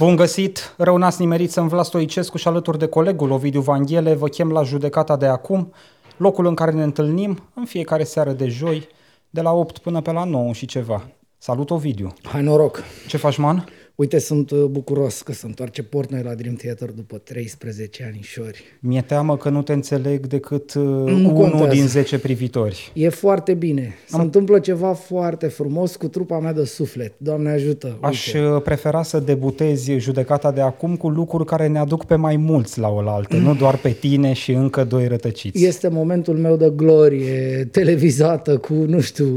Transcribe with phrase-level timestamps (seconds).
[0.00, 0.74] Bun găsit!
[0.76, 4.62] Rău n-ați nimerit să Vlas Stoicescu și alături de colegul Ovidiu Vanghele vă chem la
[4.62, 5.72] judecata de acum,
[6.16, 8.88] locul în care ne întâlnim în fiecare seară de joi,
[9.30, 11.06] de la 8 până pe la 9 și ceva.
[11.38, 12.12] Salut, Ovidiu!
[12.22, 12.82] Hai noroc!
[13.08, 13.68] Ce faci, man?
[14.00, 18.62] Uite, sunt uh, bucuros că se întoarce Portnoy la Dream Theater după 13 anișori.
[18.80, 21.74] Mi-e teamă că nu te înțeleg decât uh, Nu unul contează.
[21.74, 22.90] din 10 privitori.
[22.94, 23.94] E foarte bine.
[24.06, 27.12] Se Am- întâmplă ceva foarte frumos cu trupa mea de suflet.
[27.16, 27.98] Doamne ajută!
[28.00, 28.46] Aș Uite.
[28.46, 32.78] uh, prefera să debutezi judecata de acum cu lucruri care ne aduc pe mai mulți
[32.78, 35.64] la oaltă, nu doar pe tine și încă doi rătăciți.
[35.64, 39.28] Este momentul meu de glorie televizată cu nu știu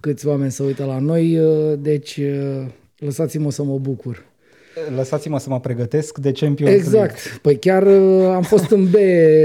[0.00, 2.66] câți oameni să uită la noi, uh, deci uh,
[3.04, 4.24] lăsați-mă să mă bucur.
[4.96, 6.86] Lăsați-mă să mă pregătesc de Champions League.
[7.00, 7.38] Exact.
[7.42, 8.94] Păi chiar uh, am fost în B,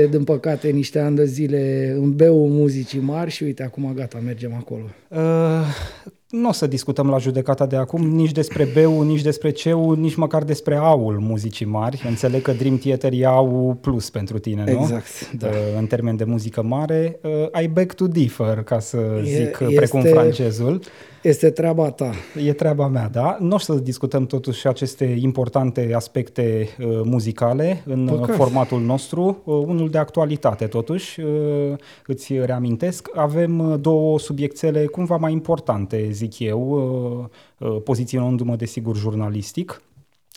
[0.09, 4.53] din păcate, niște ani de zile, în B-ul muzicii mari și uite, acum gata, mergem
[4.59, 4.83] acolo.
[5.07, 5.19] Uh,
[6.29, 10.15] nu o să discutăm la judecata de acum nici despre B-ul, nici despre C-ul, nici
[10.15, 12.03] măcar despre A-ul muzicii mari.
[12.07, 14.79] Înțeleg că Dream Theater e A-ul plus pentru tine, nu?
[14.81, 15.47] Exact, da.
[15.47, 17.19] Uh, în termen de muzică mare.
[17.53, 20.79] Uh, I beg to differ, ca să E- zic este- precum francezul.
[21.27, 22.11] Este treaba ta.
[22.45, 23.37] E treaba mea, da?
[23.39, 28.35] Nu o să discutăm totuși aceste importante aspecte uh, muzicale în uh, Păcat.
[28.35, 31.21] formatul nostru, uh, unul de actualitate totuși.
[31.21, 31.73] Uh,
[32.05, 36.61] îți reamintesc, avem uh, două subiectele cumva mai importante, zic eu,
[37.59, 39.81] uh, uh, poziționându-mă desigur jurnalistic.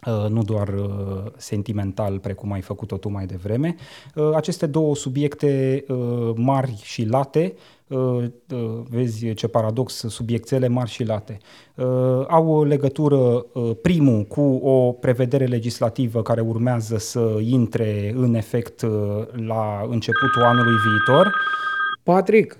[0.06, 3.74] Uh, nu doar uh, sentimental, precum ai făcut-o tu mai devreme.
[4.14, 7.54] Uh, aceste două subiecte uh, mari și late,
[7.86, 11.38] uh, uh, vezi ce paradox, subiectele mari și late,
[11.74, 11.86] uh,
[12.28, 18.82] au o legătură, uh, primul, cu o prevedere legislativă care urmează să intre în efect
[18.82, 18.90] uh,
[19.32, 21.34] la începutul anului viitor.
[22.02, 22.58] Patrick,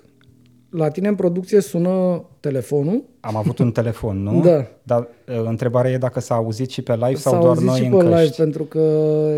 [0.69, 3.03] la tine în producție sună telefonul?
[3.19, 4.41] Am avut un telefon, nu?
[4.41, 4.65] Da.
[4.83, 7.77] Dar uh, întrebarea e dacă s-a auzit și pe live sau S-a doar auzit noi
[7.77, 8.35] și în pe live căști.
[8.35, 8.79] pentru că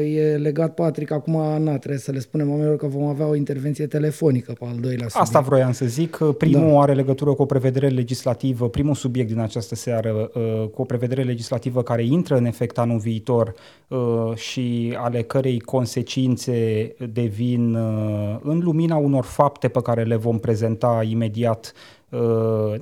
[0.04, 1.12] e legat Patrick.
[1.12, 4.76] Acum, na, trebuie să le spunem oamenilor că vom avea o intervenție telefonică pe al
[4.80, 5.16] doilea subiect.
[5.16, 6.18] Asta vroiam să zic.
[6.38, 6.82] Primul Da.
[6.82, 11.24] are legătură cu o prevedere legislativă, primul subiect din această seară, uh, cu o prevedere
[11.24, 13.54] legislativă care intră în efect anul viitor
[13.88, 20.40] uh, și ale cărei consecințe devin uh, în lumina unor fapte pe care le vom
[20.40, 22.03] prezenta imediat uh,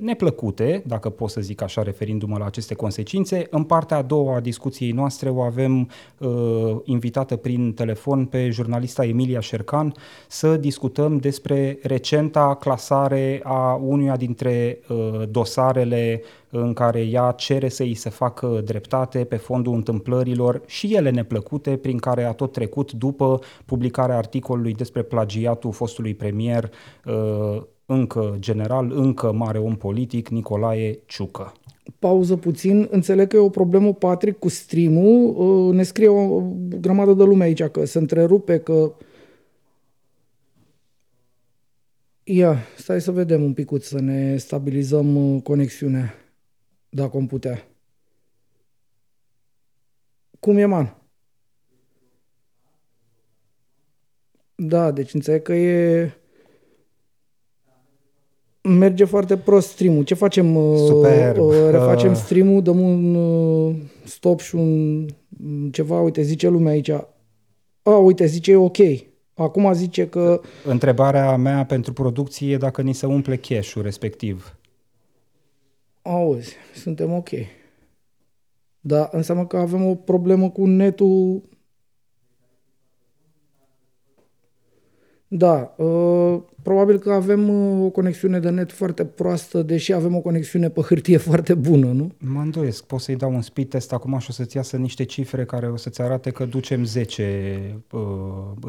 [0.00, 3.46] neplăcute, dacă pot să zic așa, referindu-mă la aceste consecințe.
[3.50, 9.04] În partea a doua a discuției noastre o avem uh, invitată prin telefon pe jurnalista
[9.04, 9.94] Emilia Șercan
[10.28, 17.82] să discutăm despre recenta clasare a unuia dintre uh, dosarele în care ea cere să
[17.82, 22.92] îi se facă dreptate pe fondul întâmplărilor și ele neplăcute prin care a tot trecut
[22.92, 26.70] după publicarea articolului despre plagiatul fostului premier
[27.04, 31.52] uh, încă general, încă mare om politic, Nicolae Ciucă.
[31.98, 32.88] Pauză puțin.
[32.90, 35.34] Înțeleg că e o problemă, Patrick, cu stream-ul.
[35.36, 36.40] Uh, Ne scrie o
[36.80, 38.94] grămadă de lume aici că se întrerupe, că...
[42.24, 46.14] Ia, stai să vedem un picuț, să ne stabilizăm uh, conexiunea,
[46.88, 47.66] dacă am putea.
[50.40, 50.96] Cum e, man?
[54.54, 56.12] Da, deci înțeleg că e...
[58.62, 60.04] Merge foarte prost stream-ul.
[60.04, 60.56] Ce facem?
[60.56, 61.38] uh, Superb.
[61.38, 62.16] uh, Refacem Uh.
[62.16, 63.74] stream-ul, dăm un uh,
[64.04, 66.00] stop și un mm, ceva.
[66.00, 66.88] Uite, zice lumea aici.
[67.82, 68.76] A, uite, zice e ok.
[69.34, 74.56] Acum zice că Întrebarea mea pentru producție e dacă ni se umple cash-ul respectiv.
[76.02, 77.28] auzi, suntem ok.
[78.80, 81.42] Dar înseamnă că avem o problemă cu netul.
[85.28, 90.20] Da, uh, probabil că avem uh, o conexiune de net foarte proastă, deși avem o
[90.20, 92.12] conexiune pe hârtie foarte bună, nu?
[92.18, 95.44] Mă îndoiesc, pot să-i dau un speed test acum și o să-ți iasă niște cifre
[95.44, 97.58] care o să-ți arate că ducem 10
[97.90, 98.00] uh,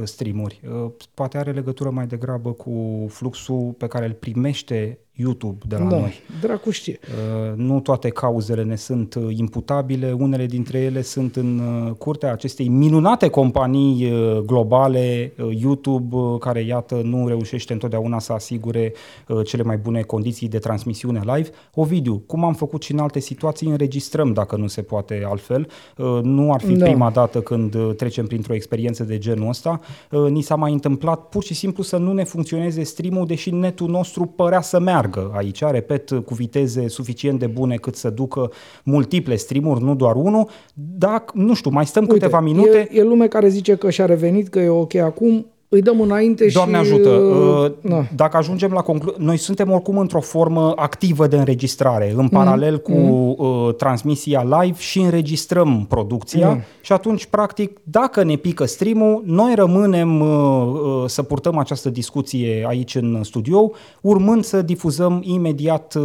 [0.03, 0.61] streamuri.
[0.83, 5.83] Uh, poate are legătură mai degrabă cu fluxul pe care îl primește YouTube de la
[5.83, 6.13] da, noi.
[6.41, 6.99] dracu știe.
[7.01, 12.31] Uh, Nu toate cauzele ne sunt uh, imputabile, unele dintre ele sunt în uh, curtea
[12.31, 18.93] acestei minunate companii uh, globale, uh, YouTube, uh, care, iată, nu reușește întotdeauna să asigure
[19.27, 21.49] uh, cele mai bune condiții de transmisiune live.
[21.73, 25.67] Ovidiu, cum am făcut și în alte situații, înregistrăm dacă nu se poate altfel.
[25.97, 26.85] Uh, Nu ar fi Da.
[26.85, 29.79] prima dată când uh, trecem printr-o experiență de genul ăsta.
[30.11, 33.89] Uh, Ni s-a mai întâmplat pur și simplu să nu ne funcționeze streamul, deși netul
[33.89, 38.51] nostru părea să meargă aici, repet, cu viteze suficient de bune cât să ducă
[38.83, 40.49] multiple streamuri, nu doar unul.
[40.73, 42.87] Dacă, nu știu, mai stăm câteva minute.
[42.91, 45.45] E, e lume care zice că și-a revenit, că e ok acum.
[45.73, 46.79] Îi dăm înainte Doamne și...
[46.81, 49.13] ajută, uh, uh, dacă ajungem la conclu...
[49.17, 52.33] Noi suntem oricum într-o formă activă de înregistrare, în Mhm.
[52.33, 52.91] paralel cu
[53.37, 56.63] uh, transmisia live și înregistrăm producția Mhm.
[56.81, 60.27] și atunci, practic, dacă ne pică stream-ul, noi rămânem uh,
[60.73, 63.71] uh, să purtăm această discuție aici în studio,
[64.01, 66.03] urmând să difuzăm imediat uh,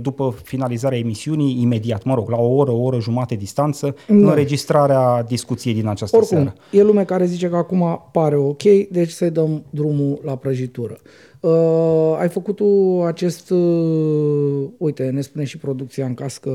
[0.00, 4.14] după finalizarea emisiunii, imediat, mă rog, la o oră, o oră jumate distanță, Da.
[4.14, 6.54] înregistrarea discuției din această Oricum, seară.
[6.70, 10.98] e lume care zice că acum pare ok, deci să-i dăm drumul la prăjitură.
[11.40, 13.50] Uh, ai făcut tu acest...
[13.50, 16.50] Uh, uite, ne spune și producția în cască,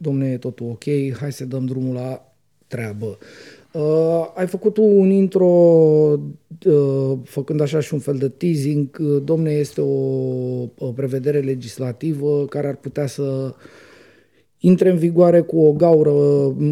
[0.00, 2.34] domne, e totul ok, hai să dăm drumul la
[2.66, 3.18] treabă.
[3.72, 9.22] Uh, ai făcut tu un intro uh, făcând așa și un fel de teasing, uh,
[9.24, 9.94] domne, este o,
[10.78, 13.54] o prevedere legislativă care ar putea să
[14.64, 16.10] intre în vigoare cu o gaură,
[16.56, 16.64] m,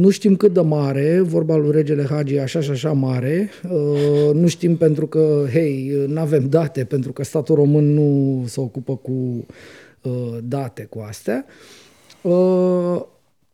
[0.00, 4.34] nu știm cât de mare, vorba lui regele Hagi e așa și așa mare, uh,
[4.34, 8.96] nu știm pentru că, hei, nu avem date, pentru că statul român nu se ocupă
[8.96, 9.46] cu
[10.02, 11.44] uh, date cu astea.
[12.22, 13.02] Uh,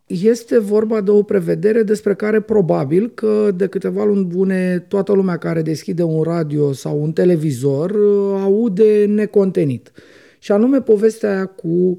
[0.07, 5.37] Este vorba de o prevedere despre care probabil că de câteva luni bune toată lumea
[5.37, 9.93] care deschide un radio sau un televizor uh, aude necontenit.
[10.39, 11.97] Și anume povestea aia cu uh,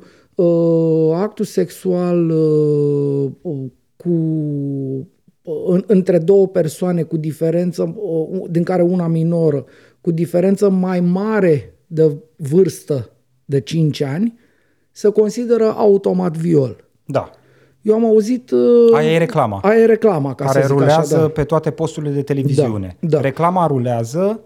[1.13, 3.31] actul sexual uh,
[3.95, 4.11] cu
[5.65, 9.65] în, între două persoane cu diferență, uh, din care una minoră,
[10.01, 13.09] cu diferență mai mare de vârstă
[13.45, 14.39] de 5 ani,
[14.91, 16.83] se consideră automat viol.
[17.05, 17.29] Da.
[17.81, 18.51] Eu am auzit...
[18.51, 19.59] uh, Aia e reclama.
[19.63, 21.29] Aia e reclama, ca care să zic rulează așa, da.
[21.29, 22.97] pe toate posturile de televiziune.
[22.99, 23.21] Da, da.
[23.21, 24.39] Reclama rulează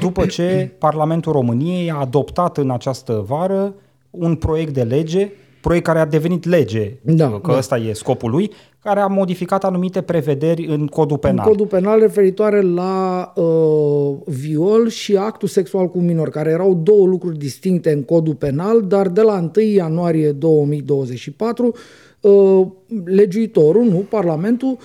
[0.00, 3.74] după ce Parlamentul României a adoptat în această vară
[4.18, 5.30] un proiect de lege,
[5.60, 7.58] proiect care a devenit lege, Da, că da.
[7.58, 8.50] ăsta e scopul lui,
[8.82, 11.46] care a modificat anumite prevederi în codul În penal.
[11.48, 17.38] codul penal referitoare la uh, viol și actul sexual cu minor, care erau două lucruri
[17.38, 21.74] distincte în codul penal, dar de la 1 ianuarie 2024,
[22.20, 22.66] uh,
[23.04, 24.78] legiuitorul, nu, Parlamentul, uh,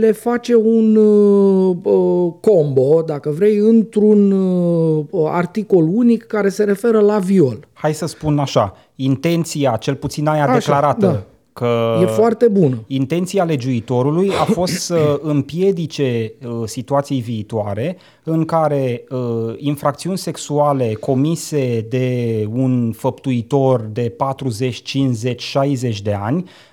[0.00, 7.00] le face un uh, uh, combo, dacă vrei, într-un uh, articol unic care se referă
[7.00, 7.66] la viol.
[7.72, 11.22] Hai să spun așa, intenția, cel puțin aia Așa, declarată, da.
[11.52, 12.84] că E foarte bună.
[12.86, 21.86] Intenția legiuitorului a fost să împiedice uh, situații viitoare în care uh, infracțiuni sexuale comise
[21.88, 26.67] de un făptuitor de 40, 50, 60 de ani uh,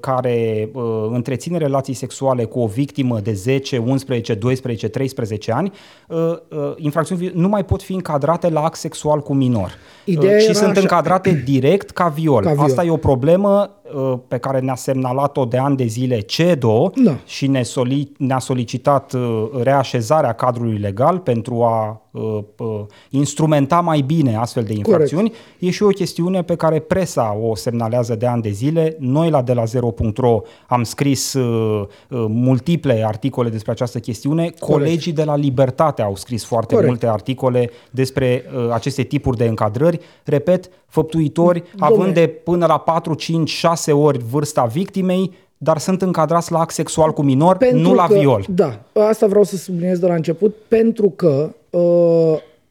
[0.00, 0.82] care uh,
[1.12, 5.72] întreține relații sexuale cu o victimă de 10, 11, 12, 13 ani,
[6.08, 9.72] uh, uh, infracțiuni vi- nu mai pot fi încadrate la act sexual cu minor.
[10.04, 10.80] Ideea Uh, și era sunt așa.
[10.80, 12.42] încadrate direct ca viol.
[12.42, 12.64] Ca viol.
[12.64, 17.16] Asta e o problemă uh, pe care ne-a semnalat-o de ani de zile CEDO Da.
[17.24, 22.80] și ne soli- ne-a solicitat uh, reașezarea cadrului legal pentru a uh, uh,
[23.10, 25.32] instrumenta mai bine astfel de infracțiuni.
[25.58, 28.96] E și o chestiune pe care presa o semnalează de ani de zile.
[28.98, 34.52] Noi la de la 0.ro am scris uh, uh, multiple articole despre această chestiune.
[34.58, 36.90] Colegii de la Libertate au scris foarte Corect.
[36.90, 40.00] multe articole despre uh, aceste tipuri de încadrări.
[40.24, 41.78] Repet, făptuitori Dom'le.
[41.78, 46.72] având de până la 4, 5, 6 ori vârsta victimei, dar sunt încadrați la act
[46.72, 48.44] sexual cu minor, nu la că, viol.
[48.48, 51.54] Da, asta vreau să subliniez de la început, pentru că uh,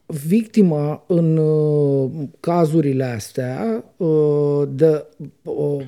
[0.05, 2.09] victima în uh,
[2.39, 5.05] cazurile astea uh, de,
[5.43, 5.85] uh,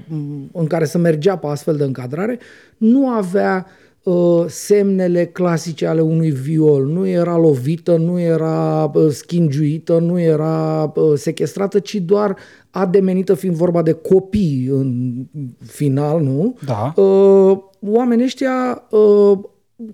[0.52, 2.40] în care se mergea pe astfel de încadrare
[2.78, 3.66] nu avea
[4.04, 6.86] uh, semnele clasice ale unui viol.
[6.86, 12.36] Nu era lovită, nu era uh, schingiuită, nu era uh, sequestrată, ci doar
[12.70, 15.14] ademenită fiind vorba de copii în
[15.66, 16.58] final, nu?
[16.66, 16.94] Da.
[17.02, 19.40] uh, oamenii ăștia uh,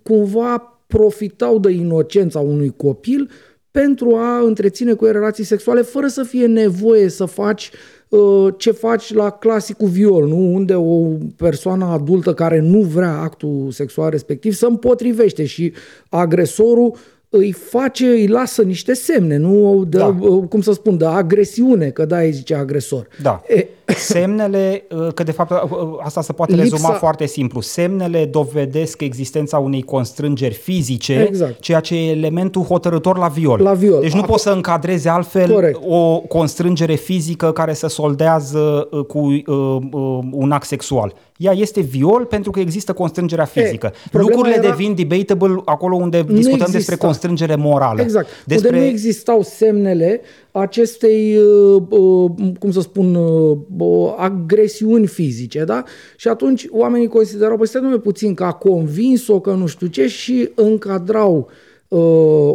[0.04, 3.30] cumva profitau de inocența unui copil
[3.72, 7.72] pentru a întreține cu el relații sexuale fără să fie nevoie să faci
[8.10, 10.54] uh, ce faci la clasicul viol, nu?
[10.54, 15.74] unde o persoană adultă care nu vrea actul sexual respectiv se împotrivește și
[16.10, 16.96] agresorul
[17.36, 20.16] îi face, îi lasă niște semne, nu de, Da.
[20.20, 23.08] uh, cum să spun, de agresiune, că da, îi zice agresor.
[23.22, 23.42] Da.
[23.48, 28.26] E, Semnele, uh, că de fapt uh, asta se poate Lipsa- rezuma foarte simplu, semnele
[28.26, 31.60] dovedesc existența unei constrângeri fizice, Exact.
[31.60, 33.62] ceea ce e elementul hotărător la viol.
[33.62, 34.02] La viol.
[34.02, 35.80] Deci nu Acum- poți să încadrezi altfel Corect.
[35.88, 39.44] o constrângere fizică care să soldează uh, cu uh,
[39.92, 41.14] uh, un act sexual.
[41.44, 43.94] Ea este viol pentru că există constrângerea fizică.
[44.12, 47.06] problema Lucrurile era- devin debatable acolo unde discutăm despre exista.
[47.06, 48.02] constrângere morală.
[48.02, 48.28] Exact.
[48.46, 48.70] Despre...
[48.70, 50.22] Unde nu existau semnele
[50.52, 55.84] acestei, uh, uh, cum să spun, uh, agresiuni fizice, da?
[56.18, 60.50] Și atunci oamenii considerau, păi stai puțin, că a convins-o, că nu știu ce și
[60.56, 61.50] încadrau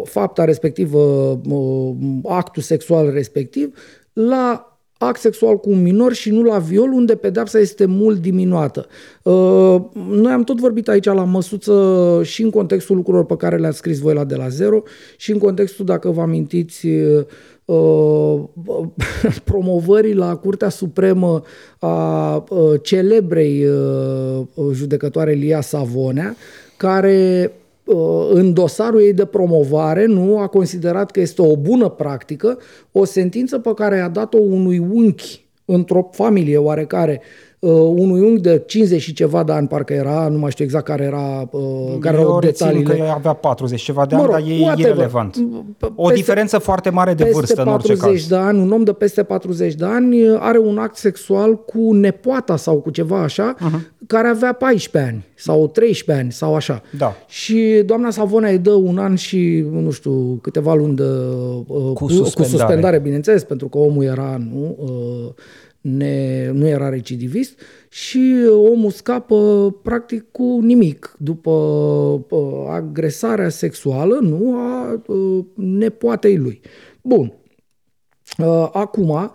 [0.05, 1.01] fapta respectivă,
[2.25, 3.75] actul sexual respectiv,
[4.13, 4.68] la
[4.99, 8.87] act sexual cu un minor și nu la viol, unde pedepsa este mult diminuată.
[10.11, 13.99] Noi am tot vorbit aici la măsuță și în contextul lucrurilor pe care le-ați scris
[13.99, 14.83] voi la de la zero
[15.17, 16.87] și în contextul, dacă vă amintiți,
[17.69, 18.45] Uh,
[19.45, 21.43] promovării la Curtea Supremă
[21.79, 26.37] a uh, celebrei uh, judecătoare Lia Savonea,
[26.77, 27.53] care
[28.33, 32.59] în dosarul ei de promovare nu a considerat că este o bună practică,
[32.93, 37.21] o sentință pe care a dat-o unui unchi într-o familie oarecare
[37.59, 40.85] uh, unui unghi de 50 și ceva de ani, parcă era, nu mai știu exact
[40.85, 42.95] care era uh, care erau detaliile.
[42.95, 44.91] că avea 40 ceva de mă rog, ani, dar e whatever.
[44.91, 45.37] irrelevant.
[45.95, 48.27] O peste, diferență foarte mare de vârstă în orice caz.
[48.27, 52.57] de ani, un om de peste 40 de ani are un act sexual cu nepoata
[52.57, 54.07] sau cu ceva așa, uh-huh.
[54.07, 56.83] care avea 14 ani sau 13 ani sau așa.
[56.99, 57.17] Da.
[57.27, 61.03] Și doamna Savona îi dă un an și, nu știu, câteva luni de,
[61.67, 62.31] uh, cu, suspendare.
[62.35, 65.35] cu suspendare, bineînțeles, pentru că omul era, nu, uh,
[65.81, 74.57] ne, nu era recidivist și omul scapă practic cu nimic după uh, agresarea sexuală nu
[74.57, 76.61] a uh, nepoatei lui.
[77.03, 77.33] Bun.
[78.39, 79.33] Uh, acum,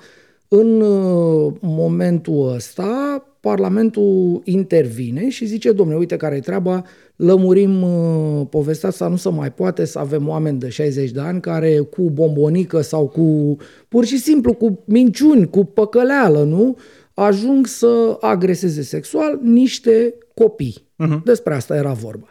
[0.48, 6.84] în uh, momentul ăsta, Parlamentul intervine și zice, domnule, uite care e treaba,
[7.16, 11.42] lămurim uh, povestea asta, nu se mai poate să avem oameni de 60 de ani
[11.42, 13.58] care cu bombonică sau cu,
[13.88, 16.78] pur și simplu, cu minciuni, cu păcăleală, nu?
[17.14, 20.88] Ajung să agreseze sexual niște copii.
[21.06, 21.24] Uh-huh.
[21.24, 22.28] Despre asta era vorba.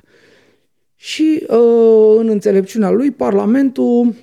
[0.96, 4.14] Și uh, în înțelepciunea lui, Parlamentul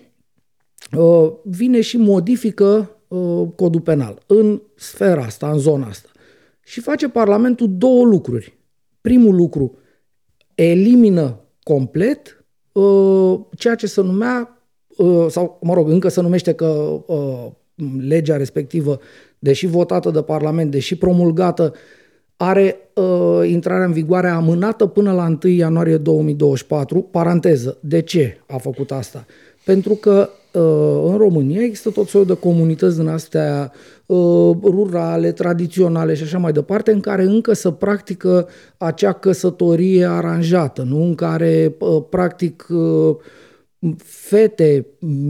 [0.97, 6.09] uh, vine și modifică uh, codul penal în sfera asta, în zona asta.
[6.69, 8.57] Și face Parlamentul două lucruri.
[9.01, 9.77] Primul lucru,
[10.55, 17.01] elimină complet uh, ceea ce se numea, uh, sau mă rog, încă se numește că
[17.07, 17.47] uh,
[17.99, 18.99] legea respectivă,
[19.39, 21.73] deși votată de Parlament, deși promulgată,
[22.37, 27.01] are uh, intrarea în vigoare amânată până la 1 ianuarie 2024.
[27.01, 29.25] Paranteză, de ce a făcut asta?
[29.65, 33.71] Pentru că uh, în România există tot soiul de comunități din astea
[34.05, 40.81] uh, rurale, tradiționale și așa mai departe, în care încă se practică acea căsătorie aranjată,
[40.81, 41.03] nu?
[41.03, 42.67] în care uh, practic
[44.03, 44.85] fete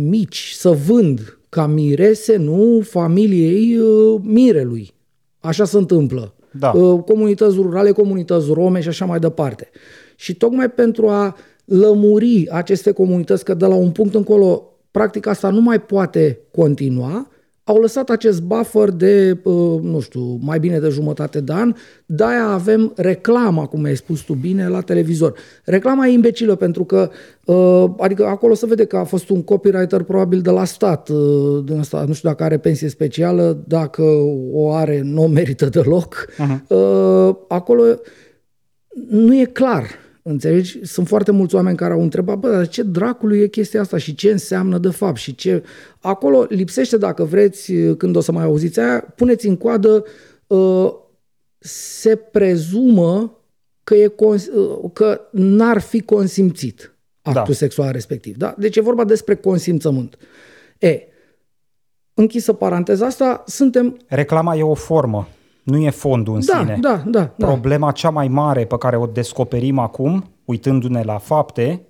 [0.10, 3.80] mici să vând ca mirese, nu familiei
[4.22, 4.94] mirelui.
[5.40, 6.34] Așa se întâmplă.
[6.52, 6.70] Da.
[7.06, 9.70] Comunități rurale, comunități rome și așa mai departe.
[10.16, 11.36] Și tocmai pentru a
[11.66, 17.30] lămuri aceste comunități că de la un punct încolo practica asta nu mai poate continua,
[17.70, 21.74] au lăsat acest buffer de, uh, nu știu, mai bine de jumătate de an,
[22.06, 25.34] de-aia avem reclama, cum ai spus tu bine, la televizor.
[25.64, 27.10] Reclama e imbecilă pentru că,
[27.46, 31.64] uh, adică acolo se vede că a fost un copywriter probabil de la stat, uh,
[31.66, 34.04] din asta, nu știu dacă are pensie specială, dacă
[34.52, 36.28] o are, nu o merită deloc.
[36.32, 36.68] Uh-huh.
[37.48, 37.84] Acolo
[39.10, 39.86] nu e clar
[40.30, 40.86] Înțelegi?
[40.86, 44.16] Sunt foarte mulți oameni care au întrebat, bă, dar ce dracului e chestia asta și
[44.16, 45.64] ce înseamnă de fapt și ce...
[46.00, 50.04] Acolo lipsește, dacă vreți, când o să mai auziți aia, puneți în coadă,
[50.48, 50.94] uh,
[51.60, 53.40] se prezumă
[53.84, 57.54] că, e cons- uh, că n-ar fi consimțit actul da.
[57.54, 58.38] sexual respectiv.
[58.38, 58.56] Da?
[58.58, 60.18] Deci e vorba despre consimțământ.
[60.78, 61.02] E,
[62.14, 63.98] închisă paranteza asta, suntem...
[64.08, 65.28] Reclama e o formă
[65.70, 66.78] nu e fondul în da, sine.
[66.82, 67.46] Da, da, da.
[67.46, 71.82] Problema cea mai mare pe care o descoperim acum, uitându-ne la fapte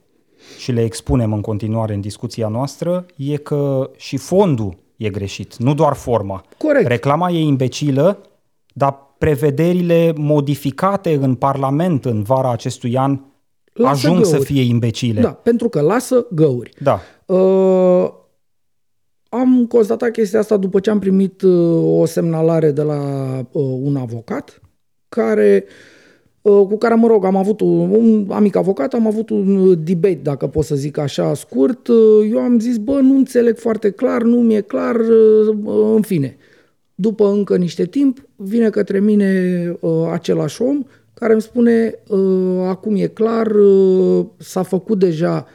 [0.58, 5.74] și le expunem în continuare în discuția noastră, e că și fondul e greșit, nu
[5.74, 6.44] doar forma.
[6.58, 6.88] Corect.
[6.88, 8.22] Reclama e imbecilă,
[8.74, 13.20] dar prevederile modificate în Parlament în vara acestui an
[13.74, 14.38] lasă ajung găuri.
[14.38, 15.22] să fie imbecile.
[15.22, 16.72] Da, pentru că lasă găuri.
[16.80, 17.00] Da.
[17.26, 18.10] Uh,
[19.30, 23.02] am constatat chestia asta după ce am primit uh, o semnalare de la
[23.52, 24.62] uh, un avocat
[25.10, 25.66] care
[26.42, 30.20] uh, cu care, mă rog, am avut un, un amic avocat, am avut un debate,
[30.24, 31.88] dacă pot să zic așa, scurt.
[32.32, 34.96] Eu am zis, bă, nu înțeleg foarte clar, nu mi-e clar,
[35.96, 36.38] în fine.
[36.96, 39.80] După încă niște timp, vine către mine
[40.12, 40.84] același om
[41.14, 42.00] care îmi spune,
[42.68, 43.52] acum e clar,
[44.38, 45.48] s-a făcut deja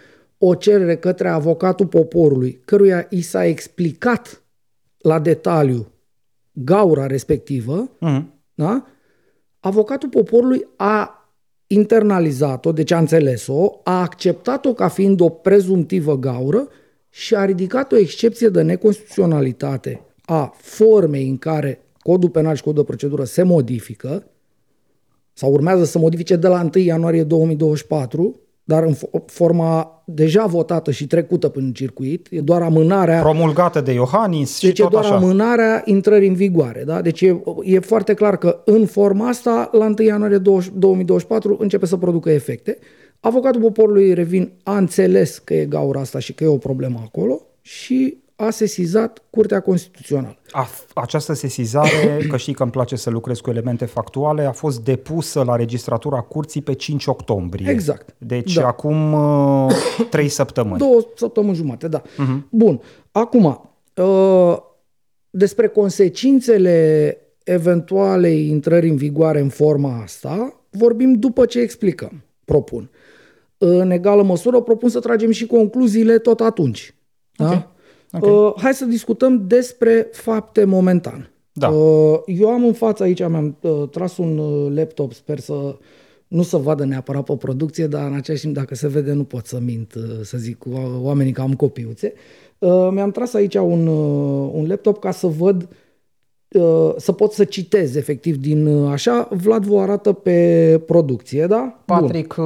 [0.46, 4.42] o cerere către avocatul poporului, căruia i s-a explicat
[4.98, 5.86] la detaliu
[6.52, 8.22] gaura respectivă, uh-huh.
[8.54, 8.86] da?
[9.60, 11.28] avocatul poporului a
[11.66, 16.68] internalizat-o, deci a înțeles-o, a acceptat-o ca fiind o prezumtivă gaură
[17.10, 22.82] și a ridicat o excepție de neconstituționalitate a formei în care codul penal și codul
[22.82, 24.26] de procedură se modifică
[25.32, 28.94] sau urmează să modifice de la 1 ianuarie 2024, dar în
[29.26, 33.20] forma deja votată și trecută prin circuit, e doar amânarea...
[33.20, 35.14] Promulgată de Iohannis deci și tot e doar așa.
[35.14, 36.82] amânarea intrării în vigoare.
[36.86, 37.00] Da?
[37.00, 41.96] Deci e, e foarte clar că în forma asta, la 1 ianuarie 2024, începe să
[41.96, 42.78] producă efecte.
[43.20, 47.40] Avocatul poporului, revin, a înțeles că e gaura asta și că e o problemă acolo
[47.60, 50.36] și a sesizat Curtea Constituțională.
[50.50, 54.84] A, această sesizare, că știi că îmi place să lucrez cu elemente factuale, a fost
[54.84, 57.70] depusă la registratura curții pe 5 octombrie.
[57.70, 58.14] Exact.
[58.18, 58.66] Deci Da.
[58.66, 59.72] acum uh,
[60.10, 60.78] trei săptămâni.
[60.78, 62.02] Două săptămâni jumate, da.
[62.02, 62.48] Uh-huh.
[62.50, 62.80] Bun.
[63.10, 64.56] Acum, uh,
[65.30, 72.90] despre consecințele eventualei intrări în vigoare în forma asta, vorbim după ce explicăm, propun.
[73.58, 76.94] În egală măsură, propun să tragem și concluziile tot atunci.
[77.36, 77.73] Da?
[78.20, 78.26] Ok.
[78.26, 81.30] Uh, hai să discutăm despre fapte momentan.
[81.52, 81.68] Da.
[81.68, 85.76] Uh, eu am în față aici, mi-am uh, tras un uh, laptop, sper să
[86.28, 89.46] nu să vadă neapărat pe producție, dar în același timp, dacă se vede, nu pot
[89.46, 92.12] să mint, uh, să zic o- oamenii că am copiuțe.
[92.58, 95.68] Uh, mi-am tras aici un, uh, un laptop ca să văd, uh,
[96.96, 99.28] să pot să citez efectiv din uh, așa.
[99.30, 101.78] Vlad vă arată pe producție, da?
[101.86, 101.98] Bun.
[102.00, 102.44] Patrick, uh,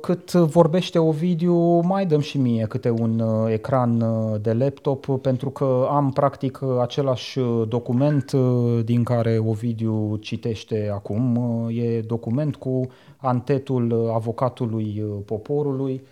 [0.00, 5.18] cât vorbește Ovidiu, mai dăm și mie câte un uh, ecran uh, de laptop, uh,
[5.22, 11.36] pentru că am practic uh, același uh, document uh, din care Ovidiu citește acum.
[11.36, 16.02] Uh, E document cu antetul uh, avocatului uh, poporului.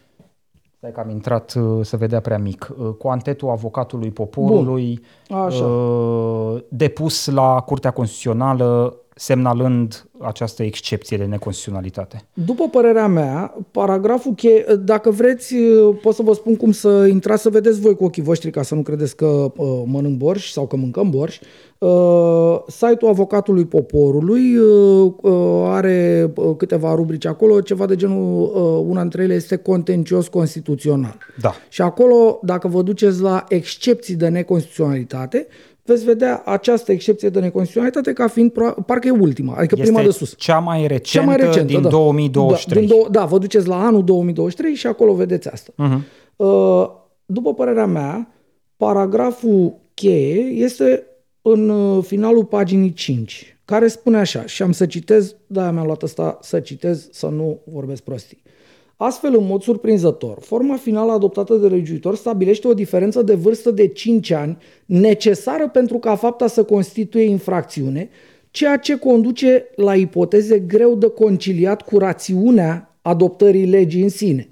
[0.80, 2.70] Stai că am intrat, uh, să vedea prea mic.
[2.78, 5.64] Uh, Cu antetul avocatului poporului, Așa.
[5.64, 12.24] uh, depus la Curtea Constituțională, semnalând această excepție de neconstituționalitate.
[12.32, 15.54] După părerea mea, paragraful cheie, dacă vreți,
[16.02, 18.74] pot să vă spun cum să intrați să vedeți voi cu ochii voștri ca să
[18.74, 21.38] nu credeți că uh, mănânc borș sau că mâncăm borș.
[21.78, 28.84] Uh, site-ul avocatului poporului uh, uh, are uh, câteva rubrici acolo, ceva de genul, uh,
[28.88, 31.16] una dintre ele este contencios constituțional.
[31.40, 31.54] Da.
[31.68, 35.46] Și acolo, dacă vă duceți la excepții de neconstituționalitate,
[35.92, 40.04] veți vedea această excepție de neconstituționalitate ca fiind, pro- parcă e ultima, adică Este prima
[40.04, 40.34] de sus.
[40.36, 41.88] cea mai recentă, Cea mai recentă din da.
[41.88, 42.86] 2023.
[42.86, 45.72] Da, din dou- da, vă duceți la anul 2023 și acolo vedeți asta.
[45.76, 46.04] Mhm.
[46.36, 46.88] Uh,
[47.26, 48.34] După părerea mea,
[48.76, 51.06] paragraful cheie este
[51.42, 56.02] în uh, finalul paginii 5, care spune așa, și am să citez, da, mi-am luat
[56.02, 58.42] asta să citez, să nu vorbesc prostii.
[59.02, 63.86] Astfel, în mod surprinzător, forma finală adoptată de legiuitor stabilește o diferență de vârstă de
[63.86, 68.08] 5 ani necesară pentru ca fapta să constituie infracțiune,
[68.50, 74.48] ceea ce conduce la ipoteze greu de conciliat cu rațiunea adoptării legii în sine.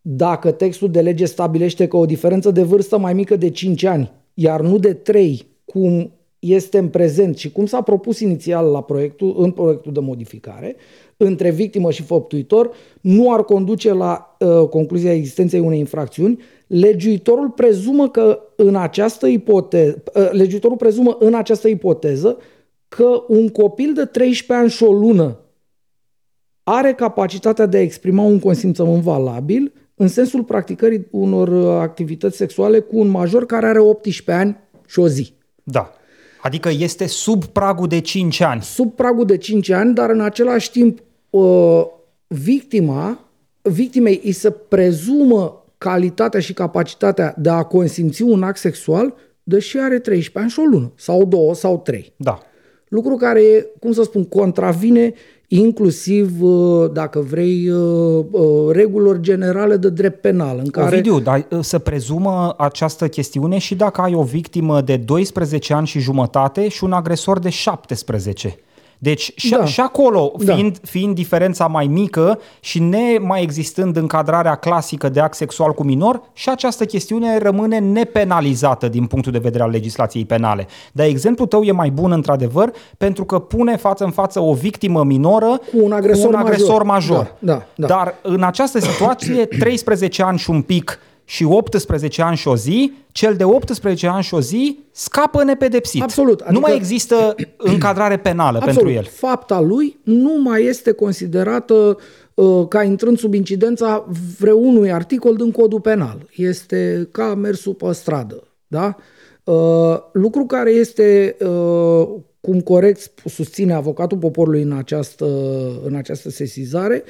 [0.00, 4.12] Dacă textul de lege stabilește că o diferență de vârstă mai mică de 5 ani,
[4.34, 9.34] iar nu de 3, cum este în prezent și cum s-a propus inițial la proiectul,
[9.38, 10.76] în proiectul de modificare,
[11.16, 12.70] între victimă și făptuitor,
[13.00, 20.02] nu ar conduce la uh, concluzia existenței unei infracțiuni, legiuitorul prezumă că în această ipoteză,
[20.14, 22.38] uh, legiuitorul prezumă în această ipoteză
[22.88, 25.36] că un copil de 13 ani și o lună
[26.62, 32.80] are capacitatea de a exprima un consimțământ valabil în sensul practicării unor uh, activități sexuale
[32.80, 35.32] cu un major care are 18 ani și o zi.
[35.62, 35.92] Da.
[36.42, 38.62] Adică este sub pragul de 5 ani.
[38.62, 40.98] Sub pragul de 5 ani, dar în același timp
[41.30, 41.84] uh,
[42.26, 43.24] victima,
[43.62, 49.98] victimei îi se prezumă calitatea și capacitatea de a consimți un act sexual, deși are
[49.98, 52.12] 13 ani și o lună, sau două, sau trei.
[52.16, 52.38] Da.
[52.88, 55.14] Lucru care, e, cum să spun, contravine
[55.54, 60.86] inclusiv, uh, dacă vrei, uh, uh, regulilor generale de drept penal, în care...
[60.86, 65.86] Ovidiu, dar uh, să prezumă această chestiune și dacă ai o victimă de 12 ani
[65.86, 68.58] și jumătate și un agresor de 17.
[69.02, 69.64] Deci și, Da.
[69.64, 70.54] și acolo, Da.
[70.54, 75.82] fiind, fiind diferența mai mică și ne mai existând încadrarea clasică de act sexual cu
[75.84, 80.66] minor, și această chestiune rămâne nepenalizată din punctul de vedere al legislației penale.
[80.92, 85.04] Dar exemplul tău e mai bun într-adevăr pentru că pune față în față o victimă
[85.04, 87.16] minoră Cu un agresor cu un agresor major.
[87.16, 87.34] major.
[87.38, 87.86] Da, da, da.
[87.86, 92.92] Dar în această situație, 13 ani și un pic și 18 ani și o zi,
[93.12, 96.02] cel de 18 ani și o zi scapă nepedepsit.
[96.02, 98.76] Absolut, nu adică- mai există încadrare penală Absolut.
[98.76, 99.04] pentru el.
[99.04, 101.98] Fapta lui nu mai este considerată
[102.34, 104.06] uh, ca intrând sub incidența
[104.38, 106.26] vreunui articol din codul penal.
[106.36, 108.42] Este ca mersul pe stradă.
[108.66, 108.96] Da?
[109.44, 112.08] Uh, lucru care este uh,
[112.40, 115.26] cum corect susține avocatul poporului în această,
[115.84, 117.02] în această sesizare,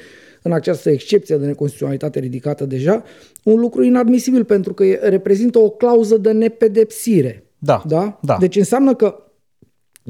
[0.43, 3.03] în această excepție de neconstituționalitate ridicată deja,
[3.43, 7.43] un lucru inadmisibil pentru că reprezintă o clauză de nepedepsire.
[7.57, 8.19] Da, da?
[8.21, 8.37] da.
[8.39, 9.23] Deci înseamnă că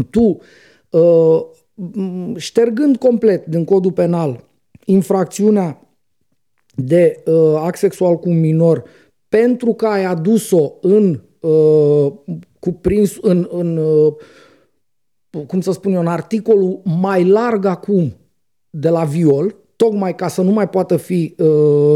[0.09, 0.39] tu,
[0.89, 1.41] uh,
[2.35, 4.43] ștergând complet din codul penal
[4.85, 5.87] infracțiunea
[6.75, 8.83] de uh, act sexual cu un minor
[9.29, 12.13] pentru că ai adus-o în uh,
[12.59, 14.13] cuprins în, în uh,
[15.47, 18.13] cum să spun eu, în articolul mai larg acum
[18.69, 21.47] de la viol, tocmai ca să nu mai poată fi uh,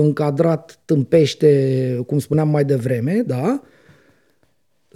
[0.01, 3.61] încadrat tâmpește, cum spuneam mai devreme, da?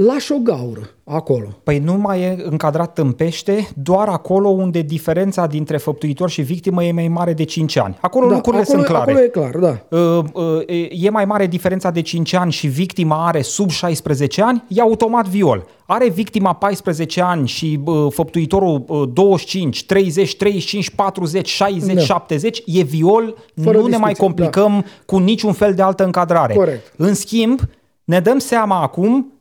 [0.05, 1.47] Lași o gaură acolo.
[1.63, 6.83] Păi nu mai e încadrat în pește, doar acolo unde diferența dintre făptuitor și victimă
[6.83, 7.97] e mai mare de 5 ani.
[8.01, 9.11] Acolo da, lucrurile acolo, sunt clare.
[9.11, 9.97] Acolo e clar, da.
[9.97, 14.63] Uh, uh, e mai mare diferența de 5 ani și victima are sub 16 ani,
[14.67, 15.65] e automat viol.
[15.85, 22.01] Are victima 14 ani și uh, făptuitorul uh, 25, 30, 35, 40, 60, da.
[22.01, 24.87] 70, e viol, Fără nu discuție, ne mai complicăm da.
[25.05, 26.53] cu niciun fel de altă încadrare.
[26.53, 26.93] Corect.
[26.97, 27.59] În schimb,
[28.03, 29.40] ne dăm seama acum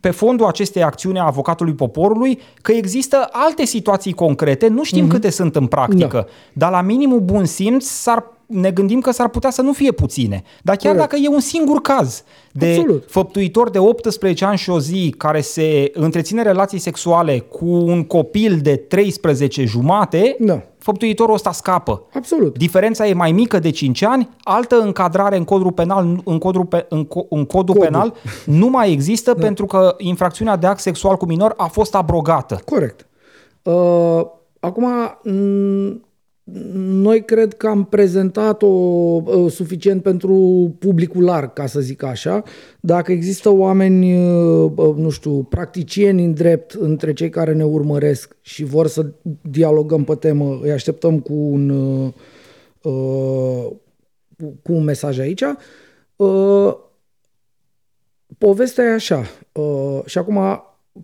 [0.00, 5.10] pe fondul acestei acțiuni a avocatului poporului că există alte situații concrete, nu știm mm-hmm.
[5.10, 6.26] câte sunt în practică, da.
[6.52, 10.42] dar la minimul bun simț s-ar ne gândim că s-ar putea să nu fie puține.
[10.62, 11.10] Dar chiar Corect.
[11.10, 13.04] dacă e un singur caz de Absolut.
[13.08, 18.58] făptuitor de 18 ani și o zi care se întreține relații sexuale cu un copil
[18.62, 20.62] de 13 jumate, da.
[20.78, 22.02] făptuitorul ăsta scapă.
[22.14, 22.58] Absolut.
[22.58, 26.86] Diferența e mai mică de 5 ani, altă încadrare în codul penal, în codul, pe,
[26.88, 29.42] în, co, în codul, codul penal nu mai există da.
[29.44, 32.60] pentru că infracțiunea de act sexual cu minor a fost abrogată.
[32.64, 33.06] Corect.
[33.62, 34.20] Uh,
[34.60, 34.86] acum,
[35.28, 36.07] m-
[36.74, 40.34] noi cred că am prezentat-o uh, suficient pentru
[40.78, 42.42] publicul larg, ca să zic așa.
[42.80, 48.64] Dacă există oameni, uh, nu știu, practicieni în drept între cei care ne urmăresc și
[48.64, 49.06] vor să
[49.42, 52.12] dialogăm pe temă, îi așteptăm cu un, uh,
[54.62, 55.44] cu un mesaj aici.
[58.38, 59.24] Povestea e așa.
[60.04, 60.62] Și acum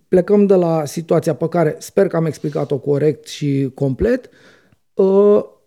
[0.08, 4.24] plecăm de la situația pe care sper că am explicat-o corect și complet.
[4.24, 4.30] Uh,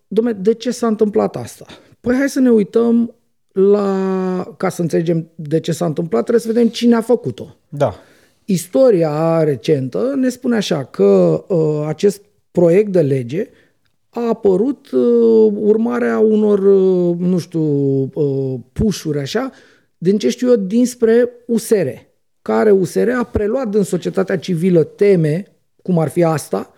[0.08, 1.66] domne, de ce s-a întâmplat asta?
[2.00, 3.14] Păi hai să ne uităm
[3.52, 7.56] la, ca să înțelegem de ce s-a întâmplat, trebuie să vedem cine a făcut-o.
[7.68, 7.94] Da.
[8.44, 13.48] Istoria recentă ne spune așa că uh, acest proiect de lege
[14.08, 17.62] a apărut uh, urmarea unor, uh, nu știu,
[18.02, 19.50] uh, pușuri așa,
[19.98, 21.88] din ce știu eu, dinspre USR,
[22.42, 26.72] care USR a preluat din societatea civilă teme, cum ar fi asta,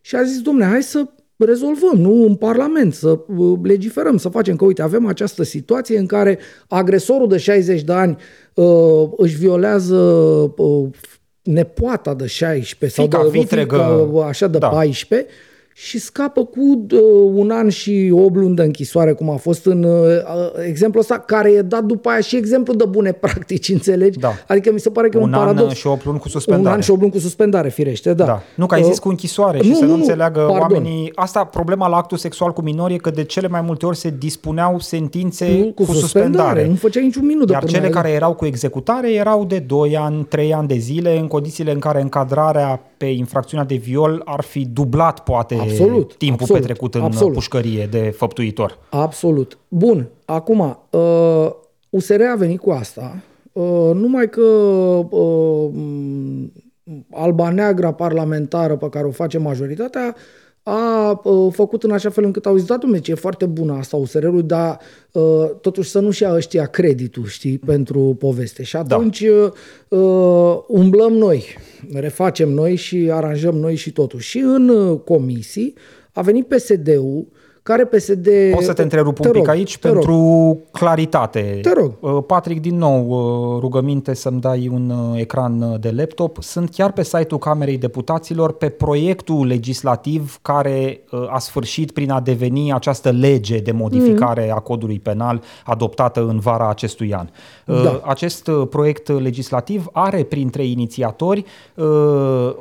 [0.00, 1.08] și a zis, domne, hai să
[1.44, 6.06] rezolvăm, nu în Parlament, să uh, legiferăm, să facem că, uite, avem această situație în
[6.06, 8.16] care agresorul de 60 de ani
[8.54, 9.96] uh, își violează
[10.56, 10.88] uh,
[11.42, 14.68] nepoata de 16 Fica sau de vitregă, fică, așa de da.
[14.68, 15.28] 14
[15.74, 16.98] și scapă cu uh,
[17.34, 20.00] un an și 8 luni de închisoare, cum a fost în uh,
[20.68, 24.18] exemplul ăsta, care e dat după aia și exemplu de bune practici, înțelegi?
[24.18, 24.32] Da.
[24.46, 25.68] Adică mi se pare că un un paradox.
[25.68, 26.68] an și 8 luni cu suspendare.
[26.68, 28.24] Un an și 8 luni cu suspendare, firește, da.
[28.24, 28.42] da.
[28.56, 30.60] Nu, că ai zis cu închisoare și nu, să nu, nu, nu, înțeleagă pardon.
[30.60, 31.12] oamenii...
[31.14, 34.14] Asta, problema la actul sexual cu minori e că de cele mai multe ori se
[34.18, 36.66] dispuneau sentințe Nu, cu, cu suspendare.
[36.66, 39.58] Nu făcea niciun minut de Iar până cele la- care erau cu executare erau de
[39.58, 44.22] 2 ani, 3 ani de zile, în condițiile în care încadrarea pe infracțiunea de viol
[44.24, 47.32] ar fi dublat, poate, Absolut, timpul absolut, petrecut în absolut.
[47.32, 48.78] pușcărie de făptuitor.
[48.90, 49.58] Absolut.
[49.68, 51.50] Bun, acum, uh,
[51.90, 56.52] USR a venit cu asta, uh, numai că uh, m,
[57.10, 60.14] alba neagră parlamentară pe care o face majoritatea
[60.62, 63.72] a uh, făcut în așa fel încât au zis, da, dom'le, ce e foarte bună
[63.72, 64.78] asta USR-ul, dar
[65.12, 68.62] uh, totuși să nu-și ia ăștia creditul, știi, pentru poveste.
[68.62, 69.20] Și atunci
[69.88, 71.44] uh, umblăm noi,
[71.92, 74.18] refacem noi și aranjăm noi și totul.
[74.18, 75.74] Și în uh, comisii
[76.12, 77.26] a venit PSD-ul,
[77.62, 78.28] care PSD...
[78.52, 80.58] Pot să te întrerup un Te pic rog, aici te pentru rog.
[80.70, 81.58] claritate.
[81.62, 81.92] Te rog.
[82.00, 86.42] Uh, Patrick, din nou, uh, rugăminte să-mi dai un uh, ecran uh, de laptop.
[86.42, 92.20] Sunt chiar pe site-ul Camerei Deputaților pe proiectul legislativ care uh, a sfârșit prin a
[92.20, 97.26] deveni această lege de modificare a codului penal adoptată în vara acestui an.
[97.66, 98.00] Uh, Da.
[98.04, 101.44] Acest uh, proiect legislativ are printre inițiatori
[101.74, 101.84] uh,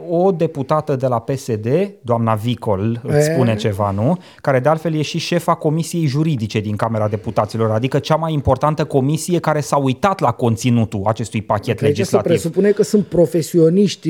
[0.10, 1.68] o deputată de la PSD,
[2.02, 3.34] doamna Vicol, îți E.
[3.34, 4.18] spune ceva, nu?
[4.42, 8.84] Care de altfel e și șefa Comisiei Juridice din Camera Deputaților, adică cea mai importantă
[8.84, 12.32] comisie care s-a uitat la conținutul acestui pachet Deci se legislativ.
[12.32, 14.10] presupune că sunt profesioniști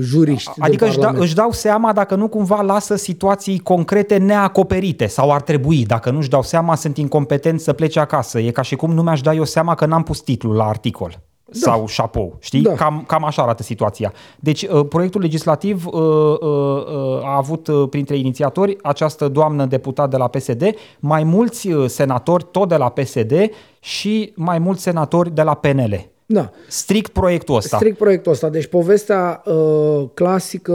[0.00, 1.24] juriști Adică din își, da, Parlament.
[1.24, 6.18] își dau seama dacă nu cumva lasă situații concrete neacoperite sau ar trebui, dacă nu
[6.18, 8.40] își dau seama, sunt incompetenți să plece acasă.
[8.40, 11.20] E ca și cum nu mi-aș da eu seama că n-am pus titlul la articol.
[11.52, 11.58] Da.
[11.70, 12.36] sau șapou.
[12.40, 12.62] Știi?
[12.62, 12.72] Da.
[12.72, 14.12] Cam, cam așa arată situația.
[14.40, 20.10] Deci, uh, proiectul legislativ uh, uh, uh, a avut uh, printre inițiatori această doamnă deputat
[20.10, 23.32] de la PSD, mai mulți uh, senatori tot de la PSD
[23.80, 26.09] și mai mulți senatori de la PNL.
[26.32, 26.50] Da.
[26.68, 27.76] Strict proiectul ăsta.
[27.76, 28.48] Strict proiectul ăsta.
[28.48, 30.72] Deci povestea uh, clasică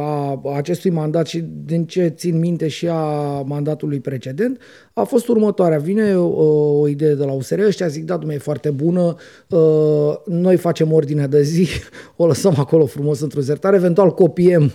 [0.00, 3.02] a acestui mandat și din ce țin minte și a
[3.46, 4.60] mandatului precedent
[4.92, 5.78] a fost următoarea.
[5.78, 9.16] Vine uh, o idee de la USR, ăștia zic, da, dumne, e foarte bună,
[9.48, 11.68] uh, noi facem ordinea de zi,
[12.16, 14.72] o lăsăm acolo frumos într-o zertare, eventual copiem,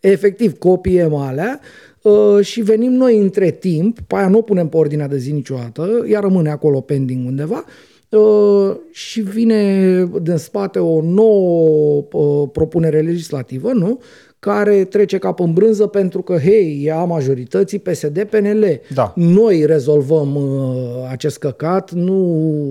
[0.00, 1.60] efectiv copiem alea,
[2.02, 5.32] Uh, și venim noi între timp, pe aia nu o punem pe ordinea de zi
[5.32, 7.95] niciodată, ea rămâne acolo pending undeva, Uh,
[8.90, 14.00] și vine din spate o nouă uh, propunere legislativă, nu?
[14.38, 18.80] care trece cap în brânză pentru că, hei, e a majorității PSD-PNL.
[18.94, 19.12] Da.
[19.14, 22.14] Noi rezolvăm uh, acest căcat, nu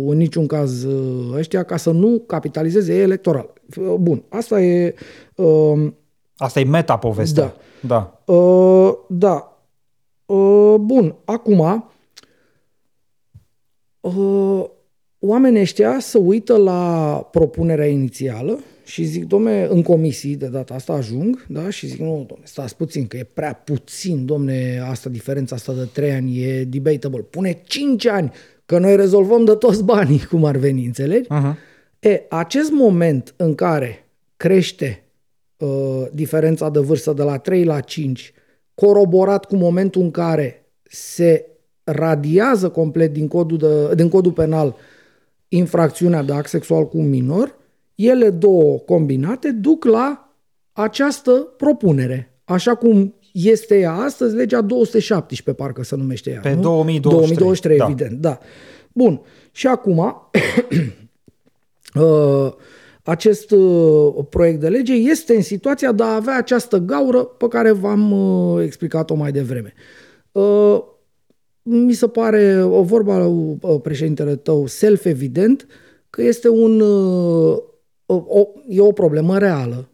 [0.10, 3.54] în niciun caz uh, ăștia, ca să nu capitalizeze ei electoral.
[3.78, 4.96] Uh, bun, asta e...
[5.36, 5.92] Uh,
[6.38, 7.56] asta e meta-povestea.
[7.82, 8.20] Da.
[8.26, 8.34] Da.
[8.34, 9.60] Uh, da.
[10.26, 11.90] Uh, bun, acum...
[14.00, 14.66] Uh,
[15.20, 20.94] oamenii ăștia să uită la propunerea inițială și zic, domne, în comisii de data asta
[20.94, 25.56] ajung, da, și zic, nu, domne, stați puțin, că e prea puțin, domne, asta, diferența
[25.56, 27.22] asta de 3 ani e debatable.
[27.22, 28.32] Pune 5 ani,
[28.66, 31.28] că noi rezolvăm de toți banii, cum ar veni, înțelegi?
[31.28, 31.56] Uh-huh.
[32.00, 35.04] E, acest moment în care crește
[35.58, 38.34] uh, diferența de vârstă de la 3 la 5,
[38.74, 41.46] coroborat cu momentul în care se
[41.84, 44.76] radiază complet din codul, de, din codul penal uh,
[45.56, 47.58] infracțiunea de act sexual cu un minor,
[47.96, 50.36] ele două combinate duc la
[50.72, 52.40] această propunere.
[52.44, 56.40] Așa cum este ea astăzi, legea 217, parcă se numește ea.
[56.40, 56.62] Pe nu?
[56.62, 57.38] 2023.
[57.38, 57.86] 2023, da.
[57.86, 58.40] evident, da.
[58.94, 59.22] Bun.
[59.52, 59.98] Și acum,
[61.96, 62.54] uh,
[63.04, 67.72] acest uh, proiect de lege este în situația de a avea această gaură pe care
[67.72, 69.74] v-am uh, explicat-o mai devreme
[71.68, 75.68] mi se pare, o vorba la uh, președintele tău, self-evident,
[76.10, 77.58] că este un, uh,
[78.06, 79.90] o, e o problemă reală,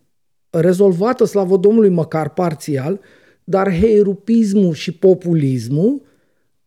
[0.49, 2.99] rezolvată, slavă Domnului, măcar parțial,
[3.43, 6.01] dar heirupismul și populismul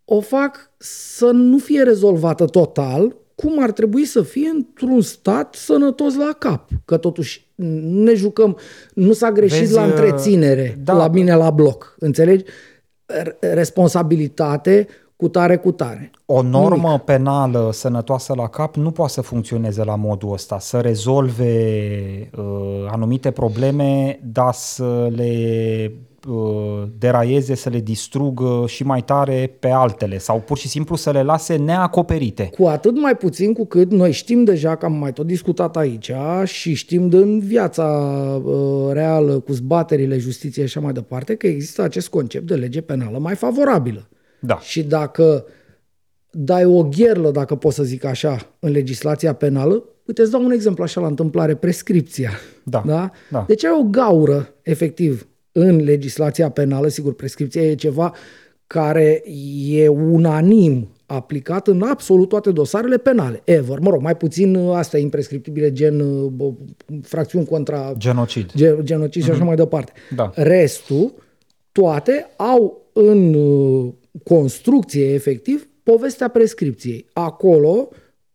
[0.04, 6.16] o fac să nu fie rezolvată total, cum ar trebui să fie într-un stat sănătos
[6.16, 6.68] la cap.
[6.84, 7.46] Că totuși
[7.82, 8.56] ne jucăm,
[8.94, 12.44] nu s-a greșit Vezi, la întreținere da, la mine la bloc, înțelegi?
[13.40, 14.86] Responsabilitate
[15.16, 16.10] cu tare cu tare.
[16.26, 17.02] O normă Nimic.
[17.02, 21.50] penală sănătoasă la cap nu poate să funcționeze la modul ăsta, să rezolve
[22.36, 25.32] uh, anumite probleme, dar să le
[25.90, 26.13] uh,
[26.98, 31.22] deraieze, să le distrugă și mai tare pe altele sau pur și simplu să le
[31.22, 32.50] lase neacoperite.
[32.58, 36.12] Cu atât mai puțin cu cât noi știm deja că am mai tot discutat aici
[36.44, 37.84] și știm din viața
[38.44, 42.80] uh, reală cu zbaterile justiției și așa mai departe că există acest concept de lege
[42.80, 44.08] penală mai favorabilă.
[44.40, 44.58] Da.
[44.58, 45.44] Și dacă
[46.30, 50.50] dai o gherlă, dacă pot să zic așa, în legislația penală, uite, îți dau un
[50.50, 52.30] exemplu așa la întâmplare, prescripția.
[52.62, 52.82] Da.
[52.86, 53.10] da?
[53.30, 53.44] da.
[53.48, 58.14] Deci ai o gaură, efectiv, în legislația penală, sigur, prescripția e ceva
[58.66, 59.22] care
[59.68, 63.78] e unanim aplicat în absolut toate dosarele penale, ever.
[63.78, 66.52] Mă rog, mai puțin astea imprescriptibile, gen bă,
[67.02, 67.92] fracțiuni contra...
[67.98, 68.50] Genocid.
[68.54, 69.24] Ge, genocid uh-huh.
[69.24, 69.46] și așa mhm.
[69.46, 69.92] mai departe.
[70.14, 70.30] Da.
[70.34, 71.14] Restul,
[71.72, 73.36] toate au în
[74.22, 77.06] construcție efectiv povestea prescripției.
[77.12, 77.88] Acolo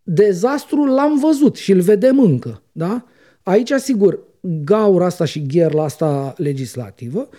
[0.03, 2.61] dezastrul l-am văzut și îl vedem încă.
[2.71, 3.05] Da?
[3.43, 7.29] Aici, sigur, gaura asta și gherla asta legislativă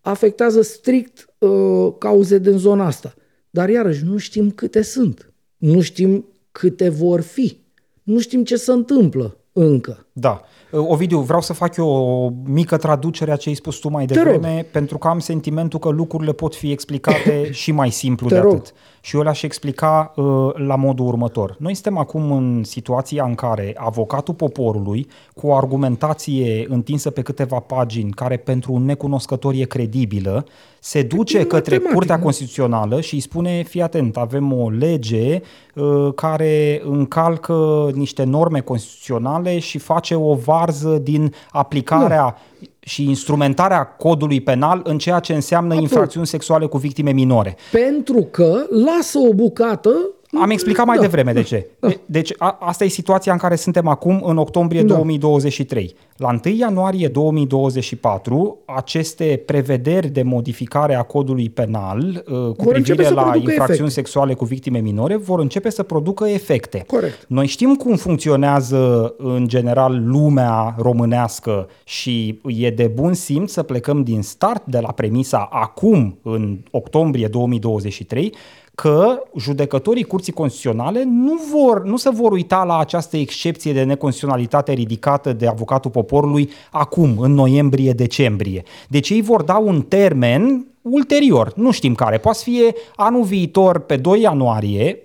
[0.00, 3.14] afectează strict uh, cauze din zona asta.
[3.50, 5.32] Dar iarăși nu știm câte sunt.
[5.56, 7.60] Nu știm câte vor fi.
[8.02, 10.06] Nu știm ce se întâmplă încă.
[10.12, 10.40] Da.
[10.70, 14.66] Ovidiu, vreau să fac eu o mică traducere a ce ai spus tu mai devreme,
[14.72, 18.52] pentru că am sentimentul că lucrurile pot fi explicate și mai simplu Te de rog.
[18.52, 18.72] atât.
[19.00, 21.56] Și eu le-aș explica uh, la modul următor.
[21.58, 27.58] Noi suntem acum în situația în care avocatul poporului, cu o argumentație întinsă pe câteva
[27.58, 30.46] pagini, care pentru un necunoscător e credibilă,
[30.84, 35.40] se duce e către Curtea Constituțională și îi spune, fii atent, avem o lege
[35.74, 43.84] uh, care încalcă niște norme constituționale și face o varză din aplicarea nu și instrumentarea
[43.84, 45.90] codului penal în ceea ce înseamnă Absolut.
[45.90, 47.56] infracțiuni sexuale cu victime minore.
[47.70, 49.90] Pentru că lasă o bucată
[50.40, 51.66] Am explicat mai Da, devreme de da, ce.
[51.80, 51.88] da.
[51.88, 54.94] De- Deci a, asta e situația în care suntem acum în octombrie Da.
[54.94, 55.94] 2023.
[56.16, 62.80] La 1 ianuarie 2024, aceste prevederi de modificare a codului penal uh, cu Vor începe
[62.82, 64.00] privire să la producă infracțiuni efecte.
[64.00, 66.84] sexuale cu victime minore vor începe să producă efecte.
[66.86, 67.24] Corect.
[67.28, 74.02] Noi știm cum funcționează în general lumea românească și e de bun simț să plecăm
[74.02, 78.34] din start de la premisa acum, în octombrie 2023,
[78.74, 84.72] că judecătorii Curții Constituționale nu, vor, nu se vor uita la această excepție de neconstituționalitate
[84.72, 88.62] ridicată de avocatul poporului acum, în noiembrie-decembrie.
[88.88, 93.78] Deci ei vor da un termen ulterior, nu știm care, poate să fie anul viitor
[93.78, 94.98] pe 2 ianuarie,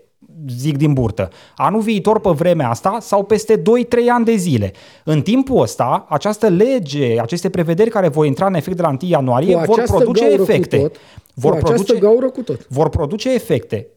[0.47, 3.63] zic din burtă, anul viitor pe vremea asta sau peste 2-3
[4.09, 4.71] ani de zile.
[5.03, 8.97] În timpul ăsta, această lege, aceste prevederi care vor intra în efect de la 1
[9.01, 10.77] ianuarie Cu vor această produce gaură efecte.
[10.77, 10.95] Cu tot,
[11.33, 12.67] vor cu această produce, gaură cu tot.
[12.69, 13.87] vor produce efecte.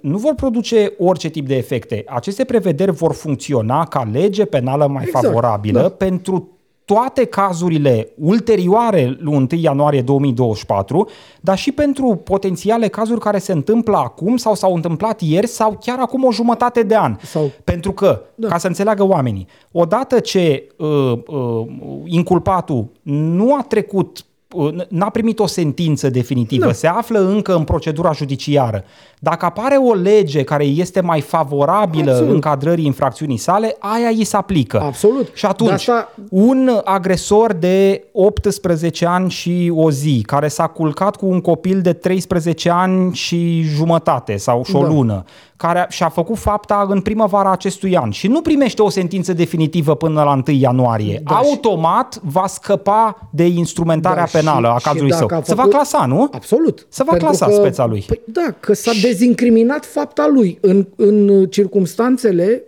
[0.00, 2.04] Nu vor produce orice tip de efecte.
[2.06, 5.88] Aceste prevederi vor funcționa ca lege penală mai Exact, favorabilă da.
[5.88, 6.59] pentru
[6.94, 11.08] toate cazurile ulterioare lui 1 ianuarie 2024,
[11.40, 15.98] dar și pentru potențiale cazuri care se întâmplă acum sau s-au întâmplat ieri sau chiar
[15.98, 17.16] acum o jumătate de an.
[17.22, 18.48] Sau- Pentru că, da.
[18.48, 21.66] ca să înțeleagă oamenii, odată ce uh, uh,
[22.04, 24.24] inculpatul nu a trecut uh,
[24.88, 26.72] n-a primit o sentință definitivă, Da.
[26.72, 28.84] se află încă în procedura judiciară.
[29.18, 32.34] Dacă apare o lege care este mai favorabilă Absolut.
[32.34, 34.80] încadrării infracțiunii sale, aia îi se aplică.
[34.84, 35.30] Absolut.
[35.34, 41.16] Și atunci, De asta- un agresor de 18 ani și o zi, care s-a culcat
[41.16, 44.86] cu un copil de 13 ani și jumătate sau și o Da.
[44.88, 45.24] lună,
[45.60, 49.94] care a- și-a făcut fapta în primăvara acestui an și nu primește o sentință definitivă
[49.96, 54.78] până la 1 ianuarie, Da, și- automat va scăpa de instrumentarea Da, penală și- a
[54.78, 55.26] și cazului său.
[55.26, 56.28] dacă a Se va făcut- clasa, nu?
[56.32, 56.86] Absolut.
[56.88, 58.04] Se va Pentru clasa că, speța lui.
[58.06, 62.62] Păi da, că s-a dezincriminat fapta lui în, în circumstanțele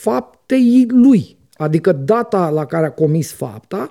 [0.00, 1.36] faptei lui.
[1.56, 3.90] Adică data la care a comis fapta,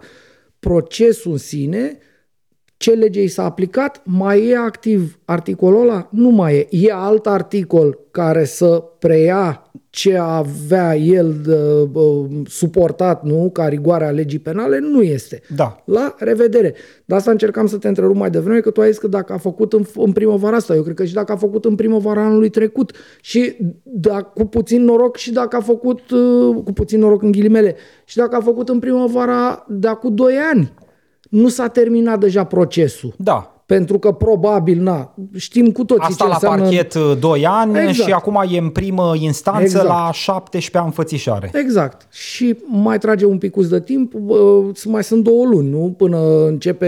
[0.60, 1.98] procesul în sine,
[2.80, 6.08] ce lege i s-a aplicat, mai e activ articolul ăla?
[6.12, 6.68] Nu mai e.
[6.70, 11.58] E alt articol care să preia ce avea el de,
[11.94, 14.80] uh, suportat, nu, ca rigoare a legii penale?
[14.80, 15.42] Nu este.
[15.56, 15.84] Da.
[15.86, 16.74] La revedere.
[17.06, 19.38] De asta încercam să te întrerup mai devreme, că tu ai zis că dacă a
[19.38, 22.50] făcut în, în primăvara asta, eu cred că și dacă a făcut în primăvara anului
[22.50, 27.32] trecut și dacă, cu puțin noroc și dacă a făcut, uh, cu puțin noroc în
[27.32, 30.74] ghilimele, și dacă a făcut în primăvara de acum 2 ani,
[31.30, 33.14] nu s-a terminat deja procesul.
[33.18, 33.54] Da.
[33.66, 36.62] Pentru că probabil, na, știm cu toții Asta ce la înseamnă...
[36.62, 38.08] parchet 2 ani Exact.
[38.08, 39.88] și acum e în primă instanță Exact.
[39.88, 41.52] la 17 ani înfățișare.
[41.54, 42.08] Exact.
[42.14, 45.94] Și mai trage un picuț de timp, bă, mai sunt două luni, nu?
[45.98, 46.88] Până începe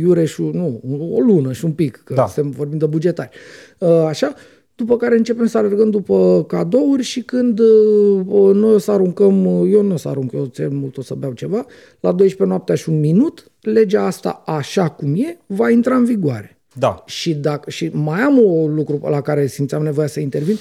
[0.00, 0.80] iureșul, nu,
[1.16, 2.26] o lună și un pic, că Da.
[2.26, 3.30] suntem vorbim de bugetari.
[3.78, 4.32] Uh, Așa,
[4.78, 9.70] după care începem să alergăm după cadouri și când uh, noi o să aruncăm, uh,
[9.72, 11.66] eu nu o să arunc, eu cel mult o să beau ceva,
[12.00, 16.58] la 12 noaptea și un minut, legea asta, așa cum e, va intra în vigoare.
[16.74, 17.02] Da.
[17.06, 20.56] Și, dacă, și mai am un lucru la care simțeam nevoia să intervin,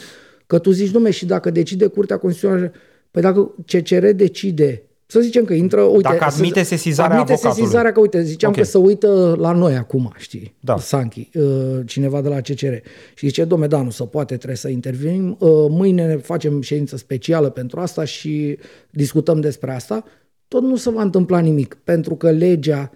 [0.48, 2.72] că tu zici, domne, și dacă decide Curtea Constituțională,
[3.12, 6.10] păi dacă CCR decide, să zicem că intră, uite...
[6.10, 7.64] Dacă admite să, sesizarea admite avocatului.
[7.64, 8.58] sesizarea, că uite, ziceam Ok.
[8.58, 10.78] că să uită la noi acum, știi, Da.
[10.78, 12.74] Sanchi, uh, cineva de la CCR.
[13.16, 16.98] Și zice, domne, da, nu se poate, trebuie să intervenim, uh, mâine ne facem ședință
[16.98, 18.58] specială pentru asta și
[18.90, 20.04] discutăm despre asta.
[20.48, 22.92] Tot nu se va întâmpla nimic, pentru că legea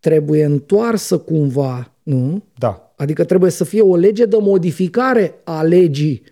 [0.00, 2.42] trebuie întoarsă cumva, nu?
[2.58, 2.92] Da.
[2.96, 6.22] Adică trebuie să fie o lege de modificare a legii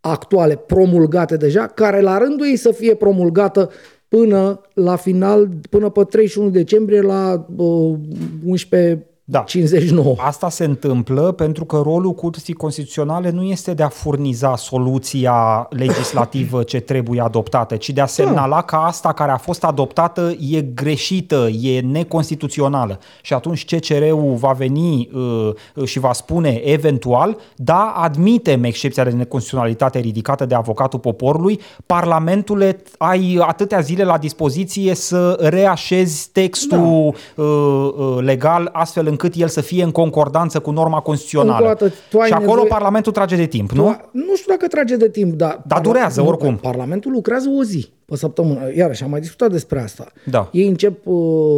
[0.00, 3.70] actuale, promulgate deja, care la rândul ei să fie promulgată
[4.08, 7.98] până la final, până pe 31 decembrie la uh,
[8.44, 9.38] 11 Da.
[9.38, 10.14] 59.
[10.18, 16.62] Asta se întâmplă pentru că rolul Curții Constituționale nu este de a furniza soluția legislativă
[16.62, 21.48] ce trebuie adoptată, ci de a semnala că asta care a fost adoptată e greșită,
[21.60, 22.98] e neconstituțională.
[23.22, 29.98] Și atunci CCR-ul va veni uh, și va spune eventual, da, admitem excepția de neconstituționalitate
[29.98, 37.42] ridicată de avocatul poporului, Parlamentule, ai atâtea zile la dispoziție să reașezi textul da.
[37.42, 41.52] uh, uh, legal astfel încât el să fie în concordanță cu norma constituțională.
[41.52, 43.84] Încă o dată, tu ai și acolo nevoie- Parlamentul trage de timp, nu?
[43.84, 43.96] Nu?
[44.12, 45.62] nu știu dacă trage de timp, dar...
[45.66, 46.56] Dar durează, nu, oricum.
[46.56, 48.60] Parlamentul lucrează o zi pe săptămână.
[48.76, 50.06] Iarăși, am mai discutat despre asta.
[50.24, 50.48] Da.
[50.52, 51.14] Ei încep uh,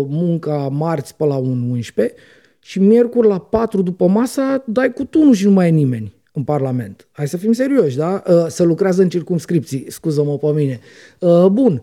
[0.08, 1.44] munca marți pe la 1.11
[2.60, 6.42] și miercuri la 4 după masa dai cu tunul și nu mai e nimeni în
[6.42, 7.06] Parlament.
[7.12, 8.22] Hai să fim serioși, da?
[8.28, 10.80] Uh, Să lucrează în circumscripții, scuză-mă pe mine.
[11.18, 11.82] Uh, Bun,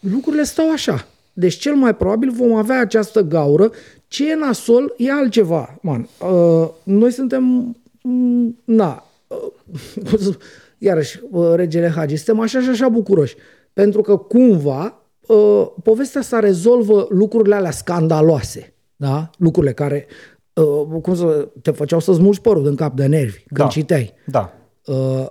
[0.00, 1.06] lucrurile stau așa.
[1.32, 3.70] Deci cel mai probabil vom avea această gaură.
[4.08, 5.78] Ce e nasol e altceva.
[5.82, 7.76] Man, uh, noi suntem...
[8.02, 10.34] mm, Na, uh,
[10.78, 13.36] iarăși, uh, regele Hagi, suntem așa și așa bucuroși.
[13.72, 19.30] Pentru că cumva uh, povestea asta rezolvă lucrurile alea scandaloase, da?
[19.38, 20.06] lucrurile care
[20.52, 23.66] uh, cum să, te făceau să-ți mulgi părul în cap de nervi când Da.
[23.66, 24.12] citeai.
[24.26, 24.52] Da.
[24.86, 25.26] Uh,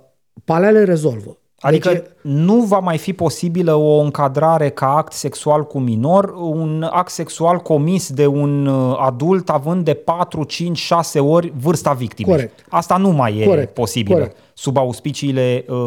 [0.45, 1.37] palea le rezolvă.
[1.65, 6.87] Adică Deci, nu va mai fi posibilă o încadrare ca act sexual cu minor, un
[6.91, 12.35] act sexual comis de un uh, adult având de 4, 5, 6 ori vârsta victimei.
[12.35, 12.65] Corect.
[12.69, 13.73] Asta nu mai e Corect.
[13.73, 14.37] posibilă Corect.
[14.53, 15.77] sub auspiciile uh,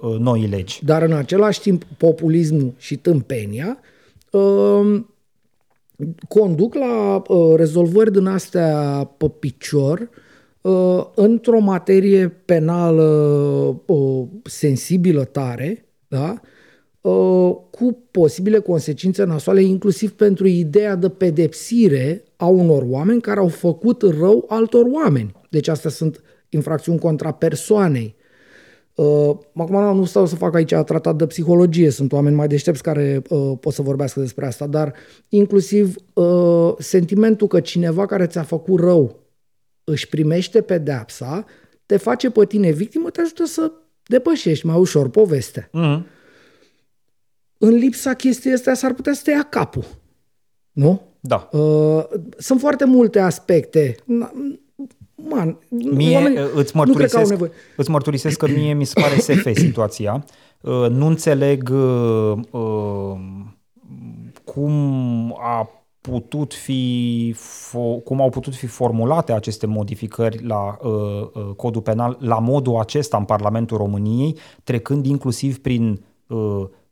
[0.00, 0.84] uh, noii legi.
[0.84, 3.78] Dar în același timp, populismul și tâmpenia
[4.30, 5.00] uh,
[6.28, 10.08] conduc la uh, rezolvări din astea pe picior uh,
[11.14, 13.02] într-o materie penală
[13.86, 16.40] uh, sensibilă tare, da?
[17.04, 23.48] uh, cu posibile consecințe nasoale, inclusiv pentru ideea de pedepsire a unor oameni care au
[23.48, 25.32] făcut rău altor oameni.
[25.50, 28.14] Deci astea sunt infracțiuni contra persoanei.
[28.94, 33.22] Uh, acum nu stau să fac aici tratat de psihologie, sunt oameni mai deștepți care
[33.28, 34.92] uh, pot să vorbească despre asta, dar
[35.28, 39.23] inclusiv uh, sentimentul că cineva care ți-a făcut rău
[39.84, 41.44] își primește pedeapsa,
[41.86, 43.72] te face pe tine victimă, te ajută să
[44.06, 45.68] depășești mai ușor povestea.
[45.72, 46.06] Mm.
[47.58, 49.84] În lipsa chestiei astea s-ar putea să te ia capul.
[50.72, 51.02] Nu?
[51.20, 51.48] Da.
[51.52, 52.04] Uh,
[52.38, 53.94] sunt foarte multe aspecte.
[53.94, 54.32] Na-
[55.28, 57.50] Man, Mie oamenii uh, îți nu cred că au mărturisesc, nevoie.
[57.76, 60.24] îți mărturisesc că mie mi se pare SF situația.
[60.60, 63.16] Uh, Nu înțeleg uh, uh,
[64.44, 65.70] cum a
[66.10, 72.16] putut fi fo- cum au putut fi formulate aceste modificări la uh, uh, codul penal
[72.20, 76.38] la modul acesta în Parlamentul României, trecând inclusiv prin uh,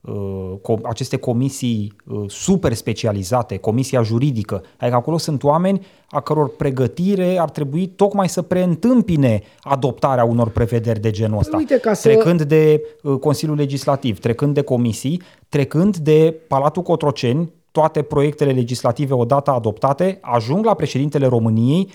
[0.01, 4.63] uh, co- aceste comisii uh, super specializate, comisia juridică.
[4.79, 11.01] Adică acolo sunt oameni a căror pregătire ar trebui tocmai să preîntâmpine adoptarea unor prevederi
[11.01, 11.57] de genul ăsta.
[11.57, 17.51] Uite, ca să- Trecând de uh, Consiliul Legislativ, trecând de comisii, trecând de Palatul Cotroceni,
[17.73, 21.91] toate proiectele legislative odată adoptate ajung la președintele României,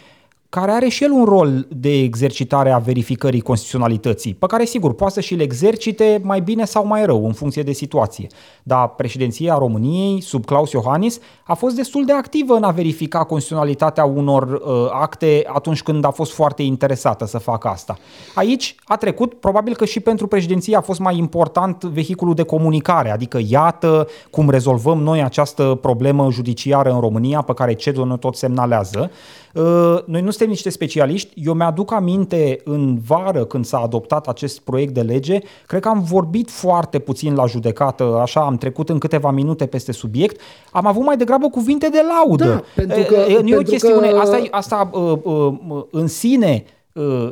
[0.49, 5.13] care are și el un rol de exercitare a verificării constituționalității, pe care sigur poate
[5.13, 8.27] să și-l exercite mai bine sau mai rău în funcție de situație.
[8.63, 14.05] Dar președinția României, sub Claus Iohannis, a fost destul de activă în a verifica constituționalitatea
[14.05, 17.97] unor uh, acte atunci când a fost foarte interesată să facă asta.
[18.35, 23.11] Aici a trecut, probabil că și pentru președinție a fost mai important vehiculul de comunicare,
[23.11, 29.11] adică iată cum rezolvăm noi această problemă judiciară în România pe care CEDO tot semnalează.
[29.57, 31.41] Uh, Noi nu suntem niște specialiști.
[31.45, 36.03] Eu mi-aduc aminte în vară când s-a adoptat acest proiect de lege, cred că am
[36.03, 40.41] vorbit foarte puțin la judecată, așa am trecut în câteva minute peste subiect,
[40.71, 42.45] am avut mai degrabă cuvinte de laudă.
[42.45, 45.01] Da, pentru E, că- e, nu e o pentru chestiune, că- asta, e- asta uh,
[45.23, 46.75] uh, uh, în sine uh,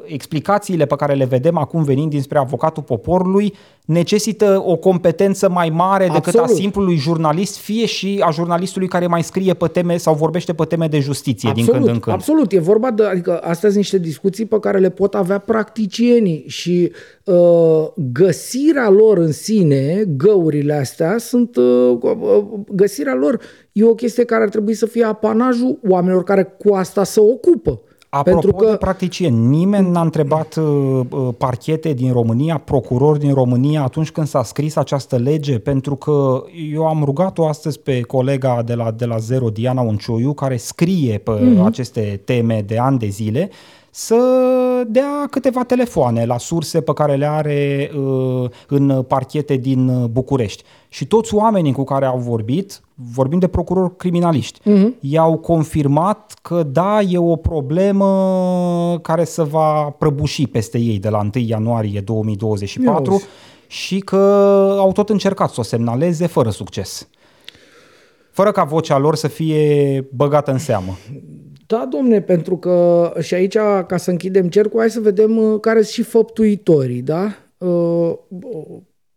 [0.06, 3.54] explicațiile pe care le vedem acum venind dinspre avocatul poporului
[3.86, 6.62] necesită o competență mai mare decât a Absolut.
[6.62, 10.88] simplului jurnalist, fie și a jurnalistului care mai scrie pe teme sau vorbește pe teme
[10.88, 12.16] de justiție din când în când.
[12.16, 16.44] Absolut, e vorba de, adică astea sunt niște discuții pe care le pot avea practicienii
[16.48, 16.92] și
[17.24, 23.40] uh, găsirea lor în sine, găurile astea, sunt uh, uh, găsirea lor
[23.72, 27.82] e o chestie care ar trebui să fie apanajul oamenilor care cu asta se ocupă.
[28.18, 33.34] Apropo Pentru că de practicieni, nimeni n-a întrebat uh, uh, parchete din România, procurori din
[33.34, 38.62] România atunci când s-a scris această lege, pentru că eu am rugat-o astăzi pe colega
[38.66, 41.56] de la, de la Zero, Diana Uncioiu, care scrie pe Mhm.
[41.56, 41.66] mm-hmm.
[41.66, 43.50] aceste teme de ani de zile,
[43.98, 44.18] să
[44.88, 50.64] dea câteva telefoane la surse pe care le are uh, în parchete din uh, București.
[50.90, 54.96] Și toți oamenii cu care au vorbit, vorbim de procurori criminaliști, Mhm.
[55.00, 58.10] i-au confirmat că da, e o problemă
[59.02, 63.26] care se va prăbuși peste ei de la 1 ianuarie 2024 Ia uzi.
[63.68, 64.16] și că
[64.80, 67.08] au tot încercat să o semnaleze fără succes.
[68.32, 70.98] Fără ca vocea lor să fie băgată în seamă.
[71.68, 73.58] Da, domne, pentru că și aici,
[73.88, 77.36] ca să închidem cercul, hai să vedem uh, care sunt și făptuitorii, da?
[77.58, 78.14] Uh,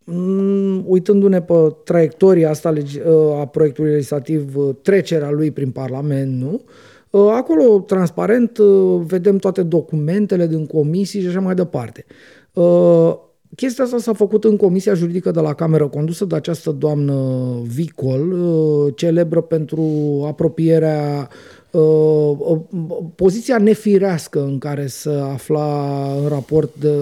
[0.04, 6.40] mm, uitându-ne pe traiectoria asta legi- uh, a proiectului legislativ, uh, trecerea lui prin Parlament,
[6.40, 6.60] nu?
[7.10, 12.04] Uh, Acolo, transparent, uh, vedem toate documentele din comisii și așa mai departe.
[12.52, 13.14] Uh,
[13.56, 17.14] Chestia asta s-a făcut în Comisia Juridică de la Cameră, condusă de această doamnă
[17.62, 19.82] Vicol, uh, celebră pentru
[20.26, 22.58] apropierea uh, uh,
[23.14, 26.94] poziția nefirească în care se afla în raport de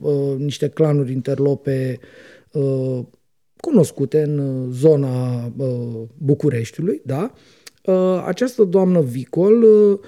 [0.00, 1.98] uh, niște clanuri interlope
[2.52, 2.98] uh,
[3.56, 5.68] cunoscute în uh, zona uh,
[6.18, 7.32] Bucureștiului, da?
[7.84, 9.98] Uh, această doamnă Vicol uh,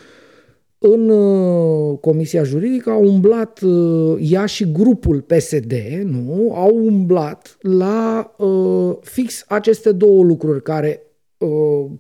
[0.78, 5.72] în uh, Comisia Juridică au umblat uh, ea și grupul PSD,
[6.05, 6.53] nu?
[6.55, 11.12] Au umblat la uh, fix aceste două lucruri care uh,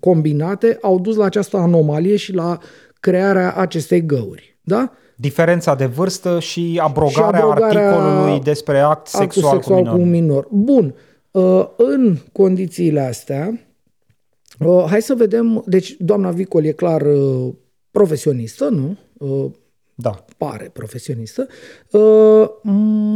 [0.00, 2.58] combinate au dus la această anomalie și la
[3.00, 4.58] crearea acestei găuri.
[4.62, 4.92] Da?
[5.16, 9.94] Diferența de vârstă și abrogarea, și abrogarea articolului despre act sexual, sexual cu, minor.
[9.94, 10.48] cu un minor.
[10.50, 10.94] Bun.
[11.30, 13.60] Uh, în condițiile astea,
[14.58, 17.52] uh, hai să vedem, deci doamna Vicol e clar uh,
[17.90, 18.96] profesionistă, nu?
[20.02, 20.14] Da.
[20.36, 21.46] Pare profesionistă.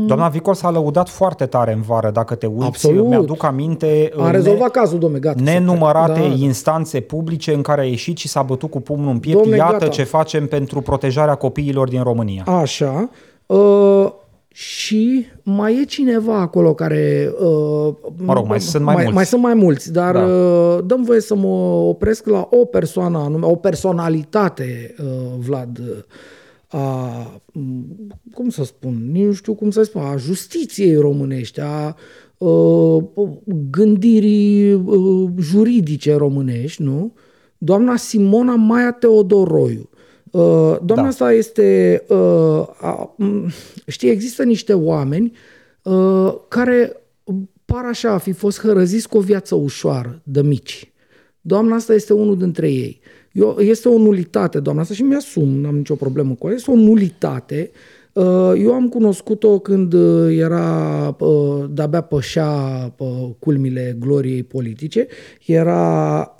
[0.06, 2.66] Doamna Vicol s-a lăudat foarte tare în vară, dacă te uiți.
[2.66, 3.06] Absolut.
[3.06, 4.12] Mi-aduc aminte...
[4.16, 5.42] A rezolvat ne, cazul, domnule, gata.
[5.42, 6.26] Nenumărate da.
[6.26, 9.40] instanțe publice în care a ieșit și s-a bătut cu pumnul în piept.
[9.40, 9.88] Domne, Iată gata.
[9.88, 12.42] ce facem pentru protejarea copiilor din România.
[12.44, 13.10] Așa.
[13.46, 14.12] Uh,
[14.48, 17.32] și mai e cineva acolo care...
[17.40, 19.16] Uh, mă rog, mai sunt mai, mai mulți.
[19.16, 20.24] Mai sunt mai mulți, dar da.
[20.24, 21.56] uh, dăm voie să mă
[21.88, 25.06] opresc la o persoană anume, o personalitate, uh,
[25.38, 25.80] Vlad,
[26.68, 27.42] a,
[28.34, 31.96] cum să spun, nici nu știu cum să spun, a justiției românești, a
[32.38, 33.04] uh,
[33.70, 37.14] gândirii uh, juridice românești, nu?
[37.58, 39.88] Doamna Simona Maia Teodoroiu.
[40.30, 41.08] Uh, doamna da.
[41.08, 42.66] asta este, uh,
[43.86, 45.32] știi, există niște oameni
[45.82, 47.00] uh, care
[47.64, 50.92] par așa a fi fost hărăziți cu o viață ușoară, de mici.
[51.40, 53.00] Doamna asta este unul dintre ei.
[53.36, 56.74] Eu, este o nulitate, doamna asta, și mi-asum, n-am nicio problemă cu ea, este o
[56.74, 57.70] nulitate.
[58.58, 59.94] Eu am cunoscut-o când
[60.28, 61.16] era,
[61.70, 62.50] de-abia pășea
[63.38, 65.06] culmile gloriei politice,
[65.46, 66.36] era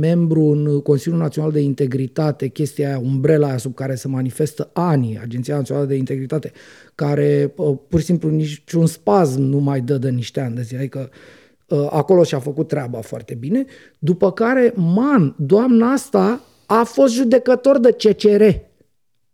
[0.00, 5.18] membru în Consiliul Național de Integritate, chestia aia, umbrela aia sub care se manifestă ani,
[5.22, 6.52] Agenția Națională de Integritate,
[6.94, 10.76] care uh, pur și simplu niciun spazm nu mai dă de niște ani de zi,
[10.76, 11.16] adică uh,
[11.90, 13.64] acolo și-a făcut treaba foarte bine,
[13.98, 18.42] după care, man, doamna asta a fost judecător de CCR,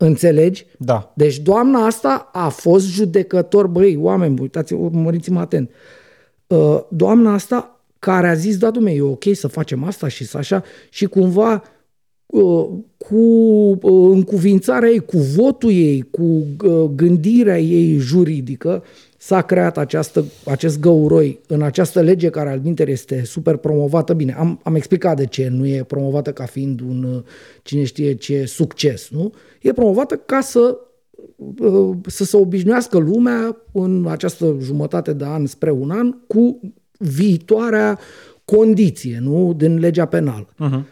[0.05, 0.66] Înțelegi?
[0.78, 1.12] Da.
[1.16, 5.70] Deci doamna asta a fost judecător, băi, oameni, uitați, urmăriți-mă atent.
[6.47, 10.39] Uh, doamna asta care a zis, da, dumne, e ok să facem asta și să
[10.39, 11.62] așa, și cumva
[12.26, 18.85] uh, cu uh, încuvințarea ei, cu votul ei, cu uh, gândirea ei juridică,
[19.23, 24.12] s-a creat această, acest găuroi în această lege care al minter este super promovată.
[24.12, 27.25] Bine, am, am explicat de ce nu e promovată ca fiind un
[27.62, 29.33] cine știe ce succes, nu?
[29.61, 30.79] E promovată ca să
[32.07, 36.61] să se obișnuiască lumea în această jumătate de an spre un an cu
[36.99, 37.99] viitoarea
[38.45, 39.53] condiție, nu?
[39.53, 40.49] Din legea penală.
[40.55, 40.85] Uh-huh.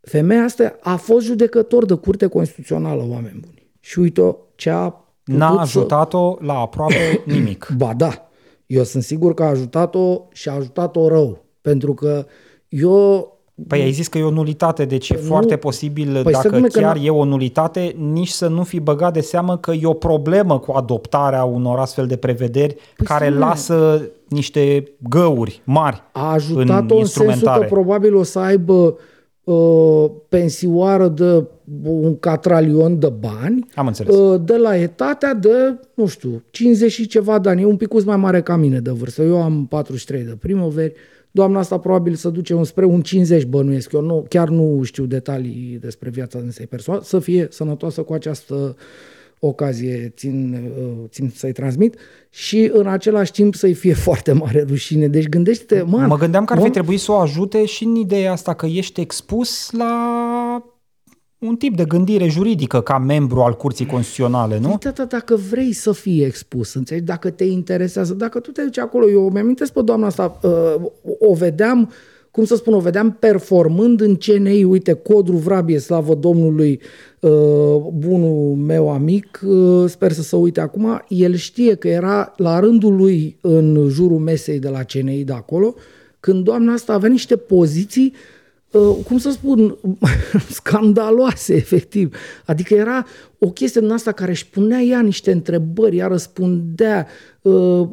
[0.00, 3.70] Femeia asta a fost judecător de curte constituțională, oameni buni.
[3.80, 6.44] Și uite ce a N-a ajutat-o să...
[6.44, 7.72] la aproape nimic.
[7.76, 8.28] Ba da,
[8.66, 11.44] eu sunt sigur că a ajutat-o și a ajutat-o rău.
[11.60, 12.26] Pentru că
[12.68, 13.28] eu
[13.68, 16.60] Păi ai zis că e o nulitate, deci păi e nu, foarte posibil, păi dacă
[16.60, 20.58] chiar e o nulitate, nici să nu fi băgat de seamă că e o problemă
[20.58, 23.38] cu adoptarea unor astfel de prevederi păi care sine.
[23.38, 28.94] lasă niște găuri mari A ajutat-o în, în sensul că probabil o să aibă uh,
[30.28, 31.46] pensioară de
[31.84, 34.16] un catralion de bani Am înțeles.
[34.16, 37.62] Uh, de la etatea de, nu știu, 50 și ceva de ani.
[37.62, 39.22] E un pic mai mare ca mine de vârstă.
[39.22, 40.92] Eu am 43 de primăveri.
[41.30, 43.92] Doamna asta probabil să duce un spre un 50 bănuiesc.
[43.92, 47.00] Eu nu, chiar nu știu detalii despre viața însei persoane.
[47.02, 48.76] Să fie sănătoasă cu această
[49.46, 51.96] ocazie țin, uh, țin să-i transmit
[52.30, 55.08] și în același timp să-i fie foarte mare rușine.
[55.08, 58.32] Deci gândește-te, man, Mă gândeam că ar fi trebuit să o ajute și în ideea
[58.32, 59.94] asta că ești expus la
[61.38, 64.76] un tip de gândire juridică ca membru al Curții Constituționale, nu?
[64.78, 68.78] Tata, păi, dacă vrei să fii expus, înțelegi, dacă te interesează, dacă tu te duci
[68.78, 71.90] acolo, eu mi-amintesc pe doamna asta, uh, o vedeam,
[72.34, 76.80] cum să spun, o vedeam performând în CNI, uite, Codru Vrabie, slavă Domnului,
[77.20, 77.30] uh,
[77.92, 82.96] bunul meu amic, uh, sper să se uite acum, el știe că era la rândul
[82.96, 85.74] lui în jurul mesei de la CNI de acolo,
[86.20, 88.33] când doamna asta avea niște poziții uh, Uh,
[88.78, 89.76] cum să spun,
[90.50, 92.16] scandaloase, efectiv.
[92.44, 93.06] Adică era
[93.38, 97.06] o chestie din asta care își punea ea niște întrebări, ea răspundea,
[97.42, 97.88] uh,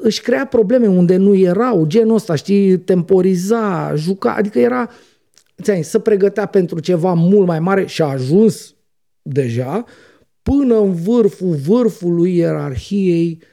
[0.00, 4.90] își crea probleme unde nu erau, genul ăsta, știi, temporiza, juca, adică era,
[5.62, 8.74] ți să pregătea pentru ceva mult mai mare și a ajuns
[9.22, 9.84] deja
[10.42, 13.49] până în vârful vârfului ierarhiei Uh,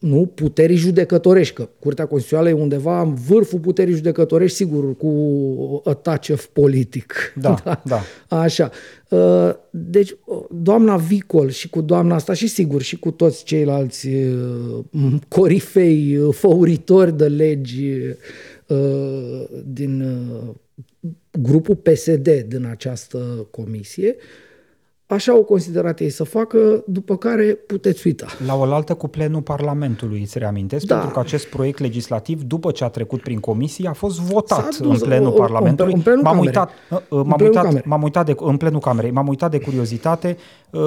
[0.00, 5.92] nu, puterii judecătorești, că Curtea Constituțională e undeva în vârful puterii judecătorești, sigur, cu a
[5.92, 7.32] touch of politic.
[7.34, 7.82] Da, da.
[7.84, 8.00] da.
[8.38, 8.70] Așa.
[9.08, 10.16] Uh, deci,
[10.50, 17.16] doamna Vicol și cu doamna asta și sigur și cu toți ceilalți uh, corifei, făuritori
[17.16, 17.96] de legi
[19.64, 20.04] din
[21.30, 24.16] grupul PSD din această comisie,
[25.10, 28.26] Așa au considerat ei să facă, după care puteți uita.
[28.46, 30.94] La oaltă cu plenul Parlamentului, îți reamintesc, da.
[30.94, 35.00] pentru că acest proiect legislativ, după ce a trecut prin comisie, a fost votat dus,
[35.00, 35.92] în plenul o, Parlamentului.
[35.92, 39.28] În plenul m-am uitat, uh, uh, m-am uitat, m-am uitat de, în plenul Camerei, m-am
[39.28, 40.36] uitat de curiozitate,
[40.70, 40.80] uh,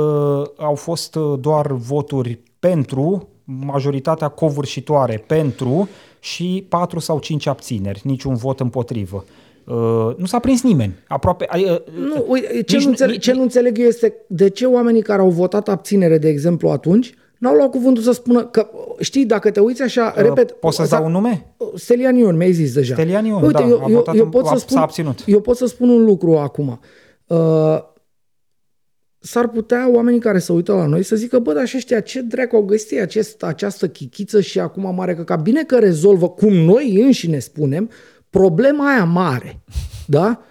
[0.57, 8.35] au fost uh, doar voturi pentru, majoritatea covârșitoare pentru și patru sau cinci abțineri, niciun
[8.35, 9.25] vot împotrivă.
[9.71, 10.95] Uh, nu s-a prins nimeni.
[11.07, 15.01] Aproape, uh, nu, uite, ce, nu înțeleg, ce nu înțeleg eu este de ce oamenii
[15.01, 18.69] care au votat abținere, de exemplu, atunci, n-au luat cuvântul să spună că,
[18.99, 20.51] știi, dacă te uiți așa, uh, repet...
[20.51, 21.55] Poți să-ți dau un nume?
[21.75, 22.93] Stelian Ion, mi-ai zis deja.
[22.93, 25.23] Stelian Ion, Uite, da, eu, a eu, eu pot să spun, abținut.
[25.25, 26.79] Eu pot să spun un lucru acum.
[27.27, 27.37] Uh,
[29.19, 32.21] s-ar putea oamenii care se uită la noi să zică, bă, dar și ăștia ce
[32.21, 36.53] dracu au găsit acest, această chichiță și acum mare că ca bine că rezolvă cum
[36.53, 37.89] noi înșine spunem,
[38.31, 39.59] problema aia mare,
[40.07, 40.41] da?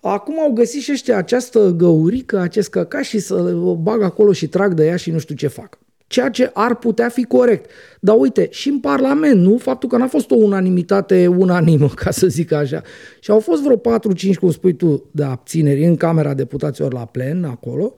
[0.00, 3.34] Acum au găsit și ăștia această găurică, acest căcaș și să
[3.64, 5.78] o bag acolo și trag de ea și nu știu ce fac.
[6.06, 7.70] Ceea ce ar putea fi corect.
[8.00, 9.56] Dar uite, și în Parlament, nu?
[9.56, 12.82] Faptul că n-a fost o unanimitate unanimă, ca să zic așa.
[13.20, 17.44] Și au fost vreo 4-5, cum spui tu, de abțineri în Camera Deputaților la plen,
[17.44, 17.94] acolo.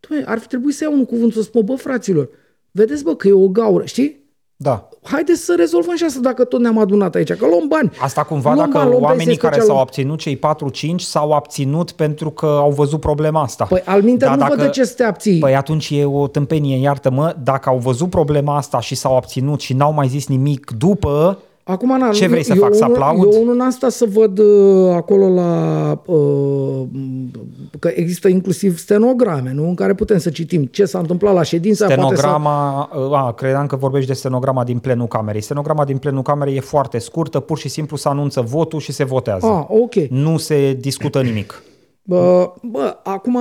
[0.00, 2.28] Doamne, ar fi trebuit să iau un cuvânt să spun, bă, fraților,
[2.70, 4.23] vedeți, bă, că e o gaură, știi?
[4.64, 4.88] Da.
[5.02, 7.90] Haideți să rezolvăm și asta dacă tot ne-am adunat aici, că luăm bani.
[8.00, 10.40] Asta cumva luăm dacă bani, oamenii care s-au abținut, cei 4-5,
[10.96, 13.64] s-au abținut pentru că au văzut problema asta.
[13.64, 15.38] Păi al minte da, nu dacă, văd de ce să te abții.
[15.38, 19.72] Păi atunci e o tâmpenie, iartă-mă, dacă au văzut problema asta și s-au abținut și
[19.72, 23.32] n-au mai zis nimic după, Acum, na, Ce vrei să eu, fac, să aplaud?
[23.32, 26.02] Eu unul asta să văd uh, acolo la...
[26.06, 26.82] Uh,
[27.78, 29.68] că există inclusiv stenograme, nu?
[29.68, 31.84] În care putem să citim ce s-a întâmplat la ședința.
[31.84, 32.98] Stenograma, să...
[32.98, 35.40] Uh, a, credeam că vorbești de stenograma din plenul camerei.
[35.40, 39.04] Stenograma din plenul camerei e foarte scurtă, pur și simplu se anunță votul și se
[39.04, 39.46] votează.
[39.46, 39.94] Ah, ok.
[39.94, 41.62] Nu se discută nimic.
[42.02, 43.38] Bă, bă acum...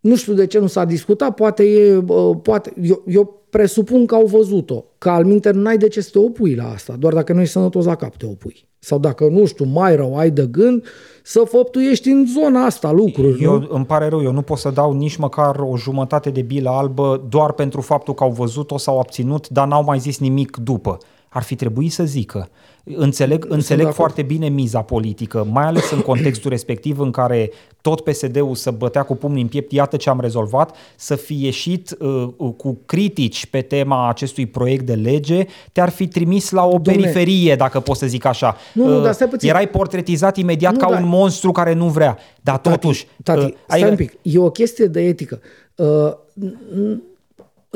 [0.00, 2.04] Nu știu de ce nu s-a discutat, poate e,
[2.42, 6.18] poate, eu, eu presupun că au văzut-o, că al minter n-ai de ce să te
[6.18, 8.68] opui la asta, doar dacă nu ești sănătos la cap te opui.
[8.78, 10.84] Sau dacă, nu știu, mai rău ai de gând
[11.22, 13.42] să făptuiești în zona asta lucruri.
[13.42, 13.66] Eu, nu?
[13.70, 17.26] îmi pare rău, eu nu pot să dau nici măcar o jumătate de bilă albă
[17.28, 20.98] doar pentru faptul că au văzut-o sau abținut, dar n-au mai zis nimic după.
[21.36, 22.48] Ar fi trebuit să zică.
[22.84, 28.54] Înțeleg, înțeleg foarte bine miza politică, mai ales în contextul respectiv în care tot PSD-ul
[28.54, 32.52] să bătea cu pumnii în piept, iată ce am rezolvat, să fi ieșit uh, uh,
[32.56, 37.54] cu critici pe tema acestui proiect de lege, te-ar fi trimis la o Dom'le, periferie,
[37.54, 38.56] dacă pot să zic așa.
[38.72, 39.48] Nu, nu, uh, dar stai puțin.
[39.48, 41.02] Erai portretizat imediat nu, ca dar...
[41.02, 42.18] un monstru care nu vrea.
[42.40, 43.06] Dar tati, totuși...
[43.22, 43.90] Tati, uh, stai ai...
[43.90, 44.12] un pic.
[44.22, 45.40] E o chestie de etică.
[45.74, 46.12] Uh,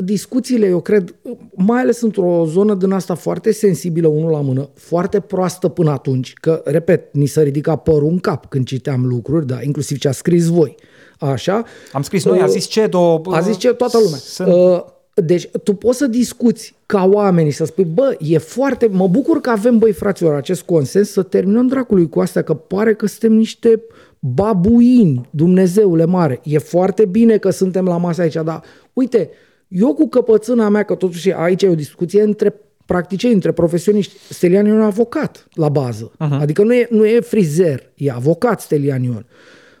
[0.03, 1.15] discuțiile, eu cred,
[1.55, 6.33] mai ales într-o zonă din asta foarte sensibilă, unul la mână, foarte proastă până atunci,
[6.33, 10.11] că, repet, ni se ridica părul în cap când citeam lucruri, da, inclusiv ce a
[10.11, 10.75] scris voi.
[11.19, 11.63] Așa.
[11.91, 13.21] Am scris noi, uh, a zis ce, două...
[13.25, 14.17] A zis ce toată lumea.
[14.17, 14.47] Sunt...
[14.47, 14.83] Uh,
[15.13, 18.87] deci tu poți să discuți ca oamenii, să spui, bă, e foarte...
[18.87, 22.93] Mă bucur că avem, băi, fraților, acest consens să terminăm dracului cu astea, că pare
[22.93, 23.81] că suntem niște
[24.19, 26.39] babuini, Dumnezeule mare.
[26.43, 28.61] E foarte bine că suntem la masă aici, dar
[28.93, 29.29] uite,
[29.71, 32.55] eu cu căpățâna mea, că totuși aici e o discuție între
[32.85, 36.11] practicieni, între profesioniști, Stelian Ion e avocat la bază.
[36.11, 36.39] Uh-huh.
[36.39, 39.25] Adică nu e, nu e frizer, e avocat Stelian Ion.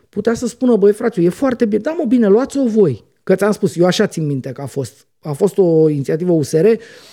[0.09, 3.03] Putea să spună, băi frate, e foarte bine, da mă bine, luați-o voi.
[3.23, 6.67] Că ți-am spus, eu așa țin minte că a fost a fost o inițiativă USR,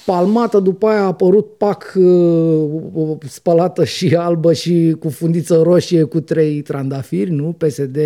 [0.06, 6.20] palmată, după aia a apărut pac uh, spălată și albă și cu fundiță roșie cu
[6.20, 7.54] trei trandafiri, nu?
[7.58, 7.96] PSD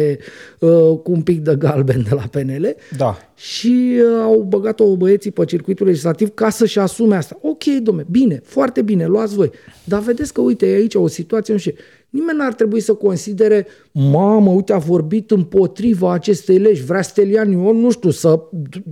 [0.59, 0.71] uh,
[1.03, 2.77] cu un pic de galben de la PNL.
[2.97, 3.19] Da.
[3.37, 7.39] Și uh, au băgat-o băieții pe circuitul legislativ ca să-și asume asta.
[7.41, 9.51] Ok, domne, bine, foarte bine, luați voi.
[9.85, 11.73] Dar vedeți că, uite, e aici o situație, nu știu,
[12.13, 17.77] Nimeni n-ar trebui să considere, mamă, uite, a vorbit împotriva acestei legi, vrea Stelian Ion,
[17.77, 18.41] nu știu, să,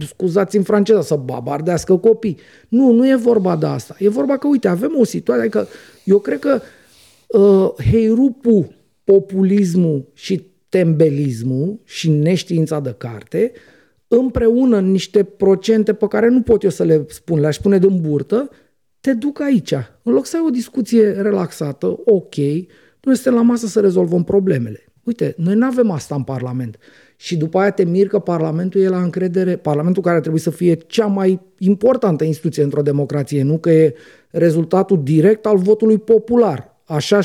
[0.06, 2.38] scuzați în franceză, să babardească copii.
[2.68, 3.96] Nu, nu e vorba de asta.
[3.98, 5.66] E vorba că, uite, avem o situație, adică
[6.04, 6.60] eu cred că
[7.26, 13.52] uh, heirupul, populismul și tembelismul și neștiința de carte,
[14.08, 18.00] împreună în niște procente pe care nu pot eu să le spun, le-aș pune din
[18.00, 18.50] burtă,
[19.00, 19.74] te duc aici.
[20.02, 22.34] În loc să ai o discuție relaxată, ok,
[23.00, 24.84] noi suntem la masă să rezolvăm problemele.
[25.02, 26.78] Uite, noi nu avem asta în Parlament.
[27.16, 30.74] Și după aia te mir că Parlamentul e la încredere, Parlamentul care trebuie să fie
[30.74, 33.94] cea mai importantă instituție într-o democrație, nu că e
[34.30, 36.80] rezultatul direct al votului popular.
[36.84, 37.20] Așa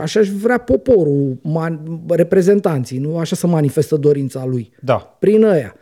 [0.00, 3.18] așa vrea poporul, man, reprezentanții, nu?
[3.18, 4.72] Așa să manifestă dorința lui.
[4.80, 5.16] Da.
[5.18, 5.74] Prin ăia.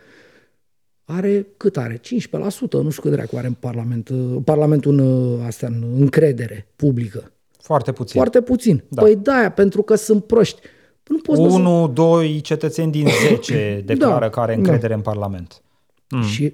[1.03, 1.97] Are, cât are?
[1.97, 2.01] 15%,
[2.71, 4.09] nu știu cât dracu are în Parlament,
[4.43, 7.32] Parlamentul în, astea, în încredere publică.
[7.63, 8.15] Foarte puțin.
[8.19, 8.83] Foarte puțin.
[8.87, 9.01] Da.
[9.01, 10.61] Păi da, pentru că sunt proști.
[11.07, 14.57] Nu poți bă, să- Unu, doi cetățeni din 10 declară Da, că are da.
[14.57, 15.61] încredere în Parlament.
[16.09, 16.21] Mm.
[16.23, 16.53] Și,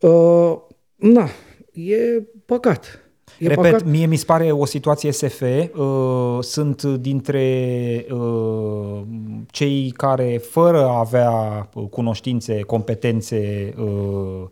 [0.00, 0.52] uh,
[0.96, 1.28] na,
[1.72, 3.04] e păcat.
[3.38, 3.84] E Repet, păcat.
[3.84, 5.40] mie mi se pare o situație SF.
[5.76, 9.00] Uh, sunt dintre uh,
[9.50, 11.30] cei care, fără a avea
[11.74, 14.46] uh, cunoștințe, competențe uh, uh,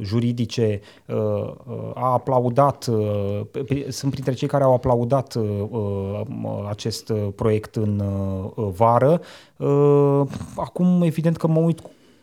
[0.00, 6.20] juridice, uh, uh, a aplaudat, uh, pri- sunt printre cei care au aplaudat uh, uh,
[6.68, 9.20] acest uh, proiect în uh, vară.
[9.56, 10.22] Uh,
[10.56, 11.80] acum, evident că mă uit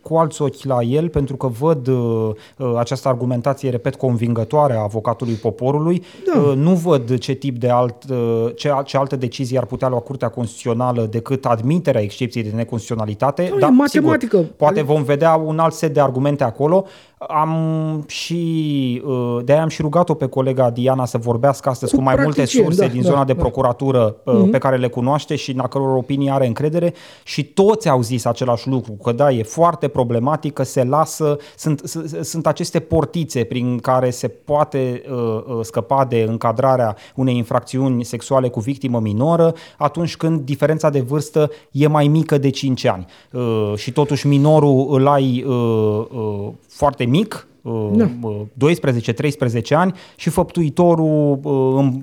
[0.07, 4.81] cu alți ochi la el, pentru că văd uh, uh, această argumentație, repet, convingătoare a
[4.81, 6.03] avocatului poporului.
[6.33, 6.39] Da.
[6.39, 9.87] Uh, nu văd ce tip de alt, uh, ce, al- ce altă decizie ar putea
[9.87, 13.53] lua Curtea Constituțională decât admiterea excepției de neconstituționalitate.
[13.59, 14.37] Da, e matematică.
[14.37, 16.85] Sigur, poate vom vedea un alt set de argumente acolo.
[17.19, 22.03] Am și, uh, de-aia am și rugat-o pe colega Diana să vorbească astăzi cu, Cu
[22.03, 23.39] mai multe practicieni, surse da, din da, zona de da.
[23.39, 26.93] procuratură uh, pe care le cunoaște și în a căror opinie are încredere.
[27.23, 31.81] Și toți au zis același lucru, că da, e foarte problematic că se lasă, sunt,
[31.83, 38.03] s- sunt aceste portițe prin care se poate uh, uh, scăpa de încadrarea unei infracțiuni
[38.03, 43.05] sexuale cu victimă minoră atunci când diferența de vârstă e mai mică de 5 ani.
[43.31, 47.56] Uh, și totuși minorul îl ai uh, uh, foarte mic, uh, Da.
[47.67, 52.01] 12-13 ani și făptuitorul uh, în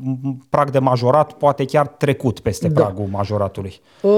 [0.51, 2.83] prag de majorat poate chiar trecut peste Da.
[2.83, 3.81] pragul majoratului.
[4.03, 4.13] Uh,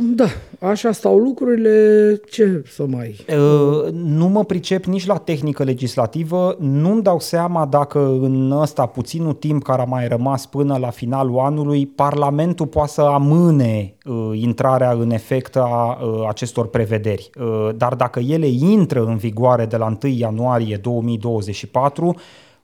[0.00, 0.26] da,
[0.68, 2.20] așa stau lucrurile.
[2.30, 3.16] Ce să mai...
[3.28, 9.32] Uh, Nu mă pricep nici la tehnică legislativă, nu-mi dau seama dacă în ăsta puținul
[9.32, 14.90] timp care a mai rămas până la finalul anului, Parlamentul poate să amâne uh, intrarea
[14.92, 17.30] în efect a uh, acestor prevederi.
[17.40, 22.16] Uh, dar dacă ele intră în vigoare de la 1 ianuarie 2024,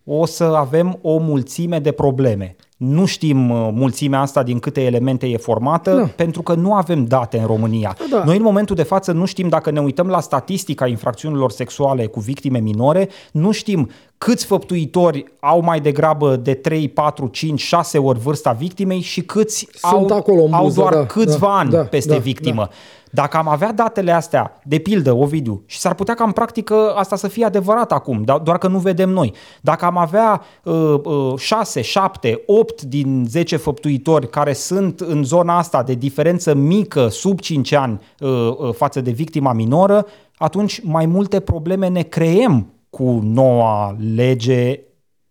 [0.04, 2.56] o să avem o mulțime de probleme.
[2.76, 6.08] Nu știm uh, mulțimea asta din câte elemente e formată, Da.
[6.16, 7.96] pentru că nu avem date în România.
[7.98, 8.24] Da, da.
[8.24, 12.20] Noi în momentul de față nu știm dacă ne uităm la statistica infracțiunilor sexuale cu
[12.20, 18.18] victime minore, nu știm câți făptuitori au mai degrabă de 3, 4, 5, 6 ori
[18.18, 21.70] vârsta victimei și câți Sunt au, acolo în au buză, doar da, câțiva da, ani
[21.70, 22.68] da, peste da, victimă.
[23.14, 27.16] Dacă am avea datele astea, de pildă, Ovidiu, și s-ar putea ca în practică asta
[27.16, 29.32] să fie adevărat acum, dar doar că nu vedem noi.
[29.60, 35.58] Dacă am avea uh, uh, 6, 7, 8 din 10 făptuitori care sunt în zona
[35.58, 40.06] asta de diferență mică, sub 5 ani uh, uh, față de victima minoră,
[40.36, 44.80] atunci mai multe probleme ne creăm cu noua lege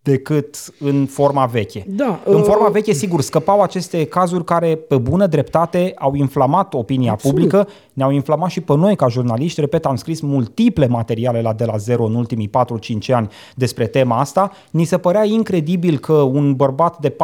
[0.04, 1.86] decât în forma veche.
[1.88, 6.74] Da, în uh, forma veche, sigur, scăpau aceste cazuri care, pe bună dreptate, au inflamat
[6.74, 7.36] opinia Absolut.
[7.36, 9.60] publică, ne-au inflamat și pe noi ca jurnaliști.
[9.60, 14.20] Repet, am scris multiple materiale la De la Zero în ultimii 4-5 ani despre tema
[14.20, 14.52] asta.
[14.72, 17.16] Ni se părea incredibil că un bărbat de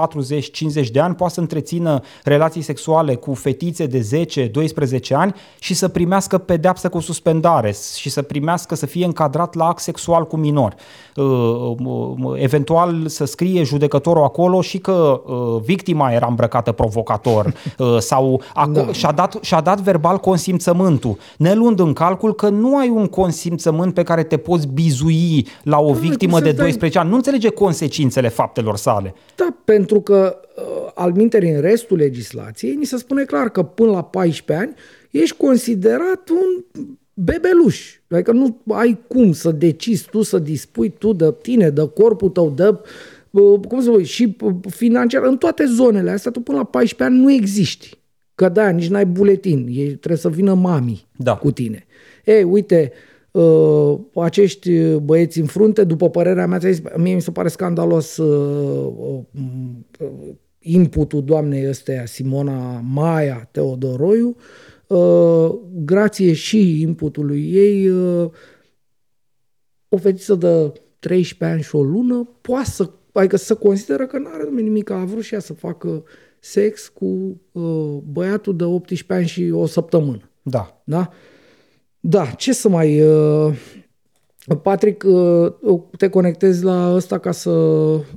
[0.86, 4.28] 40-50 de ani poate să întrețină relații sexuale cu fetițe de
[5.09, 9.67] 10-12 ani și să primească pedeapsă cu suspendare și să primească să fie încadrat la
[9.67, 10.75] act sexual cu minor.
[11.15, 11.25] Uh,
[11.86, 12.65] uh, Eventual
[13.05, 17.45] să scrie judecătorul acolo și că uh, victima era îmbrăcată provocator
[17.78, 18.91] uh, sau aco- Da.
[18.91, 23.93] și-a, dat, și-a dat verbal consimțământul, ne luând în calcul că nu ai un consimțământ
[23.93, 27.09] pe care te poți bizui la o victimă cum de să dai- 12 ani.
[27.09, 29.13] Nu înțelege consecințele faptelor sale.
[29.36, 30.63] Da, pentru că uh,
[30.93, 34.76] al minteri în restul legislației ni se spune clar că până la 14 ani
[35.11, 36.84] ești considerat un
[37.20, 37.99] bebeluș.
[38.07, 42.49] Adică nu ai cum să decizi tu, să dispui tu de tine, de corpul tău,
[42.49, 42.78] de
[43.30, 47.03] uh, cum să spui, și uh, financiar, în toate zonele astea, tu până la 14
[47.15, 47.89] ani nu existi.
[48.36, 51.36] Că da, nici n-ai buletin, e, trebuie să vină mami Da.
[51.36, 51.86] cu tine.
[52.26, 52.91] Ei, uite,
[53.32, 58.18] uh, acești băieți în frunte, după părerea mea, ți-am zis, mie mi se pare scandalos
[58.18, 60.07] uh, uh,
[60.59, 64.43] inputul doamnei ăsteia, Simona Maia Teodoroiu, uh,
[65.73, 68.29] grație și inputului ei, uh,
[69.89, 74.29] o fetiță de 13 ani și o lună poate să, adică să consideră că nu
[74.31, 76.03] are nimic, a vrut și ea să facă
[76.39, 80.31] sex cu uh, băiatul de 18 ani și o săptămână.
[80.41, 80.81] Da.
[80.83, 81.09] Da?
[81.99, 83.01] Da, ce să mai...
[83.01, 83.55] Uh,
[84.61, 87.51] Patrick, uh, te conectezi la ăsta ca să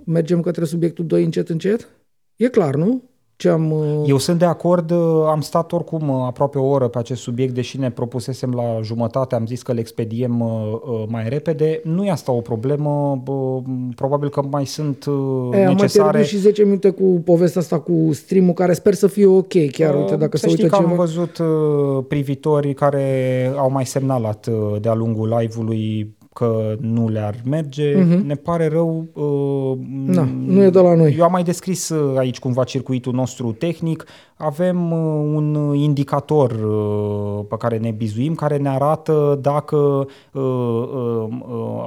[0.04, 1.88] mergem către subiectul 2 încet, încet?
[2.36, 3.09] E clar, nu?
[3.40, 3.70] Ce am...
[3.70, 4.04] Uh...
[4.06, 7.54] Eu sunt de acord, uh, am stat oricum uh, aproape o oră pe acest subiect,
[7.54, 11.80] deși ne propusesem la jumătate, am zis că le expediem uh, uh, mai repede.
[11.84, 13.60] Nu e asta o problemă, bă,
[13.94, 15.14] probabil că mai sunt uh,
[15.52, 16.10] E, am mai necesare...
[16.10, 19.70] pierdut și 10 minute cu povestea asta cu stream că care sper să fie ok,
[19.72, 21.00] chiar, uite, dacă să se știi uită că cineva...
[21.00, 27.34] am văzut uh, privitori care au mai semnalat uh, de-a lungul live-ului că nu le-ar
[27.44, 28.24] merge, uh-huh.
[28.26, 29.06] ne pare rău.
[29.12, 29.78] Uh,
[30.14, 31.14] da, nu e de la noi.
[31.18, 34.04] Eu am mai descris uh, aici cumva circuitul nostru tehnic.
[34.36, 34.98] Avem uh,
[35.34, 39.76] un indicator uh, pe care ne bizuim, care ne arată dacă
[40.32, 41.28] uh, uh,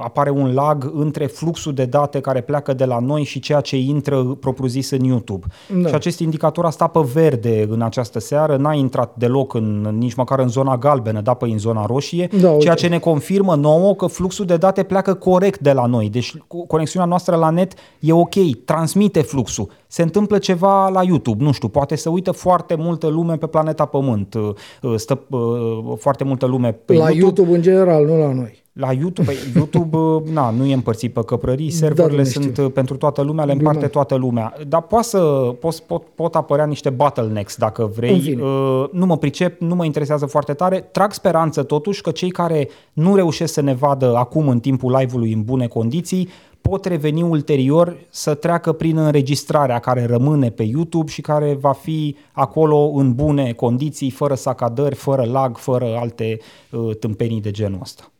[0.02, 3.76] apare un lag între fluxul de date care pleacă de la noi și ceea ce
[3.76, 5.46] intră propriu-zis în YouTube.
[5.82, 5.88] Da.
[5.88, 10.14] Și acest indicator a stat pe verde în această seară, n-a intrat deloc în, nici
[10.14, 12.74] măcar în zona galbenă, da, pe în zona roșie, da, ceea uite.
[12.74, 16.08] ce ne confirmă nouă că fluxul de date pleacă corect de la noi.
[16.08, 19.68] Deci conexiunea noastră la net e ok, transmite fluxul.
[19.86, 23.84] Se întâmplă ceva la YouTube, nu știu, poate să uită foarte multă lume pe planeta
[23.84, 24.50] Pământ, uh,
[24.82, 27.20] uh, stă uh, foarte multă lume pe la YouTube.
[27.20, 28.63] YouTube în general, nu la noi.
[28.74, 32.70] La YouTube, păi, YouTube na, nu e împărțit pe căprării, da, serverele da, sunt știu.
[32.70, 33.90] pentru toată lumea, le împarte Bine.
[33.90, 34.54] toată lumea.
[34.68, 35.18] Dar poate să,
[35.60, 38.38] pot, pot, pot apărea niște bottlenecks dacă vrei.
[38.40, 40.80] Uh, nu mă pricep, nu mă interesează foarte tare.
[40.80, 45.32] Trag speranță totuși că cei care nu reușesc să ne vadă acum în timpul live-ului
[45.32, 46.28] în bune condiții
[46.60, 52.16] pot reveni ulterior să treacă prin înregistrarea care rămâne pe YouTube și care va fi
[52.32, 56.38] acolo în bune condiții, fără sacadări, fără lag, fără alte
[56.70, 58.13] uh, tâmpenii de genul ăsta.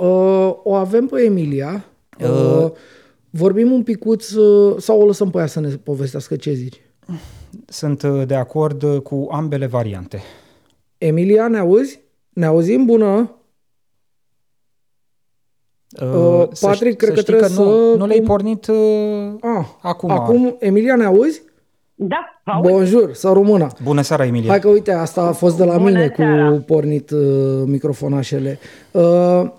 [0.00, 1.84] Uh, o avem pe Emilia.
[2.20, 2.70] Uh, uh,
[3.30, 6.80] vorbim un picuț uh, sau o lăsăm pe ea să ne povestească ce zici?
[7.66, 10.22] Sunt uh, de acord uh, cu ambele variante.
[10.98, 12.00] Emilia, ne auzi?
[12.32, 12.84] Ne auzim?
[12.84, 13.34] Bună!
[16.02, 17.62] Uh, Patrick, cred că trebuie că să...
[17.62, 18.76] Nu, nu le-ai pornit uh,
[19.40, 20.10] ah, acum.
[20.10, 21.42] Acum, Emilia, ne auzi?
[21.94, 22.70] Da, auzi.
[22.70, 23.66] Bonjour, să română.
[23.82, 24.50] Bună seara, Emilia.
[24.50, 26.50] Hai că uite, asta a fost de la Bună mine seara.
[26.50, 28.58] cu pornit uh, microfonașele.
[28.90, 29.50] Uh,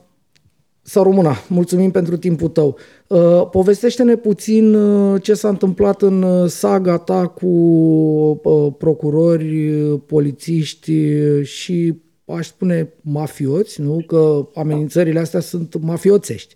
[0.82, 2.78] să româna, mulțumim pentru timpul tău.
[3.08, 9.72] Uh, povestește-ne puțin uh, ce s-a întâmplat în uh, saga ta cu uh, procurori,
[10.06, 10.94] polițiști
[11.42, 14.04] și aș spune mafioți, nu?
[14.08, 16.54] Că amenințările astea sunt mafioțești.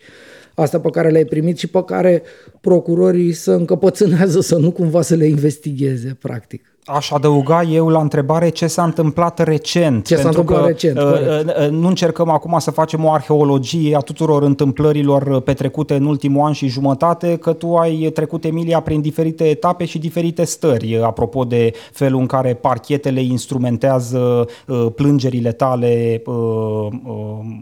[0.56, 2.24] Astea pe care le-ai primit și pe care
[2.62, 6.75] procurorii să încăpățânează să nu cumva să le investigheze, practic.
[6.88, 10.06] Aș adăuga eu la întrebare ce s-a întâmplat recent.
[10.06, 14.00] Ce s-a întâmplat că, recent, uh, uh, Nu încercăm acum să facem o arheologie a
[14.00, 19.50] tuturor întâmplărilor petrecute în ultimul an și jumătate, că tu ai trecut, Emilia, prin diferite
[19.50, 26.22] etape și diferite stări, apropo de felul în care parchetele instrumentează uh, plângerile tale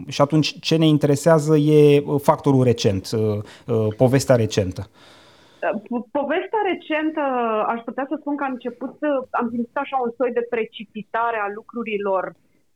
[0.08, 3.10] și atunci ce ne interesează e factorul recent,
[3.96, 4.88] povestea recentă.
[6.20, 7.20] Povestea recentă,
[7.72, 8.96] aș putea să spun că am început,
[9.30, 12.24] am simțit așa un soi de precipitare a lucrurilor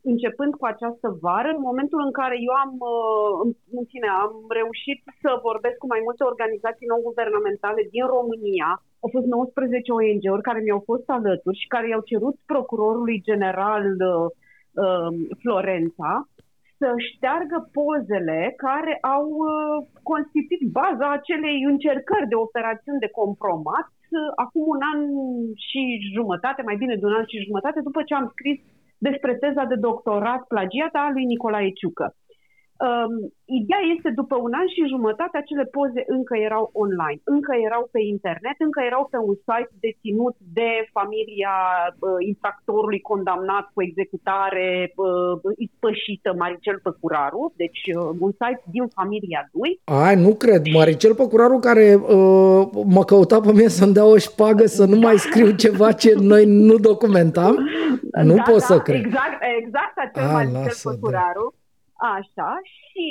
[0.01, 4.99] începând cu această vară, în momentul în care eu am, uh, în fine, am reușit
[5.21, 8.69] să vorbesc cu mai multe organizații non-guvernamentale din România,
[9.03, 14.27] au fost 19 ONG-uri care mi-au fost alături și care i-au cerut procurorului general uh,
[14.83, 15.09] uh,
[15.41, 16.11] Florența
[16.79, 19.51] să șteargă pozele care au uh,
[20.11, 24.99] constituit baza acelei încercări de operațiuni de compromat uh, acum un an
[25.67, 25.81] și
[26.15, 28.57] jumătate, mai bine de un an și jumătate, după ce am scris
[29.07, 32.07] despre teza de doctorat plagiată a lui Nicolae Ciucă.
[32.87, 33.13] Um,
[33.59, 38.01] ideea este, după un an și jumătate, acele poze încă erau online, încă erau pe
[38.15, 41.55] internet, încă erau pe un site deținut de familia
[41.89, 49.41] uh, infractorului condamnat cu executare uh, ispășită, Maricel Păcuraru, deci uh, un site din familia
[49.57, 49.71] lui.
[50.05, 50.61] Ai, nu cred.
[50.79, 52.61] Maricel Păcuraru care uh,
[52.95, 56.43] mă căuta pe mine să-mi dea o șpagă să nu mai scriu ceva ce noi
[56.45, 57.53] nu documentam,
[58.29, 58.99] nu da, pot da, să cred.
[59.05, 61.45] Exact, exact acel A, Maricel Păcuraru.
[61.53, 61.58] Da
[61.99, 63.05] Așa, și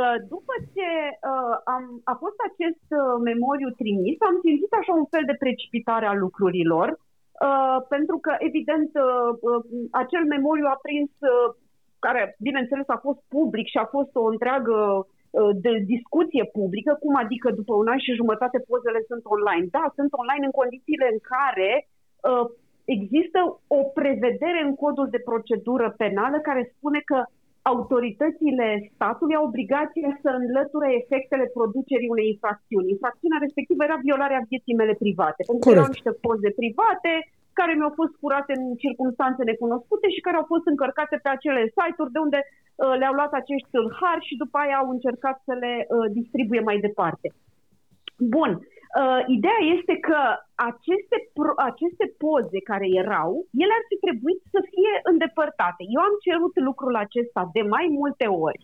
[0.00, 5.08] uh, după ce uh, am, a fost acest uh, memoriu trimis, am simțit așa un
[5.14, 9.62] fel de precipitare a lucrurilor, uh, pentru că, evident, uh, uh,
[10.02, 11.48] acel memoriu a prins, uh,
[12.06, 17.14] care, bineînțeles, a fost public și a fost o întreagă uh, de discuție publică, cum
[17.24, 19.66] adică după un an și jumătate pozele sunt online.
[19.76, 22.46] Da, sunt online în condițiile în care uh,
[22.96, 23.40] există
[23.78, 27.18] o prevedere în codul de procedură penală care spune că
[27.72, 32.92] autoritățile statului au obligația să înlăture efectele producerii unei infracțiuni.
[32.94, 37.12] Infracțiunea respectivă era violarea vieții mele private, pentru că erau niște poze private
[37.58, 42.14] care mi-au fost curate în circunstanțe necunoscute și care au fost încărcate pe acele site-uri
[42.14, 46.06] de unde uh, le-au luat acești tâlhari și după aia au încercat să le uh,
[46.18, 47.26] distribuie mai departe.
[48.36, 48.73] Bun, Uh,
[49.36, 50.20] ideea este că
[50.70, 53.30] aceste, pro- aceste poze care erau,
[53.62, 55.82] ele ar fi trebuit să fie îndepărtate.
[55.96, 58.62] Eu am cerut lucrul acesta de mai multe ori.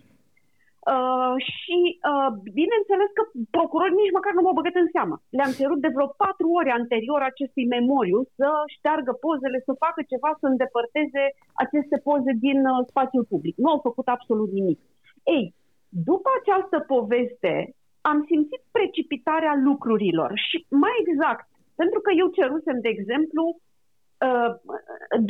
[0.95, 1.77] Uh, și
[2.11, 3.23] uh, bineînțeles că
[3.55, 5.15] procurorii nici măcar nu m-au băgat în seamă.
[5.37, 10.31] Le-am cerut de vreo patru ori anterior acestui memoriu să șteargă pozele, să facă ceva,
[10.39, 11.23] să îndepărteze
[11.63, 13.55] aceste poze din uh, spațiul public.
[13.63, 14.79] Nu au făcut absolut nimic.
[15.35, 15.45] Ei,
[15.93, 17.53] După această poveste,
[18.01, 23.43] am simțit precipitarea lucrurilor și mai exact, pentru că eu cerusem, de exemplu,
[24.27, 24.49] uh,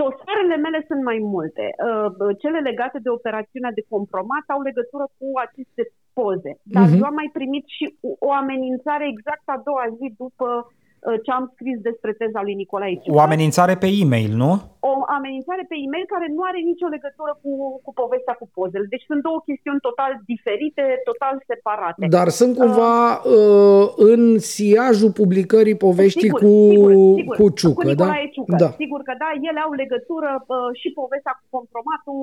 [0.02, 1.66] dosarele mele sunt mai multe.
[1.88, 5.84] Uh, cele legate de operațiunea de compromat au legătură cu aceste
[6.18, 6.52] poze.
[6.76, 6.98] Dar uh-huh.
[7.00, 7.86] eu am mai primit și
[8.28, 10.81] o amenințare exact a doua zi după Uh,
[11.24, 13.18] ce am scris despre teza lui Nicolae Ciucă.
[13.18, 14.52] O amenințare pe e-mail, nu?
[14.92, 17.52] O amenințare pe e-mail care nu are nicio legătură cu,
[17.86, 18.86] cu povestea cu pozele.
[18.94, 22.06] Deci sunt două chestiuni total diferite, total separate.
[22.18, 24.22] Dar sunt cumva uh, uh, în
[24.56, 27.36] siajul publicării poveștii sigur, cu, sigur, sigur.
[27.40, 27.92] cu Ciucă, cu da?
[27.92, 28.56] Nicolae Ciucă.
[28.64, 28.70] da?
[28.84, 32.20] Sigur că da, ele au legătură uh, și povestea cu compromatul,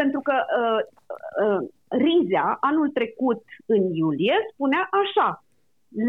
[0.00, 0.80] pentru că uh,
[1.44, 1.60] uh,
[2.04, 3.42] Rizea, anul trecut,
[3.74, 5.28] în iulie, spunea așa,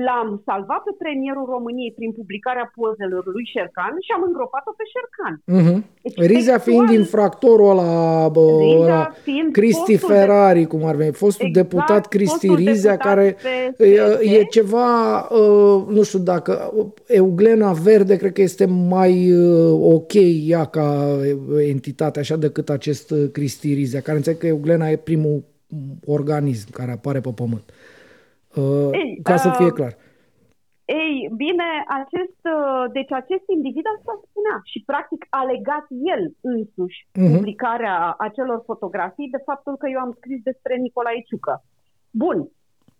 [0.05, 5.35] L-am salvat pe premierul României prin publicarea pozelor lui Șercan și am îngropat-o pe Șercan.
[5.55, 5.77] Uh-huh.
[6.01, 8.45] Deci, Rizia fiind infractorul ăla, bă,
[8.81, 9.13] ăla
[9.51, 10.65] Cristi Ferrari, de...
[10.65, 13.37] cum ar veni, fostul exact, deputat Cristi Rizia, care
[13.77, 16.73] e, e ceva, uh, nu știu dacă,
[17.07, 20.13] Euglena Verde cred că este mai uh, ok
[20.47, 21.17] ea ca
[21.67, 25.43] entitate așa decât acest Cristi Rizia, care înțeleg că Euglena e primul
[26.05, 27.63] organism care apare pe pământ.
[27.69, 27.82] Uh,
[29.01, 29.93] ei, ca să fie uh, clar.
[30.85, 31.69] Ei, bine,
[32.01, 36.23] acest, uh, deci acest individ asta spunea și practic a legat el
[36.53, 37.31] însuși uh-huh.
[37.33, 41.55] publicarea acelor fotografii de faptul că eu am scris despre Nicolae Ciucă.
[42.23, 42.37] Bun,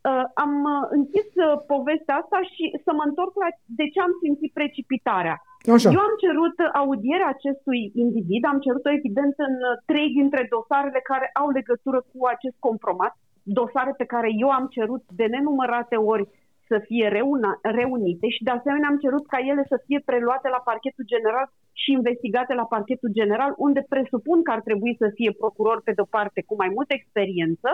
[0.10, 3.50] uh, am uh, închis uh, povestea asta și să mă întorc la
[3.80, 5.38] de ce am simțit precipitarea.
[5.76, 5.90] Așa.
[5.96, 9.54] Eu am cerut audierea acestui individ, am cerut-o evident în
[9.90, 13.14] trei dintre dosarele care au legătură cu acest compromat
[13.44, 16.28] dosare pe care eu am cerut de nenumărate ori
[16.68, 20.62] să fie reuna, reunite și de asemenea am cerut ca ele să fie preluate la
[20.70, 21.48] parchetul general
[21.82, 26.14] și investigate la parchetul general, unde presupun că ar trebui să fie procuror pe de-o
[26.18, 27.70] parte cu mai multă experiență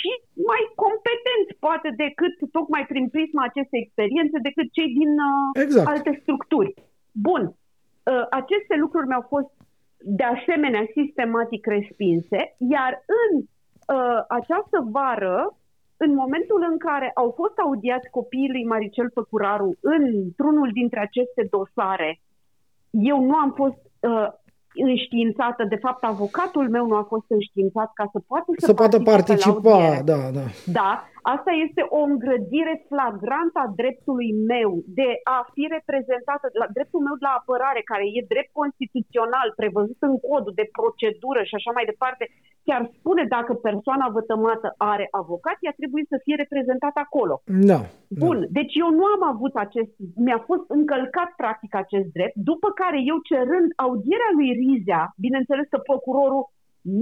[0.00, 0.10] și
[0.50, 5.88] mai competent, poate, decât, tocmai prin prisma acestei experiențe, decât cei din uh, exact.
[5.88, 6.74] alte structuri.
[7.12, 9.52] Bun, uh, aceste lucruri mi-au fost
[10.20, 12.38] de asemenea sistematic respinse,
[12.74, 13.32] iar în
[13.94, 15.56] uh, această vară,
[15.96, 22.20] în momentul în care au fost audiați copiii lui Maricel Făcuraru într-unul dintre aceste dosare,
[22.90, 24.28] eu nu am fost uh,
[24.74, 29.00] înștiințată, de fapt avocatul meu nu a fost înștiințat ca să poată să, să poată
[29.00, 30.44] participa, da, da.
[30.72, 34.70] Da, asta este o îngrădire flagrantă a dreptului meu
[35.00, 40.14] de a fi reprezentată, la, dreptul meu la apărare, care e drept constituțional, prevăzut în
[40.28, 42.24] codul de procedură și așa mai departe,
[42.68, 47.34] chiar spune dacă persoana vătămată are avocat, ea trebuie să fie reprezentată acolo.
[47.70, 47.80] Da.
[48.24, 48.46] Bun, da.
[48.58, 49.92] deci eu nu am avut acest,
[50.26, 55.78] mi-a fost încălcat practic acest drept, după care eu cerând audierea lui Rizea, bineînțeles că
[55.90, 56.44] procurorul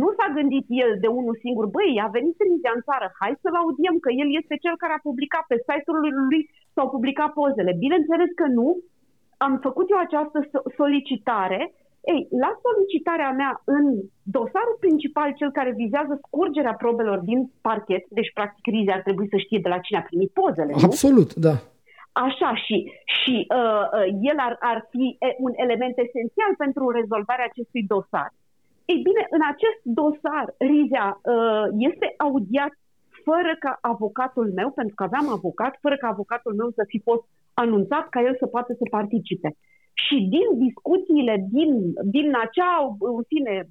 [0.01, 3.61] nu s-a gândit el de unul singur, băi, a venit Rizea în țară, hai să-l
[3.63, 5.99] audiem, că el este cel care a publicat pe site-ul
[6.31, 6.43] lui,
[6.75, 7.73] s-au publicat pozele.
[7.85, 8.69] Bineînțeles că nu,
[9.47, 10.39] am făcut eu această
[10.79, 11.61] solicitare
[12.13, 13.85] ei, la solicitarea mea în
[14.37, 19.37] dosarul principal, cel care vizează scurgerea probelor din parchet, deci practic Rize ar trebui să
[19.37, 20.89] știe de la cine a primit pozele, nu?
[20.89, 21.55] Absolut, da.
[22.27, 22.77] Așa și,
[23.19, 25.05] și uh, uh, el ar, ar fi
[25.47, 28.31] un element esențial pentru rezolvarea acestui dosar.
[28.93, 32.73] Ei bine, în acest dosar, Rizea uh, este audiat
[33.25, 37.25] fără ca avocatul meu, pentru că aveam avocat, fără ca avocatul meu să fi fost
[37.55, 39.57] anunțat ca el să poată să participe.
[40.05, 41.71] Și din discuțiile, din,
[42.17, 43.69] din acea, în fine,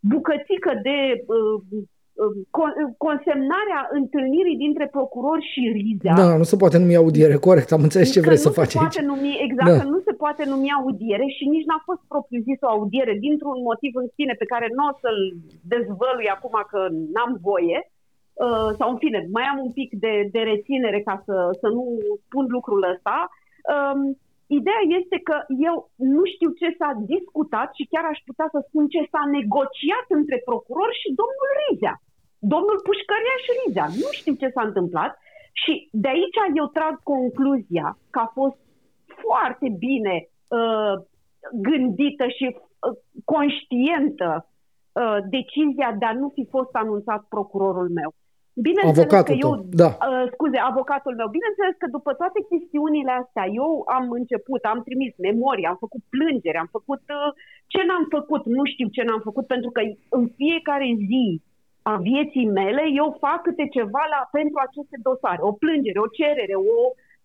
[0.00, 1.24] bucățică de
[3.06, 6.14] consemnarea întâlnirii dintre procuror și Rizea.
[6.22, 8.86] Da, nu se poate numi audiere, corect, am înțeles ce vrei să faci aici.
[8.86, 9.78] Poate numi, exact, da.
[9.80, 13.92] că nu se poate numi audiere și nici n-a fost propriu-zis o audiere dintr-un motiv
[14.02, 15.20] în sine pe care nu o să-l
[15.72, 16.80] dezvălui acum că
[17.14, 17.78] n-am voie,
[18.44, 21.84] uh, sau în fine, mai am un pic de, de reținere ca să, să nu
[22.24, 23.16] spun lucrul ăsta.
[23.74, 24.00] Um,
[24.58, 25.36] Ideea este că
[25.68, 25.76] eu
[26.16, 30.36] nu știu ce s-a discutat și chiar aș putea să spun ce s-a negociat între
[30.48, 31.94] procuror și domnul Rizea.
[32.38, 33.86] Domnul Pușcăria și Rizea.
[34.02, 35.18] Nu știu ce s-a întâmplat
[35.52, 38.58] și de aici eu trag concluzia că a fost
[39.22, 40.14] foarte bine
[40.48, 40.94] uh,
[41.68, 48.10] gândită și uh, conștientă uh, decizia de a nu fi fost anunțat procurorul meu.
[48.66, 49.90] Bineînțeles avocatul că eu, tău, da.
[50.08, 55.12] uh, scuze, avocatul meu, bineînțeles că după toate chestiunile astea, eu am început, am trimis
[55.28, 57.30] memorii, am făcut plângeri, am făcut uh,
[57.72, 59.80] ce n-am făcut, nu știu ce n-am făcut, pentru că
[60.18, 61.26] în fiecare zi
[61.92, 66.54] a vieții mele eu fac câte ceva la, pentru aceste dosare, o plângere, o cerere,
[66.76, 66.78] o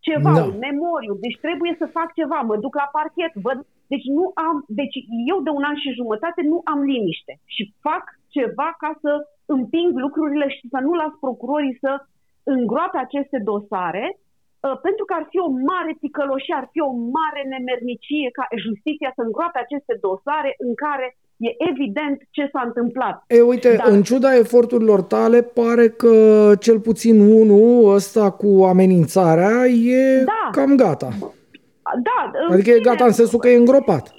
[0.07, 0.37] ceva, no.
[0.37, 0.43] Da.
[0.51, 3.57] un memoriu, deci trebuie să fac ceva, mă duc la parchet, văd,
[3.93, 4.97] deci nu am, deci
[5.31, 8.03] eu de un an și jumătate nu am liniște și fac
[8.35, 9.11] ceva ca să
[9.55, 11.91] împing lucrurile și să nu las procurorii să
[12.55, 17.41] îngroape aceste dosare, uh, pentru că ar fi o mare ticăloșie, ar fi o mare
[17.55, 21.07] nemernicie ca justiția să îngroape aceste dosare în care
[21.43, 23.23] e evident ce s-a întâmplat.
[23.27, 23.87] E, uite, Dar...
[23.87, 26.15] în ciuda eforturilor tale, pare că
[26.59, 30.49] cel puțin unul, ăsta cu amenințarea, e da.
[30.51, 31.09] cam gata.
[32.03, 34.13] Da, adică e gata în sensul că e îngropat.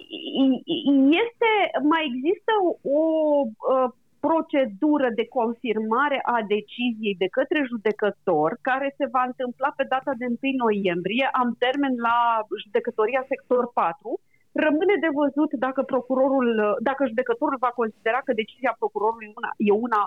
[1.23, 1.51] Este,
[1.83, 2.53] mai există
[2.83, 3.89] o, o
[4.27, 10.27] procedură de confirmare a deciziei de către judecător care se va întâmpla pe data de
[10.27, 11.27] 1 noiembrie.
[11.43, 12.19] Am termen la
[12.63, 14.21] judecătoria sector 4.
[14.67, 16.49] Rămâne de văzut dacă procurorul,
[16.89, 20.03] dacă judecătorul va considera că decizia procurorului una, e una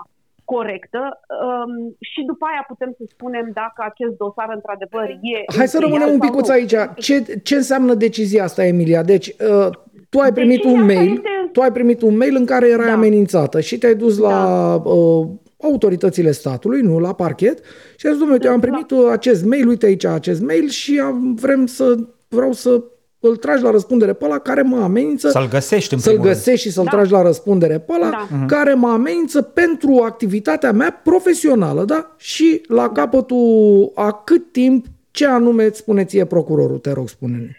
[0.54, 1.02] corectă
[1.44, 1.72] um,
[2.10, 5.38] și după aia putem să spunem dacă acest dosar într-adevăr e...
[5.58, 6.74] Hai să rămânem un pic aici.
[6.96, 9.02] Ce, ce înseamnă decizia asta, Emilia?
[9.02, 9.68] Deci, uh,
[10.08, 11.28] tu ai primit decizia un mail, este...
[11.52, 12.92] tu ai primit un mail în care erai da.
[12.92, 14.28] amenințată și te-ai dus da.
[14.28, 15.26] la uh,
[15.62, 17.58] autoritățile statului, nu la parchet,
[17.96, 19.12] și ai zis, domnule, am primit da.
[19.12, 21.94] acest mail, uite aici acest mail și am, vrem să,
[22.28, 22.82] vreau să
[23.20, 25.28] îl tragi la răspundere pe ăla care mă amenință.
[25.28, 26.58] Să-l găsești în Să-l găsești rând.
[26.58, 26.90] și să-l da.
[26.90, 28.44] tragi la răspundere pe ăla da.
[28.46, 32.14] care mă amenință pentru activitatea mea profesională, da?
[32.16, 32.92] Și la da.
[32.92, 37.50] capătul a cât timp, ce anume îți spune ție procurorul, te rog, spune-ne.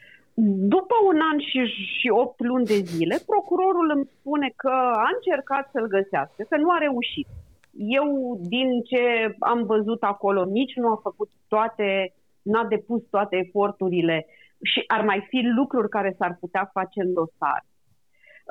[0.75, 1.59] După un an și,
[1.99, 4.73] și opt luni de zile, procurorul îmi spune că
[5.05, 7.27] a încercat să-l găsească, că nu a reușit.
[7.99, 9.01] Eu, din ce
[9.39, 14.25] am văzut acolo, nici nu a făcut toate, n-a depus toate eforturile
[14.63, 17.61] și ar mai fi lucruri care s-ar putea face în dosar.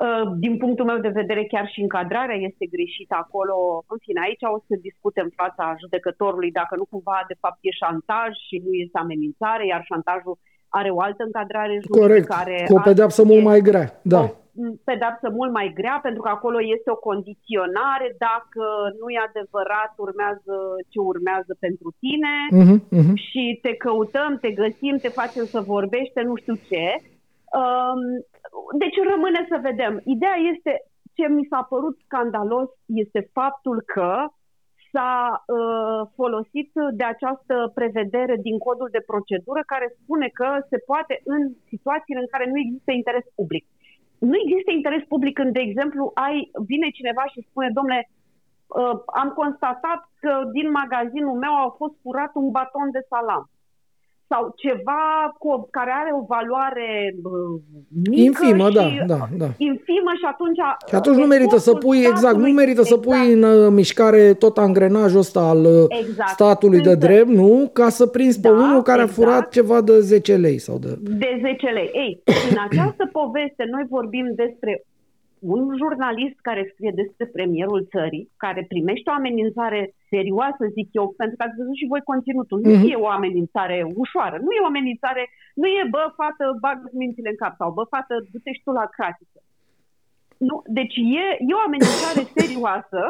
[0.05, 3.83] Uh, din punctul meu de vedere, chiar și încadrarea este greșită acolo.
[3.87, 7.71] În fine, aici o să discute în fața judecătorului dacă nu cumva, de fapt, e
[7.71, 10.37] șantaj și nu este amenințare, iar șantajul
[10.69, 11.99] are o altă încadrare juridică.
[11.99, 13.99] Corect, care cu o pedeapsă mult mai grea.
[14.01, 14.21] Da.
[14.21, 14.29] O
[14.83, 18.07] pedeapsă mult mai grea, pentru că acolo este o condiționare.
[18.27, 18.63] Dacă
[18.99, 20.55] nu e adevărat, urmează
[20.91, 23.13] ce urmează pentru tine uh-huh, uh-huh.
[23.27, 26.85] și te căutăm, te găsim, te facem să vorbești, nu știu ce.
[27.61, 28.01] Um,
[28.81, 29.93] deci rămâne să vedem.
[30.15, 30.71] Ideea este,
[31.15, 32.69] ce mi s-a părut scandalos
[33.03, 34.11] este faptul că
[34.91, 41.21] s-a uh, folosit de această prevedere din codul de procedură care spune că se poate
[41.23, 43.65] în situațiile în care nu există interes public.
[44.19, 49.29] Nu există interes public când, de exemplu, ai, vine cineva și spune, domnule, uh, am
[49.41, 53.49] constatat că din magazinul meu a fost furat un baton de salam
[54.31, 55.03] sau ceva
[55.37, 57.15] cu, care are o valoare
[58.09, 59.49] mică infimă, și, da, da, da.
[59.57, 60.59] infimă și atunci...
[60.89, 62.87] Și atunci nu merită să pui, exact, nu merită exact.
[62.87, 63.53] să pui exact.
[63.53, 66.29] în uh, mișcare tot angrenajul ăsta al uh, exact.
[66.29, 67.69] statului de drept, nu?
[67.73, 69.19] Ca să prinzi da, pe unul care exact.
[69.19, 70.97] a furat ceva de 10 lei sau de...
[71.01, 71.89] De 10 lei.
[71.93, 74.83] Ei, în această poveste noi vorbim despre
[75.39, 81.35] un jurnalist care scrie despre premierul țării, care primește o amenințare serioasă, zic eu, pentru
[81.37, 82.59] că ați văzut și voi conținutul.
[82.59, 82.79] Mm-hmm.
[82.79, 82.91] Nu mhm.
[82.91, 85.23] e o amenințare ușoară, nu e o amenințare,
[85.61, 88.85] nu e, bă, fată, bagă mințile în cap sau, bă, fată, du-te și tu la
[88.95, 89.39] cratiță.
[90.47, 93.01] Nu, deci e, e o amenințare serioasă,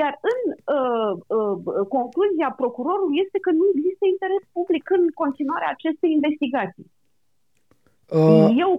[0.00, 0.40] iar în
[0.76, 6.86] uh, uh, concluzia procurorului este că nu există interes public în continuarea acestei investigații.
[8.18, 8.72] Uh, Eu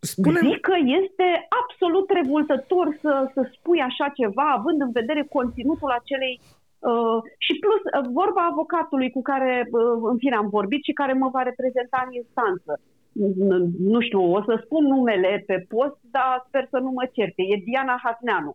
[0.00, 0.38] Spune...
[0.38, 1.28] Zic că este
[1.60, 6.40] absolut revoltător să, să spui așa ceva, având în vedere conținutul acelei
[6.80, 11.12] Uh, și plus, uh, vorba avocatului cu care, uh, în fine, am vorbit și care
[11.12, 12.72] mă va reprezenta în instanță.
[13.92, 17.42] Nu știu, o să spun numele pe post, dar sper să nu mă certe.
[17.42, 18.52] E Diana Hatneanu.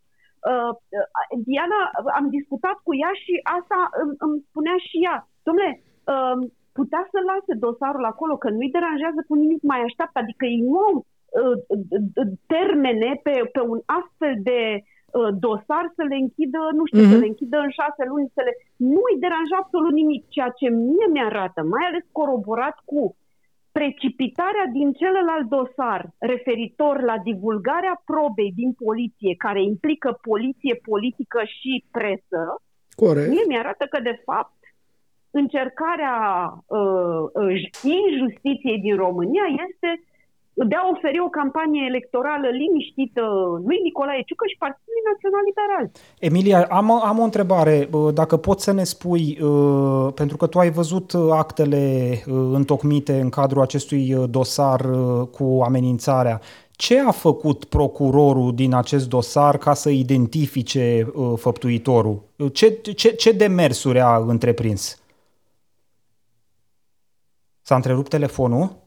[0.52, 1.08] Uh, uh,
[1.50, 1.80] Diana,
[2.18, 5.18] am discutat cu ea și asta îmi, îmi spunea și ea.
[5.48, 5.72] Dom'le,
[6.14, 6.38] uh,
[6.80, 10.18] putea să lase dosarul acolo, că nu-i deranjează cu nimic, mai așteaptă.
[10.20, 11.15] Adică ei nu au Uh,
[12.48, 17.14] termene pe, pe un astfel de uh, dosar să le închidă, nu știu, uh-huh.
[17.14, 18.54] să le închidă în șase luni, să le...
[18.94, 23.16] Nu îi deranja absolut nimic, ceea ce mie mi-arată, mai ales coroborat cu
[23.80, 31.86] precipitarea din celălalt dosar referitor la divulgarea probei din poliție, care implică poliție, politică și
[31.92, 32.42] presă,
[32.96, 33.30] Corect.
[33.30, 34.60] mie mi-arată că, de fapt,
[35.42, 36.18] încercarea
[36.66, 37.56] uh, uh,
[38.04, 39.90] injustiției din România este
[40.56, 43.22] de a oferi o campanie electorală liniștită
[43.66, 45.86] lui Nicolae Ciucă și Partidului Național Liberal.
[46.20, 47.90] Emilia, am, am o întrebare.
[48.14, 51.84] Dacă poți să ne spui, uh, pentru că tu ai văzut actele
[52.28, 54.82] uh, întocmite în cadrul acestui uh, dosar
[55.32, 56.42] cu amenințarea,
[56.72, 62.22] ce a făcut procurorul din acest dosar ca să identifice făptuitorul?
[62.54, 65.04] Ce, ce, ce demersuri a întreprins?
[67.62, 68.85] S-a întrerupt telefonul?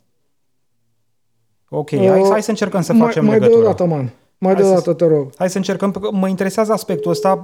[1.69, 3.65] Ok, uh, hai, hai să încercăm să mai, facem mai legătura.
[3.65, 4.11] Mai dată, man.
[4.41, 5.31] Mai deodată, te rog.
[5.39, 6.11] Hai să încercăm.
[6.13, 7.41] Mă interesează aspectul ăsta.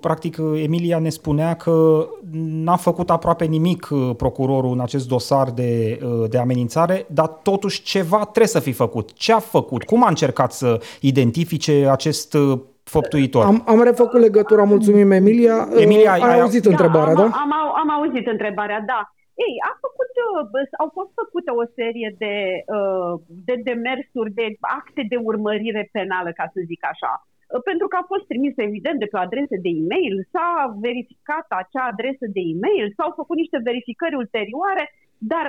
[0.00, 6.38] Practic, Emilia ne spunea că n-a făcut aproape nimic procurorul în acest dosar de, de
[6.38, 9.12] amenințare, dar totuși ceva trebuie să fi făcut.
[9.12, 9.82] Ce a făcut?
[9.84, 12.36] Cum a încercat să identifice acest
[12.82, 13.44] făptuitor.
[13.44, 15.68] Am, am refăcut legătura, mulțumim Emilia.
[15.76, 17.22] Emilia, ai, ai auzit da, întrebarea, am, da?
[17.22, 17.52] Am, am,
[17.82, 19.14] am auzit întrebarea, da.
[19.46, 22.34] Ei, a făcut, uh, au fost făcute o serie de,
[22.76, 23.14] uh,
[23.48, 24.46] de demersuri, de
[24.78, 27.12] acte de urmărire penală, ca să zic așa.
[27.20, 30.50] Uh, pentru că a fost trimis, evident, de pe o adresă de e-mail, s-a
[30.86, 34.84] verificat acea adresă de e-mail, s-au făcut niște verificări ulterioare,
[35.32, 35.46] dar,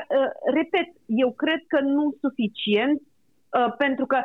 [0.59, 0.89] repet,
[1.23, 2.97] eu cred că nu suficient,
[3.84, 4.18] pentru că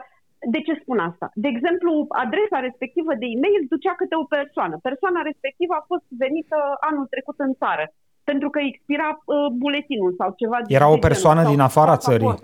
[0.55, 1.27] de ce spun asta?
[1.45, 1.91] De exemplu,
[2.25, 4.75] adresa respectivă de e-mail ducea câte o persoană.
[4.89, 7.85] Persoana respectivă a fost venită anul trecut în țară
[8.31, 10.59] pentru că expira uh, buletinul sau ceva.
[10.79, 12.35] Era o persoană genul, din afara țării.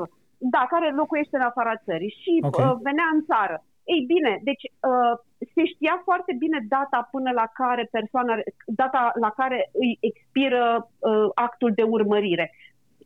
[0.55, 2.67] Da, care locuiește în afara țării și okay.
[2.67, 3.57] uh, venea în țară.
[3.95, 5.15] Ei bine, deci uh,
[5.55, 8.35] se știa foarte bine data până la care persoana,
[8.83, 12.47] data la care îi expiră uh, actul de urmărire.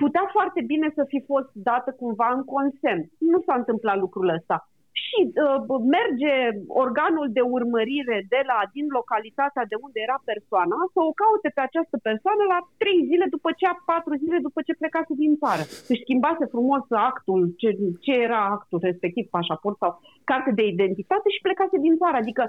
[0.03, 3.03] Putea foarte bine să fi fost dată cumva în consemn.
[3.32, 4.57] Nu s-a întâmplat lucrul ăsta
[5.05, 6.35] și uh, merge
[6.82, 11.62] organul de urmărire de la, din localitatea de unde era persoana să o caute pe
[11.64, 15.62] această persoană la trei zile după ce, patru zile după ce plecase din țară.
[15.90, 17.68] Își schimbase frumos actul, ce,
[18.05, 19.93] ce era actul respectiv, pașaport sau
[20.31, 22.16] carte de identitate și plecase din țară.
[22.20, 22.43] Adică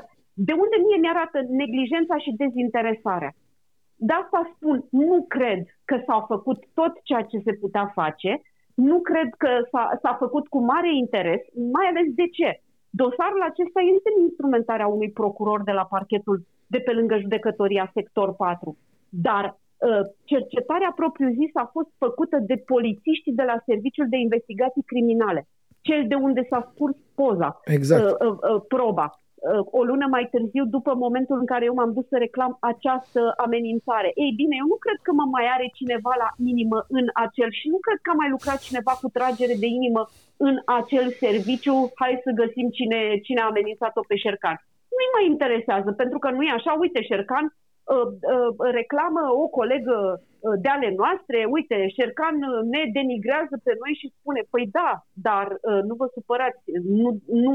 [0.47, 3.31] de unde mie mi-arată neglijența și dezinteresarea.
[4.07, 8.31] De asta spun, nu cred că s-a făcut tot ceea ce se putea face,
[8.77, 11.41] nu cred că s-a, s-a făcut cu mare interes,
[11.73, 12.61] mai ales de ce?
[12.89, 16.37] Dosarul acesta este în instrumentarea unui procuror de la parchetul
[16.67, 18.77] de pe lângă judecătoria sector 4.
[19.09, 19.45] Dar
[19.77, 25.47] uh, cercetarea propriu-zis a fost făcută de polițiștii de la Serviciul de Investigații Criminale,
[25.81, 28.03] cel de unde s-a scurs poza, exact.
[28.03, 29.19] uh, uh, uh, proba.
[29.37, 33.21] Uh, o lună mai târziu, după momentul în care eu m-am dus să reclam această
[33.45, 34.09] amenințare.
[34.23, 37.67] Ei bine, eu nu cred că mă mai are cineva la inimă în acel și
[37.73, 40.01] nu cred că a mai lucrat cineva cu tragere de inimă
[40.47, 41.75] în acel serviciu.
[42.01, 44.57] Hai să găsim cine, cine a amenințat-o pe Șercan.
[44.93, 46.71] Nu-i mai interesează, pentru că nu e așa.
[46.83, 49.97] Uite, Șercan uh, uh, reclamă o colegă
[50.36, 54.91] Uh, de ale noastre, uite, Șercan uh, ne denigrează pe noi și spune, păi da,
[55.27, 56.61] dar uh, nu vă supărați,
[57.01, 57.09] nu,
[57.45, 57.53] nu,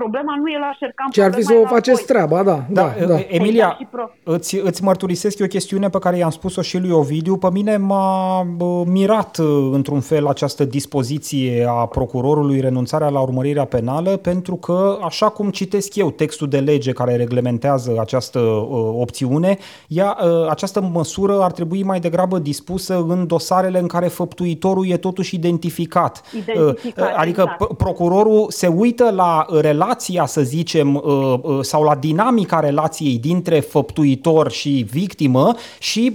[0.00, 1.08] problema nu e la Șercan.
[1.16, 2.58] Ce ar fi să o faceți treaba, da.
[2.78, 3.18] da, da, da.
[3.38, 7.36] Emilia, păi, da, îți, îți mărturisesc o chestiune pe care i-am spus-o și lui Ovidiu.
[7.36, 8.42] Pe mine m-a
[8.86, 9.32] mirat
[9.78, 15.94] într-un fel această dispoziție a procurorului renunțarea la urmărirea penală, pentru că, așa cum citesc
[15.94, 21.82] eu textul de lege care reglementează această uh, opțiune, ea, uh, această măsură ar trebui
[21.82, 26.22] mai degrabă degrabă dispusă în dosarele în care făptuitorul e totuși identificat.
[26.32, 27.76] identificat uh, adică exact.
[27.76, 31.02] procurorul se uită la relația, să zicem, uh,
[31.42, 36.14] uh, sau la dinamica relației dintre făptuitor și victimă și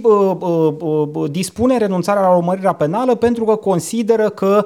[1.30, 4.64] dispune renunțarea la urmărirea penală pentru că consideră că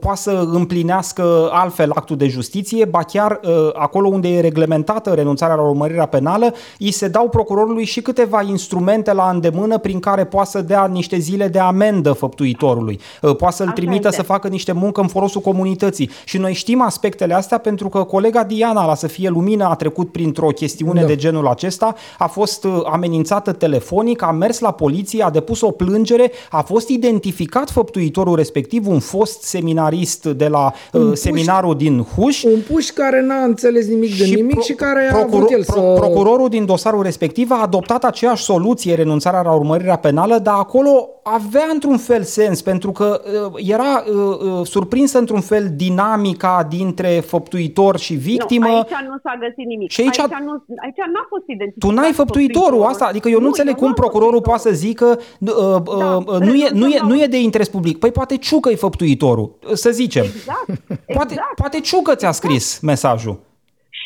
[0.00, 3.40] poate să împlinească altfel actul de justiție, ba chiar
[3.72, 9.12] acolo unde e reglementată renunțarea la urmărirea penală, îi se dau procurorului și câteva instrumente
[9.12, 13.68] la îndemână prin care poate să dea niște zile de amendă făptuitorului, uh, poate să-l
[13.68, 16.10] trimită să facă niște muncă în folosul comunității.
[16.24, 20.12] Și noi știm aspectele astea pentru că colega Diana, la să fie lumină, a trecut
[20.12, 21.06] printr-o chestiune da.
[21.06, 25.70] de genul acesta, a fost uh, amenințată telefonic, a mers la poliție, a depus o
[25.70, 31.82] plângere, a fost identificat făptuitorul respectiv, un fost seminarist de la uh, un seminarul puș,
[31.82, 32.42] din Huș.
[32.42, 35.62] Un puș care n-a înțeles nimic de și nimic pro, și care a avut el
[35.62, 35.94] să...
[35.96, 41.08] Procurorul din dosarul respectiv a adoptat aceeași soluție, renunțarea la urmărirea penală, penală, dar acolo
[41.22, 43.20] avea într-un fel sens, pentru că
[43.54, 48.66] uh, era uh, uh, surprinsă într-un fel dinamica dintre făptuitor și victimă.
[48.66, 49.90] Nu, aici nu s-a găsit nimic.
[49.90, 51.90] Și aici, aici, nu, aici n-a fost identificat.
[51.90, 55.50] Tu n-ai făptuitorul asta, adică eu nu, nu înțeleg cum procurorul poate să zică uh,
[55.50, 57.98] uh, da, nu, e, nu, e, nu e de interes public.
[57.98, 60.24] Păi poate Ciucă e făptuitorul, să zicem.
[60.24, 61.12] Exact, exact.
[61.12, 62.82] Poate, poate Ciucă ți-a scris exact.
[62.82, 63.38] mesajul.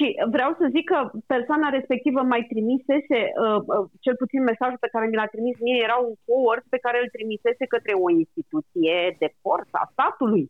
[0.01, 0.98] Și vreau să zic că
[1.35, 5.86] persoana respectivă mai trimisese, uh, uh, cel puțin mesajul pe care mi l-a trimis mie
[5.86, 10.44] era un forward pe care îl trimisese către o instituție de forță a statului.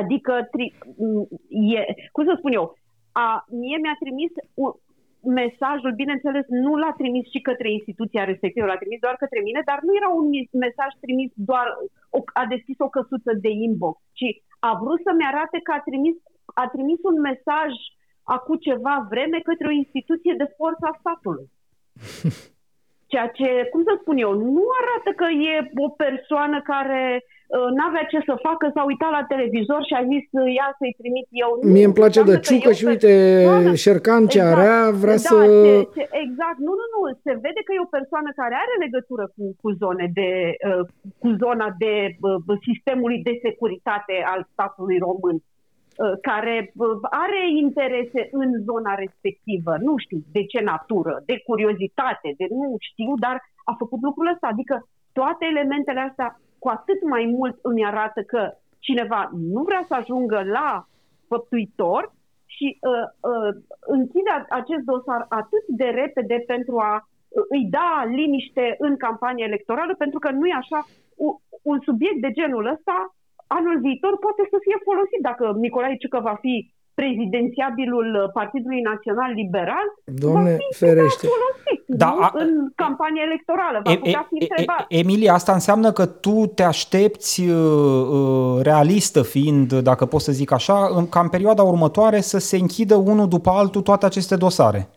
[0.00, 0.66] Adică, tri,
[1.78, 1.80] e,
[2.14, 2.66] cum să spun eu,
[3.24, 3.26] a,
[3.62, 4.32] mie mi-a trimis
[4.62, 4.72] un,
[5.40, 9.78] mesajul, bineînțeles, nu l-a trimis și către instituția respectivă, l-a trimis doar către mine, dar
[9.86, 10.26] nu era un
[10.66, 11.66] mesaj trimis doar,
[12.16, 14.28] o, a deschis o căsuță de inbox, ci
[14.68, 16.16] a vrut să-mi arate că a trimis,
[16.62, 21.46] a trimis un mesaj uh, acum ceva vreme către o instituție de forță a statului.
[23.12, 25.54] Ceea ce, cum să spun eu, nu arată că e
[25.86, 30.24] o persoană care uh, n-avea ce să facă, s-a uitat la televizor și a zis
[30.58, 31.50] ia să-i trimit eu.
[31.74, 33.12] Mie îmi place de ciucă și uite,
[33.46, 34.70] da, Șercan ce exact, are,
[35.02, 35.36] vrea da, să...
[35.66, 39.24] Ce, ce, exact, nu, nu, nu, se vede că e o persoană care are legătură
[39.34, 40.30] cu, cu, zone de,
[40.68, 40.82] uh,
[41.22, 45.36] cu zona de uh, sistemului de securitate al statului român.
[45.96, 52.34] Uh, care uh, are interese în zona respectivă, nu știu de ce natură, de curiozitate,
[52.36, 54.46] de nu știu, dar a făcut lucrul ăsta.
[54.46, 59.94] Adică toate elementele astea cu atât mai mult îmi arată că cineva nu vrea să
[59.94, 60.86] ajungă la
[61.28, 62.12] făptuitor
[62.46, 63.50] și uh, uh,
[63.80, 69.94] închide acest dosar atât de repede pentru a uh, îi da liniște în campania electorală,
[69.94, 70.80] pentru că nu e așa,
[71.16, 73.14] un, un subiect de genul ăsta
[73.58, 76.54] anul viitor poate să fie folosit dacă Nicolae Ciucă va fi
[77.00, 78.08] prezidențiabilul
[78.38, 79.86] Partidului Național Liberal,
[80.24, 81.26] Doamne, va fi ferește.
[81.34, 83.80] folosit da, a, în campania electorală.
[83.84, 84.84] Va e, putea fi întrebat.
[84.88, 90.32] E, Emilia, asta înseamnă că tu te aștepți, uh, uh, realistă fiind, dacă pot să
[90.32, 94.36] zic așa, în, ca în perioada următoare să se închidă unul după altul toate aceste
[94.36, 94.88] dosare.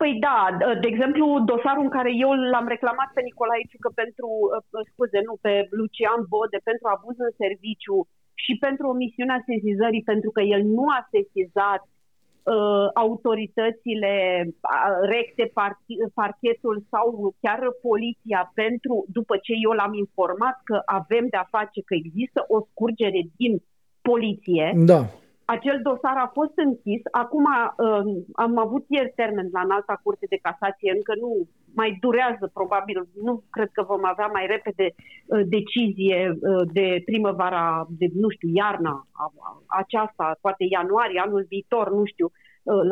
[0.00, 0.38] Păi da,
[0.82, 5.34] de exemplu, dosarul în care eu l-am reclamat pe Nicolae Ciucă pentru, uh, scuze, nu,
[5.44, 7.96] pe Lucian Bode pentru abuz în serviciu
[8.44, 14.14] și pentru omisiunea sesizării, pentru că el nu a sesizat uh, autoritățile
[14.46, 15.82] uh, recte, par-
[16.20, 21.94] parchetul sau chiar poliția pentru, după ce eu l-am informat că avem de-a face, că
[22.02, 23.52] există o scurgere din
[24.10, 24.66] poliție.
[24.92, 25.00] Da
[25.54, 27.02] acel dosar a fost închis.
[27.10, 28.04] Acum uh,
[28.44, 31.30] am avut ieri termen la înalta curte de casație, încă nu
[31.74, 37.86] mai durează probabil, nu cred că vom avea mai repede uh, decizie uh, de primăvara,
[38.00, 39.06] de nu știu, iarna
[39.66, 42.30] aceasta, poate ianuarie, anul viitor, nu știu,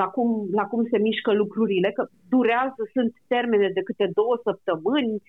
[0.00, 5.22] la cum, la cum se mișcă lucrurile, că durează, sunt termene de câte două săptămâni,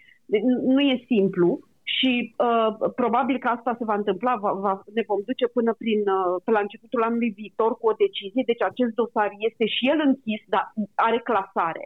[0.74, 1.60] nu e simplu
[1.96, 6.00] și uh, probabil că asta se va întâmpla, va, va, ne vom duce până prin,
[6.00, 10.00] uh, pe la începutul anului viitor cu o decizie, deci acest dosar este și el
[10.10, 10.66] închis, dar
[10.96, 11.86] are clasare.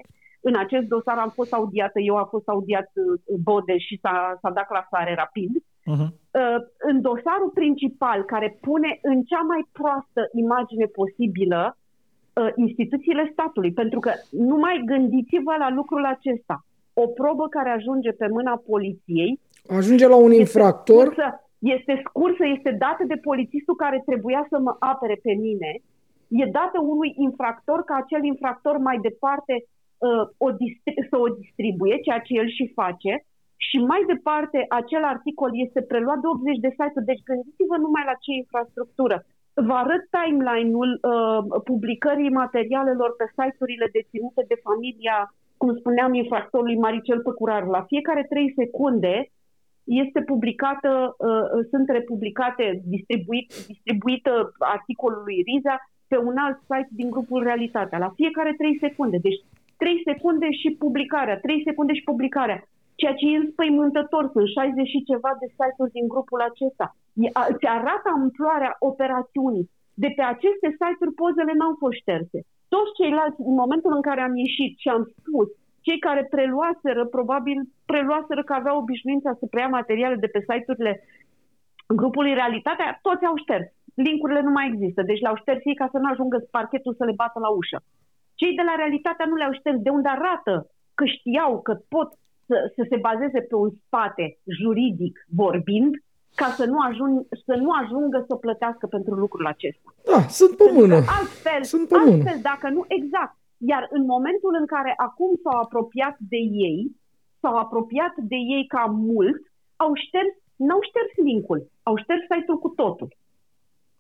[0.49, 4.52] În acest dosar am fost audiată, eu am fost audiat uh, Bode și s-a, s-a
[4.57, 5.52] dat clasare rapid.
[5.91, 6.10] Uh-huh.
[6.40, 6.60] Uh,
[6.90, 13.99] în dosarul principal, care pune în cea mai proastă imagine posibilă uh, instituțiile statului, pentru
[13.99, 16.65] că numai gândiți-vă la lucrul acesta.
[16.94, 21.08] O probă care ajunge pe mâna poliției Ajunge la un infractor.
[21.08, 25.72] Este scursă, este scursă, este dată de polițistul care trebuia să mă apere pe mine.
[26.28, 31.96] E dată unui infractor ca acel infractor mai departe uh, o distri- să o distribuie,
[32.06, 33.26] ceea ce el și face.
[33.68, 37.10] Și mai departe, acel articol este preluat de 80 de site-uri.
[37.12, 39.18] Deci gândiți-vă numai la ce infrastructură.
[39.68, 45.18] Vă arăt timeline-ul uh, publicării materialelor pe site-urile deținute de familia,
[45.58, 47.70] cum spuneam, infractorului Maricel Păcuraru.
[47.70, 49.16] La fiecare 3 secunde
[49.84, 55.76] este publicată, uh, sunt republicate, distribuit, distribuită articolul lui Riza
[56.08, 59.18] pe un alt site din grupul Realitatea, la fiecare 3 secunde.
[59.28, 59.40] Deci
[59.78, 62.64] 3 secunde și publicarea, 3 secunde și publicarea.
[62.95, 66.88] Ceea ce e înspăimântător, sunt 60 și ceva de site-uri din grupul acesta.
[67.60, 69.70] Ți arată amploarea operațiunii.
[70.03, 72.40] De pe aceste site-uri pozele n-au fost șterse.
[72.74, 75.48] Toți ceilalți, în momentul în care am ieșit și am spus
[75.82, 81.03] cei care preluaseră, probabil preluaseră că aveau obișnuința să preia materiale de pe site-urile
[81.88, 83.68] grupului Realitatea, toți au șters.
[83.95, 87.20] Linkurile nu mai există, deci le-au șters ei ca să nu ajungă parchetul să le
[87.22, 87.84] bată la ușă.
[88.36, 90.53] Cei de la Realitatea nu le-au șters, de unde arată
[90.94, 92.10] că știau că pot
[92.48, 94.26] să, să se bazeze pe un spate
[94.60, 95.94] juridic vorbind,
[96.36, 99.95] ca să nu, ajung, să nu ajungă să plătească pentru lucrul acesta.
[100.12, 100.95] Da, sunt pe mână.
[100.95, 102.41] Altfel, sunt pe altfel mână.
[102.41, 103.36] dacă nu, exact,
[103.70, 106.80] iar în momentul în care acum s-au apropiat de ei,
[107.42, 109.42] s-au apropiat de ei cam mult,
[109.76, 113.10] au șters, n-au șters linkul, au șters site-ul cu totul.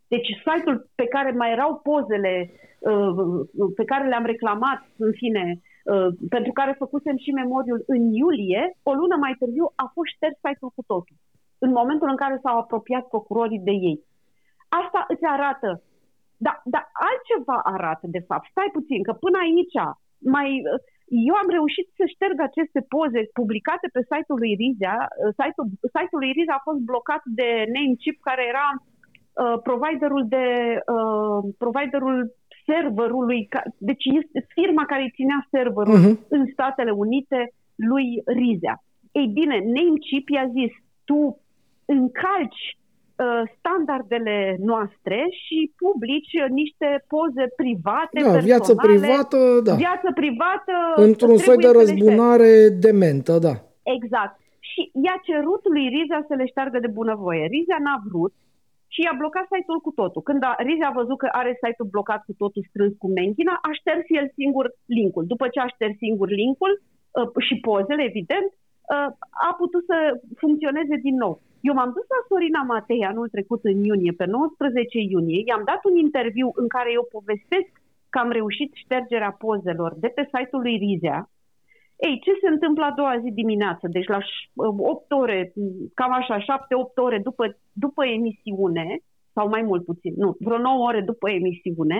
[0.07, 2.33] Deci site-ul pe care mai erau pozele
[2.79, 8.77] uh, pe care le-am reclamat, în fine, uh, pentru care făcusem și memoriul în iulie,
[8.83, 11.15] o lună mai târziu a fost șters site-ul cu totul.
[11.57, 14.03] În momentul în care s-au apropiat procurorii de ei.
[14.69, 15.81] Asta îți arată
[16.45, 18.45] da, dar altceva arată, de fapt.
[18.49, 19.77] Stai puțin, că până aici
[20.35, 20.49] mai,
[21.29, 24.95] eu am reușit să șterg aceste poze publicate pe site-ul lui Riza.
[25.39, 30.47] Site-ul, site-ul lui Riza a fost blocat de Namecheap, care era uh, providerul de
[30.95, 32.17] uh, providerul
[32.67, 33.41] serverului,
[33.89, 36.15] deci este firma care ținea serverul uh-huh.
[36.35, 37.39] în Statele Unite
[37.89, 38.07] lui
[38.39, 38.75] Rizea.
[39.19, 40.73] Ei bine, Namecheap i-a zis,
[41.09, 41.19] tu
[41.85, 42.80] încalci uh,
[43.57, 49.73] standardele noastre și publici niște poze private, da, personale, viață privată, da.
[49.85, 50.75] Viață privată.
[51.07, 52.51] Într-un soi de răzbunare
[52.85, 53.55] dementă, da.
[53.95, 54.35] Exact.
[54.69, 57.43] Și i-a cerut lui Riza să le șteargă de bunăvoie.
[57.55, 58.33] Riza n-a vrut
[58.93, 60.21] și i-a blocat site-ul cu totul.
[60.29, 63.71] Când a, Riza a văzut că are site-ul blocat cu totul strâns cu menchina, a
[63.79, 64.65] șters el singur
[64.99, 65.23] linkul.
[65.33, 68.49] După ce a șters singur linkul uh, și pozele, evident,
[68.93, 69.09] uh,
[69.49, 69.97] a putut să
[70.43, 71.33] funcționeze din nou.
[71.61, 75.81] Eu m-am dus la Sorina Matei anul trecut în iunie, pe 19 iunie, i-am dat
[75.89, 77.71] un interviu în care eu povestesc
[78.09, 81.29] că am reușit ștergerea pozelor de pe site-ul lui Rizea,
[82.07, 83.87] ei, ce se întâmplă a doua zi dimineață?
[83.87, 84.19] Deci la
[84.55, 85.53] 8 ore,
[85.93, 86.43] cam așa, 7-8
[86.95, 88.99] ore după, după emisiune,
[89.33, 91.99] sau mai mult puțin, nu, vreo 9 ore după emisiune,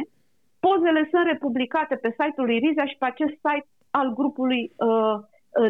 [0.60, 5.20] pozele sunt republicate pe site-ul lui Riza și pe acest site al grupului, uh, uh,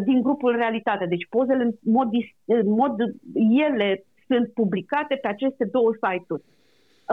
[0.03, 1.05] din grupul Realitate.
[1.05, 2.09] Deci pozele în mod,
[2.45, 2.95] în mod,
[3.67, 6.43] ele sunt publicate pe aceste două site-uri.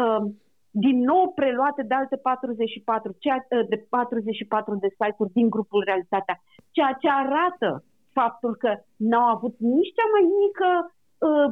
[0.03, 0.23] Uh,
[0.71, 6.37] din nou preluate de alte 44, ceea, ă, de 44 de site-uri din grupul Realitatea,
[6.71, 7.85] ceea ce arată
[8.19, 8.71] faptul că
[9.11, 11.49] n-au avut nici cea mai mică uh,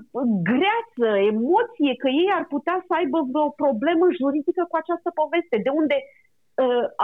[0.50, 5.72] greață, emoție, că ei ar putea să aibă vreo problemă juridică cu această poveste, de
[5.80, 6.25] unde uh,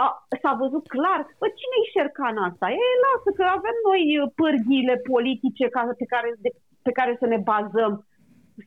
[0.03, 0.05] a,
[0.41, 2.65] s-a văzut clar, bă, cine-i șercan asta?
[2.81, 4.01] E, lasă că avem noi
[4.39, 6.49] pârghiile politice ca, pe, care, de,
[6.87, 7.93] pe care să ne bazăm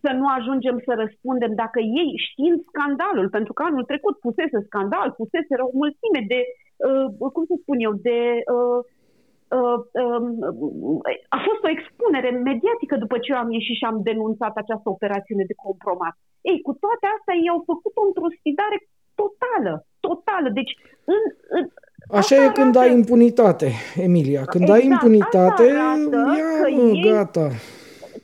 [0.02, 5.08] să nu ajungem să răspundem dacă ei, știind scandalul, pentru că anul trecut pusese scandal,
[5.20, 6.40] pusese o mulțime de,
[6.88, 8.18] uh, cum să spun eu, de...
[8.54, 8.80] Uh,
[9.58, 10.20] uh, uh,
[11.36, 15.44] a fost o expunere mediatică după ce eu am ieșit și am denunțat această operațiune
[15.50, 16.14] de compromat.
[16.50, 18.78] Ei, cu toate astea, ei au făcut-o într-o sfidare
[19.20, 19.72] totală,
[20.06, 20.48] totală.
[20.58, 20.72] Deci,
[21.04, 21.68] în, în,
[22.10, 22.60] Așa e arată...
[22.60, 23.68] când ai impunitate,
[24.06, 24.44] Emilia.
[24.44, 27.48] Când exact, ai impunitate, ia, mă, ei, gata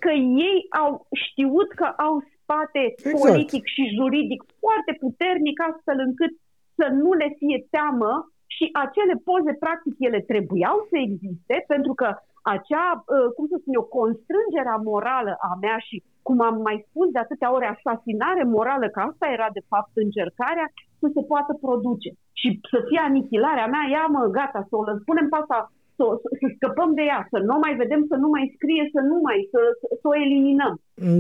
[0.05, 0.13] că
[0.47, 0.93] ei au
[1.25, 3.19] știut că au spate exact.
[3.23, 6.33] politic și juridic foarte puternic astfel încât
[6.79, 8.13] să nu le fie teamă
[8.55, 12.09] și acele poze, practic, ele trebuiau să existe pentru că
[12.55, 15.97] acea, uh, cum să spun eu, constrângerea morală a mea și,
[16.27, 20.67] cum am mai spus de atâtea ore, asasinare morală, că asta era de fapt încercarea,
[21.03, 22.11] să se poată produce.
[22.41, 25.59] Și să fie anihilarea mea, ia mă, gata, să o punem pe asta
[25.97, 26.05] să,
[26.41, 29.39] să scăpăm de ea, să nu mai vedem, să nu mai scrie, să nu mai,
[29.53, 30.75] să, să, să o eliminăm.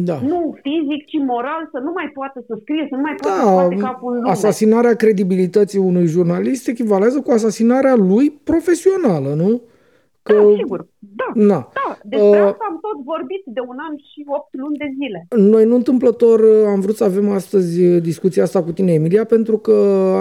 [0.09, 0.17] Da.
[0.31, 3.45] Nu fizic, ci moral, să nu mai poată să scrie, să nu mai poată da,
[3.47, 4.35] să poate capul în lume.
[4.37, 9.53] Asasinarea credibilității unui jurnalist echivalează cu asasinarea lui profesională, nu?
[10.23, 10.32] Că...
[10.32, 10.86] Da, sigur.
[10.99, 11.70] Da, Na.
[11.74, 11.99] da.
[12.05, 15.27] Despre uh, asta am tot vorbit de un an și 8 luni de zile.
[15.51, 19.24] Noi nu întâmplător uh, am vrut să avem astăzi uh, discuția asta cu tine, Emilia,
[19.24, 19.73] pentru că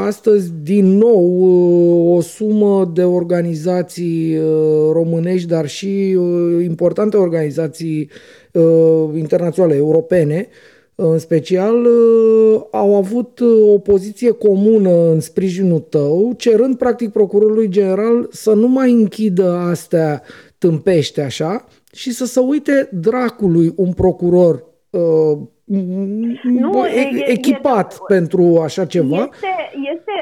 [0.06, 4.38] astăzi din nou uh, o sumă de organizații
[4.92, 6.10] românești, dar și
[6.64, 8.10] importante organizații
[9.14, 10.48] internaționale, europene,
[11.10, 17.70] în special, uh, au avut uh, o poziție comună în sprijinul tău, cerând practic procurorului
[17.70, 20.22] general să nu mai închidă astea
[20.58, 25.38] tâmpește așa și să se uite dracului un procuror uh,
[26.42, 29.22] nu, e, echipat e, pentru așa ceva.
[29.24, 29.54] Este,
[29.96, 30.16] este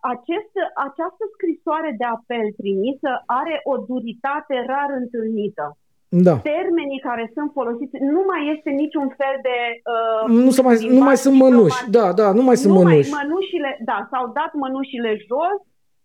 [0.00, 0.52] acest,
[0.88, 5.76] această scrisoare de apel trimisă are o duritate rar întâlnită.
[6.08, 6.36] Da.
[6.54, 9.58] Termenii care sunt folosiți, nu mai este niciun fel de...
[9.92, 13.10] Uh, nu, mai, nu mai sunt mănuși, da, da, nu mai sunt nu mănuși.
[13.10, 15.58] Mai, mănușile, da, s-au dat mănușile jos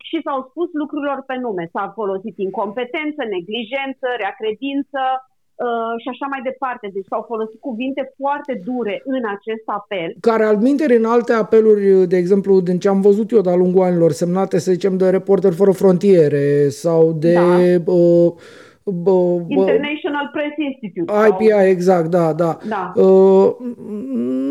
[0.09, 1.65] și s-au spus lucrurilor pe nume.
[1.75, 5.01] S-a folosit incompetență, neglijență, reacredință
[5.65, 6.85] uh, și așa mai departe.
[6.95, 10.09] Deci s-au folosit cuvinte foarte dure în acest apel.
[10.29, 10.57] Care al
[11.01, 14.71] în alte apeluri, de exemplu, din ce am văzut eu de-a lungul anilor, semnate, să
[14.71, 16.45] zicem, de Reporteri Fără Frontiere
[16.83, 17.33] sau de...
[17.33, 17.91] Da.
[17.91, 18.33] Uh,
[18.85, 21.13] Bă, bă, International Press Institute.
[21.29, 21.65] IPI, sau...
[21.75, 22.57] exact, da, da.
[22.75, 22.91] da.
[22.95, 23.55] Uh,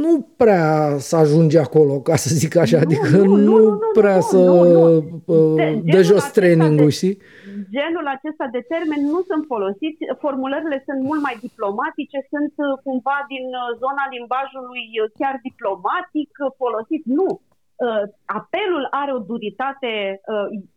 [0.05, 3.91] nu prea să ajunge acolo, ca să zic așa, nu, adică nu, nu, nu, nu
[4.01, 4.87] prea nu, să nu, nu.
[5.35, 7.17] Uh, de, dă jos training-ul, știi?
[7.77, 13.19] Genul acesta de termeni nu sunt folosiți, formulările sunt mult mai diplomatice, sunt uh, cumva
[13.33, 14.85] din uh, zona limbajului
[15.19, 16.31] chiar diplomatic
[16.63, 17.03] folosit.
[17.19, 17.29] Nu,
[18.41, 20.21] apelul are o duritate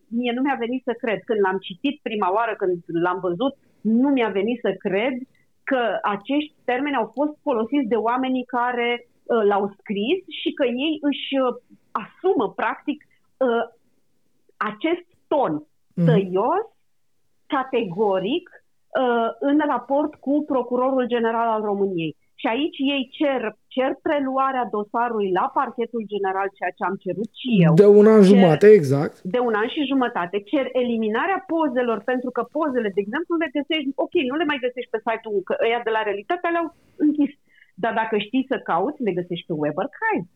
[0.07, 1.19] mie nu mi-a venit să cred.
[1.23, 5.13] Când l-am citit prima oară, când l-am văzut, nu mi-a venit să cred
[5.63, 10.97] că acești termeni au fost folosiți de oamenii care uh, l-au scris și că ei
[11.01, 11.55] își uh,
[12.03, 13.03] asumă, practic,
[13.37, 13.63] uh,
[14.57, 15.53] acest ton
[15.95, 16.05] mm.
[16.05, 16.65] tăios,
[17.47, 18.49] categoric,
[19.01, 22.15] uh, în raport cu Procurorul General al României.
[22.41, 23.41] Și aici ei cer,
[23.75, 27.73] cer preluarea dosarului la parchetul general, ceea ce am cerut și eu.
[27.83, 29.15] De un an cer, jumate, exact.
[29.35, 30.37] De un an și jumătate.
[30.51, 34.93] Cer eliminarea pozelor, pentru că pozele, de exemplu, le găsești, ok, nu le mai găsești
[34.93, 36.67] pe site-ul, că ăia de la realitate le-au
[37.05, 37.33] închis.
[37.83, 40.27] Dar dacă știi să cauți, le găsești pe Web Archive.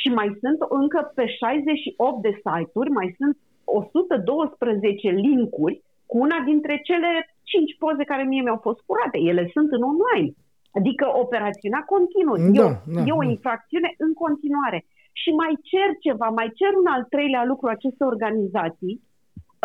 [0.00, 5.76] Și mai sunt încă pe 68 de site-uri, mai sunt 112 linkuri
[6.10, 7.10] cu una dintre cele
[7.42, 9.18] 5 poze care mie mi-au fost furate.
[9.30, 10.30] Ele sunt în online.
[10.78, 12.36] Adică operațiunea continuă.
[12.38, 13.30] Da, e, da, e o da.
[13.34, 14.78] infracțiune în continuare.
[15.20, 18.94] Și mai cer ceva, mai cer un al treilea lucru aceste organizații,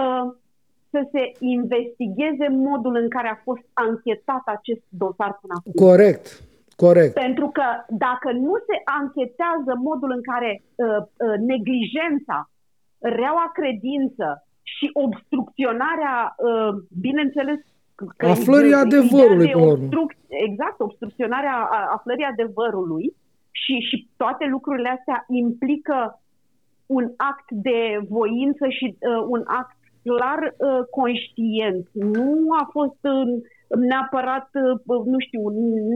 [0.04, 0.28] uh,
[0.94, 5.72] să se investigheze modul în care a fost anchetat acest dosar până acum.
[5.88, 6.26] Corect,
[6.76, 7.14] corect.
[7.26, 7.68] Pentru că
[8.06, 12.38] dacă nu se anchetează modul în care uh, uh, neglijența,
[13.20, 14.28] reaua credință
[14.74, 16.72] și obstrucționarea, uh,
[17.06, 17.60] bineînțeles,
[18.18, 23.16] că aflării adevărului, obstruc- Exact, obstrucționarea aflării adevărului
[23.52, 26.22] și, și toate lucrurile astea implică
[26.86, 31.88] un act de voință și uh, un act clar uh, conștient.
[31.94, 33.42] Nu a fost uh,
[33.80, 35.42] neapărat, uh, nu știu,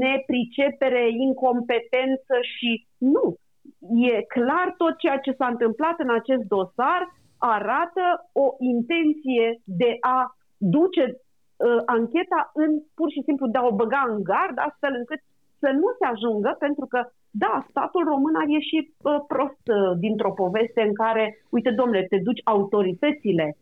[0.05, 3.35] nepricepere, incompetență și nu.
[4.09, 7.01] E clar tot ceea ce s-a întâmplat în acest dosar
[7.37, 11.17] arată o intenție de a duce
[11.57, 15.21] uh, ancheta în pur și simplu de a o băga în gard, astfel încât
[15.59, 16.99] să nu se ajungă, pentru că,
[17.43, 22.17] da, statul român a ieșit uh, prost uh, dintr-o poveste în care, uite, domnule, te
[22.17, 23.57] duci autoritățile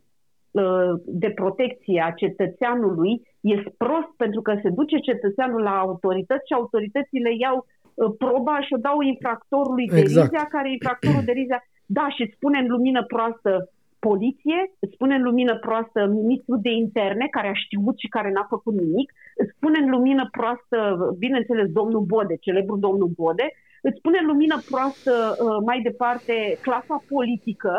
[0.51, 6.53] uh, de protecție a cetățeanului, e prost pentru că se duce cetățeanul la autorități și
[6.53, 10.13] autoritățile iau uh, proba și o dau infractorului exact.
[10.13, 13.69] de rizia, care infractorul de rizia, da, și spune în lumină proastă,
[14.07, 18.47] poliție, îți spune în lumină proastă ministrul de interne, care a știut și care n-a
[18.55, 19.07] făcut nimic,
[19.41, 20.77] îți spune în lumină proastă,
[21.17, 23.47] bineînțeles, domnul Bode, celebrul domnul Bode,
[23.87, 27.73] îți spune în lumină proastă uh, mai departe clasa politică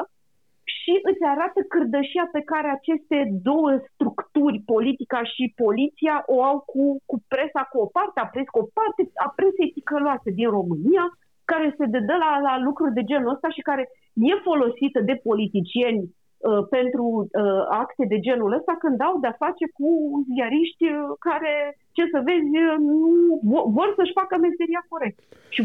[0.78, 6.82] și îți arată cârdășia pe care aceste două structuri, politica și poliția, o au cu,
[7.10, 11.04] cu presa, cu o parte a presei, cu o parte a presei ticăloase din România,
[11.50, 13.84] care se dedă la, la lucruri de genul ăsta și care
[14.30, 19.64] e folosită de politicieni uh, pentru uh, acte de genul ăsta când au de-a face
[19.78, 19.88] cu
[20.32, 20.98] ziariști uh,
[21.28, 21.54] care,
[21.96, 25.18] ce să vezi, uh, nu, vor să-și facă meseria corect.
[25.54, 25.62] Și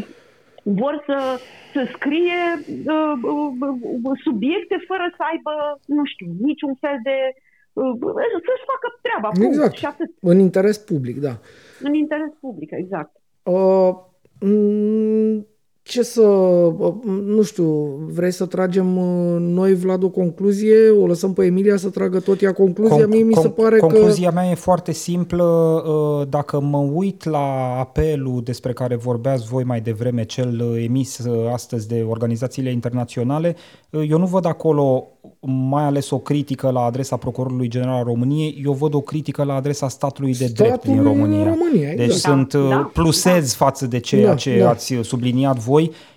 [0.62, 1.18] vor să,
[1.72, 2.40] să scrie
[2.94, 3.14] uh,
[4.06, 5.54] uh, subiecte fără să aibă,
[5.86, 7.16] nu știu, niciun fel de
[7.72, 7.92] uh,
[8.46, 9.28] să-și facă treaba.
[9.48, 9.76] Exact.
[9.76, 10.10] Și atât.
[10.20, 11.34] În interes public, da.
[11.82, 13.12] În interes public, exact.
[13.42, 13.92] Uh,
[15.82, 16.22] ce să,
[17.24, 17.64] nu știu,
[18.12, 20.90] vrei să tragem uh, noi, Vlad, o concluzie?
[20.90, 23.06] O lăsăm pe Emilia să tragă tot ea concluzia?
[23.06, 24.34] Con- Mie mi se pare concluzia că...
[24.34, 25.44] mea e foarte simplă.
[25.44, 31.20] Uh, dacă mă uit la apelul despre care vorbeați voi mai devreme, cel uh, emis
[31.52, 33.56] astăzi de organizațiile internaționale,
[34.08, 35.06] eu nu văd acolo
[35.40, 39.54] mai ales o critică la adresa Procurorului General al României, eu văd o critică la
[39.54, 41.44] adresa statului de statului drept din România.
[41.44, 41.96] România exact.
[41.96, 43.64] Deci da, sunt da, plusezi da.
[43.64, 44.68] față de ceea da, ce da.
[44.68, 45.71] ați subliniat voi.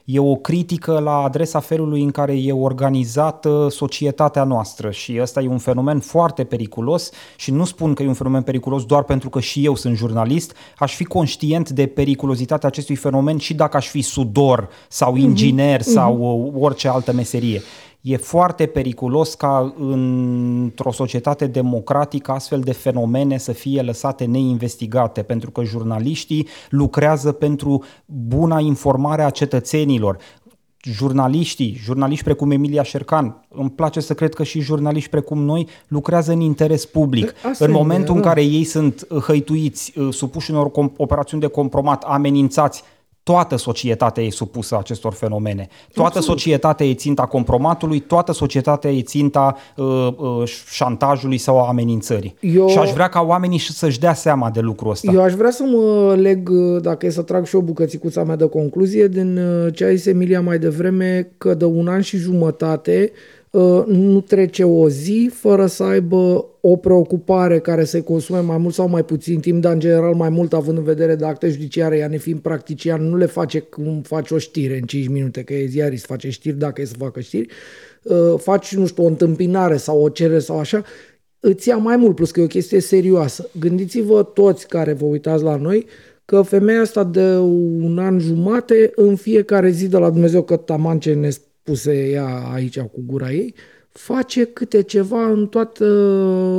[0.05, 5.47] E o critică la adresa felului în care e organizată societatea noastră și ăsta e
[5.47, 9.39] un fenomen foarte periculos și nu spun că e un fenomen periculos doar pentru că
[9.39, 14.01] și eu sunt jurnalist, aș fi conștient de periculozitatea acestui fenomen și dacă aș fi
[14.01, 15.21] sudor sau mhm.
[15.21, 15.93] inginer mm-hmm.
[15.93, 17.61] sau orice altă meserie.
[18.07, 25.51] E foarte periculos ca într-o societate democratică astfel de fenomene să fie lăsate neinvestigate, pentru
[25.51, 30.17] că jurnaliștii lucrează pentru buna informare a cetățenilor
[30.91, 36.31] jurnaliștii, jurnaliști precum Emilia Șercan, îmi place să cred că și jurnaliști precum noi lucrează
[36.31, 37.33] în interes public.
[37.51, 38.27] Asta în momentul e, în da.
[38.27, 42.83] care ei sunt hăituiți, supuși unor operațiuni de compromat, amenințați,
[43.31, 45.67] toată societatea e supusă acestor fenomene.
[45.93, 46.39] Toată Absolut.
[46.39, 49.85] societatea e ținta compromatului, toată societatea e ținta uh,
[50.17, 52.35] uh, șantajului sau a amenințării.
[52.39, 52.67] Eu...
[52.67, 55.11] Și aș vrea ca oamenii să-și dea seama de lucrul ăsta.
[55.11, 58.35] Eu aș vrea să mă leg, uh, dacă e să trag și o bucățicuța mea
[58.35, 62.17] de concluzie, din uh, ce a zis Emilia mai devreme, că de un an și
[62.17, 63.34] jumătate Uh,
[63.87, 68.87] nu trece o zi fără să aibă o preocupare care să consume mai mult sau
[68.87, 72.07] mai puțin timp, dar în general mai mult având în vedere de acte judiciare, ea
[72.07, 76.05] nefiind practician, nu le face cum faci o știre în 5 minute, că e ziarist,
[76.05, 77.47] face știri dacă e să facă știri,
[78.03, 80.83] uh, faci, nu știu, o întâmpinare sau o cerere sau așa,
[81.39, 83.49] îți ia mai mult, plus că e o chestie serioasă.
[83.59, 85.85] Gândiți-vă toți care vă uitați la noi,
[86.25, 90.99] că femeia asta de un an jumate, în fiecare zi de la Dumnezeu că taman
[90.99, 91.29] ce ne
[91.65, 93.53] spuse ea aici cu gura ei,
[93.91, 95.85] face câte ceva în toată,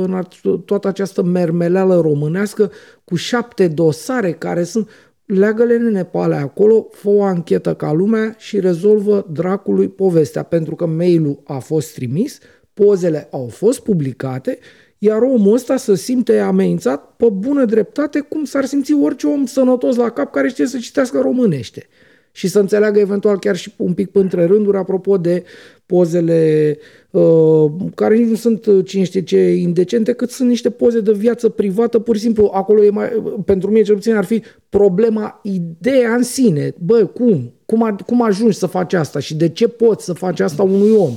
[0.07, 0.23] în
[0.65, 2.71] toată această mermeleală românească
[3.03, 4.89] cu șapte dosare care sunt
[5.25, 10.75] leagă-le nene pe alea acolo, fă o anchetă ca lumea și rezolvă dracului povestea, pentru
[10.75, 12.39] că mailul a fost trimis,
[12.73, 14.59] pozele au fost publicate,
[14.97, 19.95] iar omul ăsta să simte amenințat pe bună dreptate cum s-ar simți orice om sănătos
[19.95, 21.87] la cap care știe să citească românește
[22.37, 25.43] și să înțeleagă eventual chiar și un pic între rânduri apropo de
[25.85, 26.77] pozele
[27.11, 31.11] uh, care nici nu sunt uh, cine știe ce indecente, cât sunt niște poze de
[31.11, 33.07] viață privată, pur și simplu acolo e mai,
[33.45, 36.73] pentru mine cel puțin ar fi problema, ideea în sine.
[36.79, 37.53] Bă, cum?
[37.65, 40.91] Cum, a, cum ajungi să faci asta și de ce poți să faci asta unui
[40.91, 41.13] om?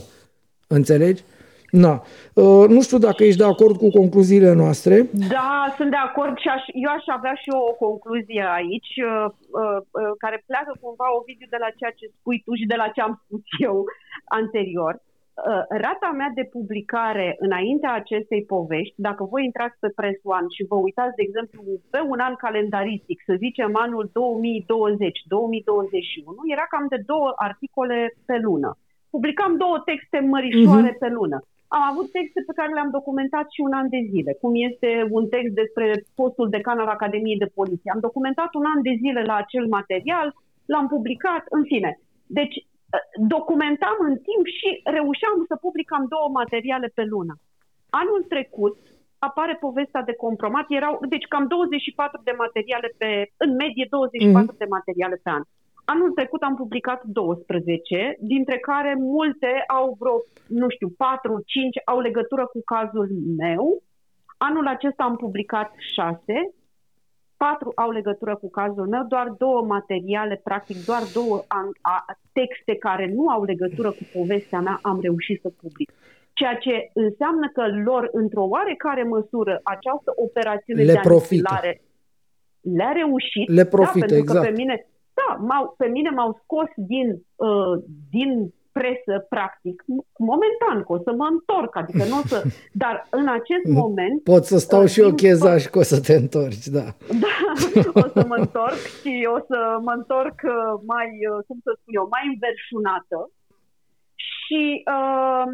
[0.67, 1.23] Înțelegi?
[1.71, 2.03] Na.
[2.35, 4.95] Uh, nu știu dacă ești de acord cu concluziile noastre.
[5.37, 9.27] Da, sunt de acord și aș, eu aș avea și o concluzie aici, uh,
[9.61, 12.79] uh, uh, care pleacă cumva, o video de la ceea ce spui tu și de
[12.83, 13.77] la ce am spus eu
[14.41, 14.95] anterior.
[15.49, 20.67] Uh, rata mea de publicare înaintea acestei povești, dacă voi intrați pe Press One și
[20.71, 21.61] vă uitați, de exemplu,
[21.91, 24.13] pe un an calendaristic, să zicem anul 2020-2021,
[26.55, 28.71] era cam de două articole pe lună.
[29.11, 31.03] Publicam două texte mărișoare uh-huh.
[31.03, 31.39] pe lună.
[31.77, 35.25] Am avut texte pe care le-am documentat și un an de zile, cum este un
[35.35, 35.87] text despre
[36.21, 37.93] postul decan al Academiei de Poliție.
[37.95, 40.29] Am documentat un an de zile la acel material,
[40.73, 41.91] l-am publicat, în fine.
[42.27, 42.57] Deci
[43.35, 44.69] documentam în timp și
[44.99, 47.35] reușeam să publicam două materiale pe lună.
[47.91, 48.77] Anul trecut
[49.19, 54.59] apare povestea de compromat, erau deci cam 24 de materiale pe, în medie 24 mm-hmm.
[54.59, 55.43] de materiale pe an.
[55.93, 60.93] Anul trecut am publicat 12, dintre care multe au vreo, nu știu, 4-5
[61.85, 63.83] au legătură cu cazul meu.
[64.37, 66.21] Anul acesta am publicat 6,
[67.37, 71.45] patru au legătură cu cazul meu, doar două materiale, practic doar două
[72.33, 75.93] texte care nu au legătură cu povestea mea am reușit să public.
[76.33, 81.81] Ceea ce înseamnă că lor, într-o oarecare măsură, această operațiune le de anichilare
[82.61, 83.49] le-a reușit.
[83.49, 84.45] Le profită, da, pentru exact.
[84.45, 84.87] Că pe mine,
[85.21, 89.77] da, m-au, pe mine m-au scos din, uh, din presă, practic,
[90.31, 92.39] momentan, că o să mă întorc, adică nu o să...
[92.83, 94.23] Dar în acest moment...
[94.23, 96.87] Pot să stau și eu chezaj că o să te întorci, da.
[97.25, 97.37] Da,
[98.05, 101.93] o să mă întorc și o să mă întorc uh, mai, uh, cum să spun
[101.99, 103.19] eu, mai înverșunată.
[104.51, 105.47] Și uh,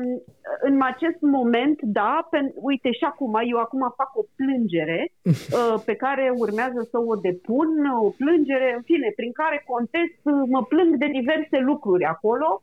[0.60, 5.94] în acest moment, da, pe, uite și acum, eu acum fac o plângere uh, pe
[5.94, 7.70] care urmează să o depun,
[8.06, 12.62] o plângere, în fine, prin care contest, uh, mă plâng de diverse lucruri acolo,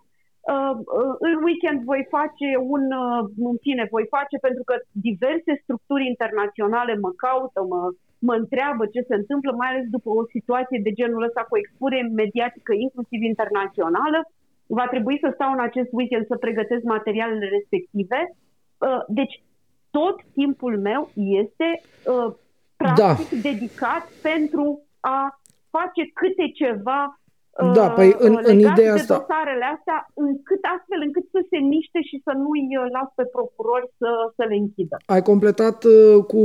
[0.51, 4.75] Uh, uh, în weekend voi face un, uh, în fine, voi face pentru că
[5.07, 7.81] diverse structuri internaționale mă caută, mă,
[8.27, 12.09] mă întreabă ce se întâmplă, mai ales după o situație de genul ăsta cu expunere
[12.21, 14.19] mediatică, inclusiv internațională.
[14.67, 18.35] Va trebui să stau în acest weekend să pregătesc materialele respective.
[18.77, 19.43] Uh, deci,
[19.89, 22.33] tot timpul meu este uh,
[22.75, 23.49] practic da.
[23.49, 27.19] dedicat pentru a face câte ceva
[27.61, 29.17] da, uh, păi în, în ideea asta...
[29.17, 33.87] dosarele astea, încât astfel încât să se miște și să nu-i uh, las pe procurori
[33.97, 34.97] să, să le închidă.
[35.05, 36.41] Ai completat uh, cu...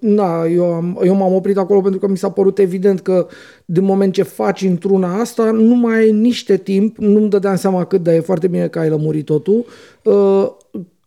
[0.00, 3.26] Na, eu, am, eu m-am oprit acolo pentru că mi s-a părut evident că
[3.64, 8.00] din moment ce faci într-una asta, nu mai ai niște timp, nu-mi dădeam seama cât,
[8.02, 9.64] dar e foarte bine că ai lămurit totul,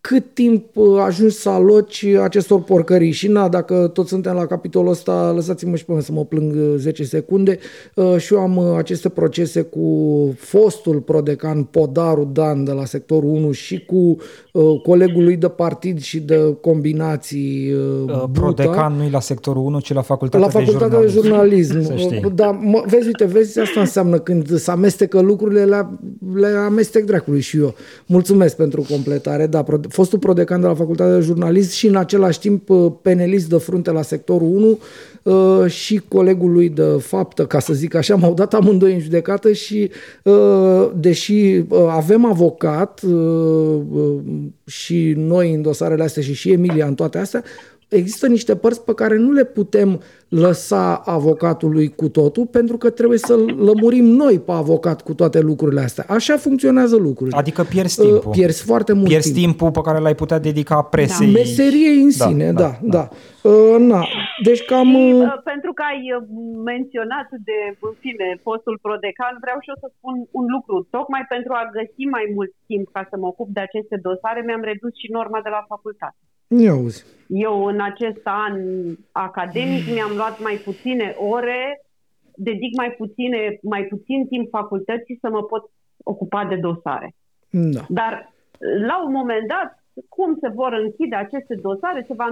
[0.06, 3.10] cât timp uh, ajungi să aloci acestor porcării.
[3.10, 6.54] Și na, dacă tot suntem la capitolul ăsta, lăsați-mă și pe mine să mă plâng
[6.76, 7.58] 10 uh, secunde.
[7.94, 9.88] Uh, și eu am aceste procese cu
[10.38, 14.16] fostul prodecan Podaru Dan de la sectorul 1 și cu
[14.82, 17.74] colegul lui de partid și de combinații
[18.04, 18.30] Buta.
[18.32, 21.72] Prodecan nu e la sectorul 1, ci la facultatea, la facultatea de jurnalism.
[21.72, 22.34] De jurnalism.
[22.34, 25.88] Da, mă, vezi, uite, vezi, asta înseamnă când se amestecă lucrurile, le,
[26.34, 27.74] le amestec dracului și eu.
[28.06, 29.46] Mulțumesc pentru completare.
[29.46, 29.62] Da,
[29.96, 33.90] fostul prodecan de la Facultatea de Jurnalist și în același timp uh, penelist de frunte
[33.90, 34.78] la sectorul 1
[35.22, 39.52] uh, și colegul lui de faptă, ca să zic așa, m-au dat amândoi în judecată
[39.52, 39.90] și
[40.22, 43.00] uh, deși avem avocat
[44.66, 47.42] și noi în dosarele astea și și Emilia în toate astea,
[47.88, 53.18] există niște părți pe care nu le putem lăsa avocatului cu totul, pentru că trebuie
[53.18, 53.34] să
[53.68, 56.04] lămurim noi pe avocat cu toate lucrurile astea.
[56.08, 57.36] Așa funcționează lucrurile.
[57.36, 58.30] Adică pierzi timpul.
[58.30, 59.44] Uh, pierzi foarte mult pierzi timp.
[59.44, 61.32] timpul pe care l-ai putea dedica presei.
[61.32, 61.38] Da.
[61.38, 62.70] Meseriei în da, sine, da, da.
[62.82, 62.88] da.
[62.96, 63.04] da.
[63.50, 64.00] Uh, na.
[64.48, 64.90] Deci cam...
[64.94, 66.22] Și, uh, pentru că ai uh,
[66.72, 67.58] menționat de,
[67.88, 70.76] în fine, postul prodecan, vreau și eu să spun un lucru.
[70.96, 74.64] Tocmai pentru a găsi mai mult timp ca să mă ocup de aceste dosare, mi-am
[74.70, 76.20] redus și norma de la facultate.
[76.48, 77.04] Eu auzi.
[77.28, 78.60] Eu în acest an
[79.12, 81.80] academic mi-am luat mai puține ore,
[82.34, 85.70] dedic mai, puține, mai puțin timp facultății să mă pot
[86.04, 87.14] ocupa de dosare.
[87.50, 87.80] Da.
[87.88, 88.32] Dar
[88.86, 92.28] la un moment dat, cum se vor închide aceste dosare, se va,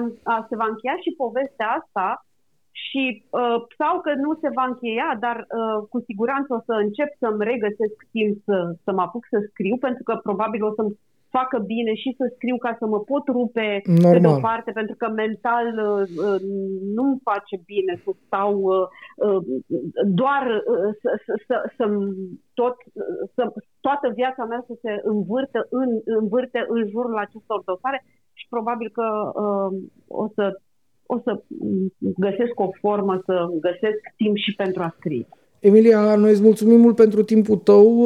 [0.48, 2.26] se va încheia și povestea asta
[2.70, 7.10] și uh, sau că nu se va încheia, dar uh, cu siguranță o să încep
[7.18, 10.98] să-mi regăsesc timp să, să mă apuc să scriu, pentru că probabil o să-mi
[11.36, 14.12] facă bine și să scriu ca să mă pot rupe Normal.
[14.12, 16.40] pe de-o parte, pentru că mental uh,
[16.96, 19.38] nu-mi face bine să stau uh,
[20.22, 20.44] doar
[21.00, 21.84] să, să, să, să,
[22.60, 22.76] tot,
[23.34, 23.42] să,
[23.80, 29.06] toată viața mea să se învârte în, învârte în jurul acestor dosare și probabil că
[29.44, 29.70] uh,
[30.08, 30.44] o să
[31.06, 31.42] o să
[31.98, 35.26] găsesc o formă să găsesc timp și pentru a scrie.
[35.64, 37.98] Emilia, noi îți mulțumim mult pentru timpul tău.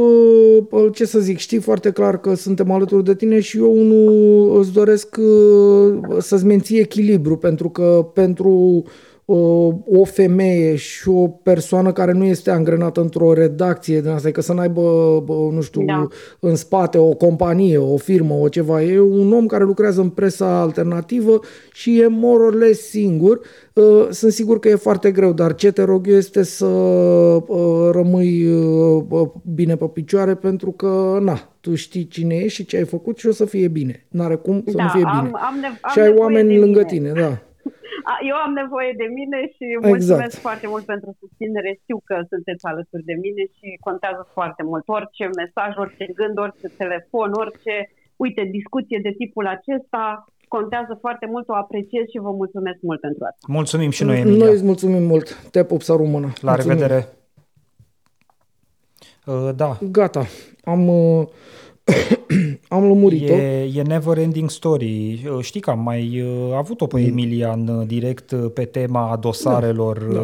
[0.70, 4.52] Uh, ce să zic, știi foarte clar că suntem alături de tine și eu nu
[4.58, 8.82] îți doresc uh, să-ți menții echilibru, pentru că pentru
[9.84, 14.52] o femeie și o persoană care nu este angrenată într-o redacție din asta, că să
[14.52, 14.80] n-aibă,
[15.52, 16.06] nu știu, da.
[16.40, 18.82] în spate o companie, o firmă, o ceva.
[18.82, 21.40] E un om care lucrează în presa alternativă
[21.72, 23.40] și e more or less singur.
[23.72, 27.88] Uh, sunt sigur că e foarte greu, dar ce te rog eu este să uh,
[27.90, 32.84] rămâi uh, bine pe picioare pentru că, na, tu știi cine ești și ce ai
[32.84, 34.06] făcut și o să fie bine.
[34.08, 35.30] N-are cum să da, nu fie bine.
[35.32, 37.10] Am, am nev- am și ai oameni lângă mine.
[37.10, 37.42] tine, da.
[38.30, 39.92] Eu am nevoie de mine și exact.
[39.92, 41.70] mulțumesc foarte mult pentru susținere.
[41.82, 44.84] Știu că sunteți alături de mine și contează foarte mult.
[44.98, 47.74] Orice mesaj, orice gând, orice telefon, orice,
[48.24, 50.04] uite, discuție de tipul acesta
[50.48, 53.44] contează foarte mult, o apreciez și vă mulțumesc mult pentru asta.
[53.58, 54.44] Mulțumim și noi, Emilia.
[54.44, 55.26] Noi îți mulțumim mult.
[55.54, 56.28] Te pup să română.
[56.40, 56.76] La mulțumim.
[56.76, 57.08] revedere.
[59.26, 59.70] Uh, da.
[59.98, 60.24] Gata.
[60.64, 60.88] Am...
[60.88, 61.26] Uh
[62.68, 63.32] am lămurit-o.
[63.32, 65.24] E, e never ending story.
[65.30, 67.06] Uh, știi că am mai uh, avut-o pe mm.
[67.06, 70.20] Emilia în uh, direct pe tema dosarelor da,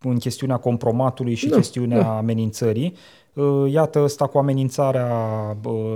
[0.00, 0.10] da.
[0.10, 2.16] în chestiunea compromatului și da, chestiunea da.
[2.16, 2.94] amenințării.
[3.36, 5.08] Uh, iată, ăsta cu amenințarea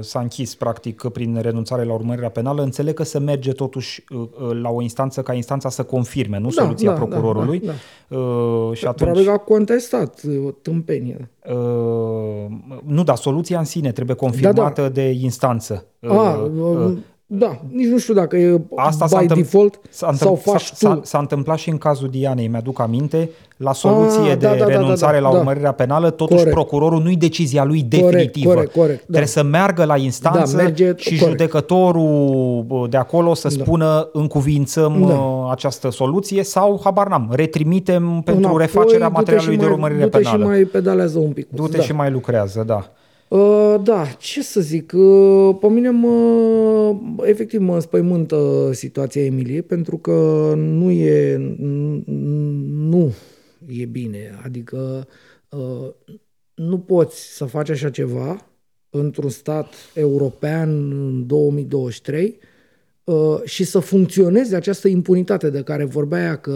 [0.00, 2.62] s-a închis practic prin renunțare la urmărirea penală.
[2.62, 6.48] Înțeleg că se merge totuși uh, uh, la o instanță ca instanța să confirme, nu
[6.48, 7.58] da, soluția da, da procurorului.
[7.58, 8.74] Da, da, da.
[8.74, 8.96] Și atunci...
[8.96, 11.30] Probabil că a contestat o tâmpenie.
[12.84, 14.88] Nu, dar soluția în sine trebuie confirmată da, da.
[14.88, 15.84] de instanță.
[16.00, 16.50] A,
[17.32, 21.00] da, nici nu știu dacă e Asta by s-a default s-a sau faci s-a, tu.
[21.04, 24.56] S-a întâmplat și în cazul Dianei, mi-aduc aminte, la soluție A, ah, de da, da,
[24.56, 26.54] da, renunțare da, da, da, la urmărirea penală, totuși corect.
[26.54, 28.52] procurorul nu-i decizia lui definitivă.
[28.52, 29.04] Corect, corect, corect, da.
[29.04, 31.28] Trebuie să meargă la instanță da, merge, și corect.
[31.28, 33.62] judecătorul de acolo să da.
[33.62, 35.14] spună încuvințăm da.
[35.14, 40.36] Uh, această soluție sau, habar n-am, retrimitem pentru Înapoi, refacerea materialului de urmărire du-te penală.
[40.36, 41.48] Du-te și mai pedalează un pic.
[41.50, 41.82] Du-te da.
[41.82, 42.90] și mai lucrează, da.
[43.30, 49.98] Uh, da, ce să zic, uh, pe mine mă, efectiv mă înspăimântă situația Emiliei pentru
[49.98, 51.36] că nu e,
[52.66, 53.12] nu
[53.68, 55.06] e bine, adică
[55.48, 55.88] uh,
[56.54, 58.50] nu poți să faci așa ceva
[58.90, 62.49] într-un stat european în 2023 Uh,
[63.44, 66.52] și să funcționeze această impunitate de care vorbea că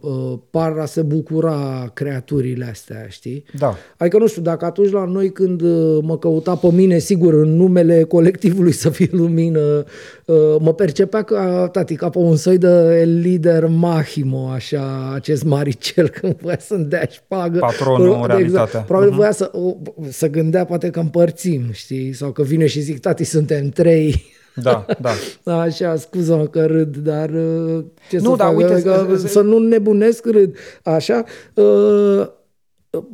[0.00, 3.44] uh, par a se bucura creaturile astea, știi?
[3.58, 3.76] Da.
[3.96, 7.56] Adică nu știu, dacă atunci la noi când uh, mă căuta pe mine, sigur, în
[7.56, 9.84] numele colectivului să fie lumină,
[10.24, 16.08] uh, mă percepea ca, tati, ca pe un soi de lider mahimo, așa, acest maricel,
[16.20, 17.58] când voia să-mi dea șpagă.
[17.58, 18.66] Patronul, uh, în realitate.
[18.66, 18.86] Exact.
[18.86, 19.16] Probabil uh-huh.
[19.16, 19.74] voia să, uh,
[20.08, 22.12] să gândea poate că împărțim, știi?
[22.12, 25.12] Sau că vine și zic, tati, suntem trei da, da.
[25.60, 28.56] Așa, scuză-mă că râd, dar uh, ce nu, să da, fac?
[28.56, 30.56] Uite, că, să nu nebunesc, râd.
[30.82, 31.24] Așa,
[31.54, 32.28] uh,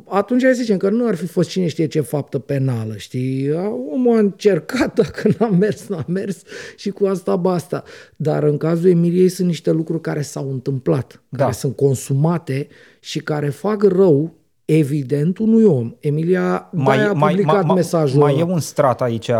[0.07, 3.51] atunci ai zicem că nu ar fi fost cine știe ce faptă penală, știi?
[3.91, 6.41] Omul a încercat, dacă n-a mers, n-a mers
[6.75, 7.83] și cu asta basta.
[8.15, 11.37] Dar în cazul Emiliei sunt niște lucruri care s-au întâmplat, da.
[11.37, 12.67] care sunt consumate
[12.99, 14.40] și care fac rău
[14.77, 15.95] evident unui om.
[15.99, 19.31] Emilia mai, a publicat mai, mesajul Mai e un strat aici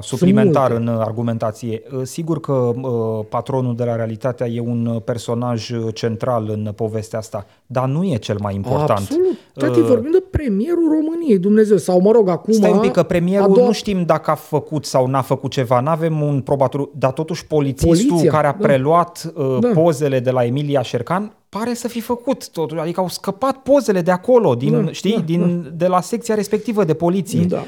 [0.00, 1.82] suplimentar în argumentație.
[1.92, 7.46] Uh, sigur că uh, patronul de la Realitatea e un personaj central în povestea asta,
[7.66, 8.98] dar nu e cel mai important.
[8.98, 9.38] Absolut.
[9.54, 11.76] Tati, uh, vorbim de premierul României, Dumnezeu.
[11.76, 12.52] Sau, mă rog, acum...
[12.52, 13.66] Stai un pic, că premierul doua...
[13.66, 17.46] nu știm dacă a făcut sau n-a făcut ceva, nu avem un probator, dar totuși
[17.46, 18.66] polițistul Poliția, care a da.
[18.66, 19.68] preluat uh, da.
[19.68, 24.10] pozele de la Emilia Șercan pare să fi făcut totul, adică au scăpat pozele de
[24.10, 25.68] acolo, din, da, știi, da, din, da.
[25.68, 27.42] de la secția respectivă de poliție.
[27.42, 27.62] Da.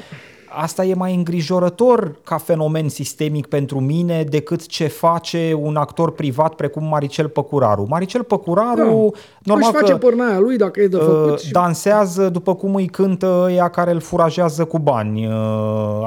[0.53, 6.53] Asta e mai îngrijorător ca fenomen sistemic pentru mine decât ce face un actor privat
[6.53, 7.85] precum Maricel Păcuraru.
[7.89, 9.19] Maricel Păcuraru, da.
[9.43, 11.39] normal face că părnaia lui dacă e de făcut.
[11.39, 15.33] Uh, dansează după cum îi cântă ea care îl furajează cu bani, uh,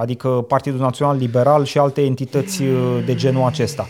[0.00, 3.86] adică Partidul Național Liberal și alte entități uh, de genul acesta.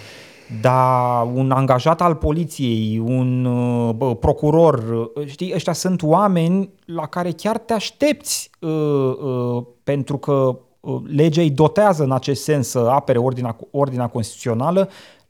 [0.61, 7.07] Dar un angajat al poliției, un uh, bă, procuror, uh, știi, ăștia sunt oameni la
[7.07, 12.69] care chiar te aștepți uh, uh, pentru că uh, legea îi dotează în acest sens
[12.69, 14.89] să apere ordinea, ordinea constituțională,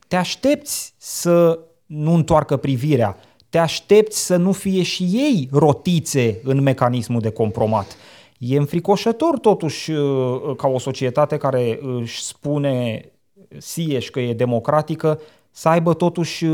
[0.08, 3.16] te aștepți să nu întoarcă privirea,
[3.48, 7.96] te aștepți să nu fie și ei rotițe în mecanismul de compromat.
[8.38, 9.92] E înfricoșător totuși
[10.56, 13.04] ca o societate care își spune
[13.58, 15.20] sieși că e democratică
[15.50, 16.46] să aibă totuși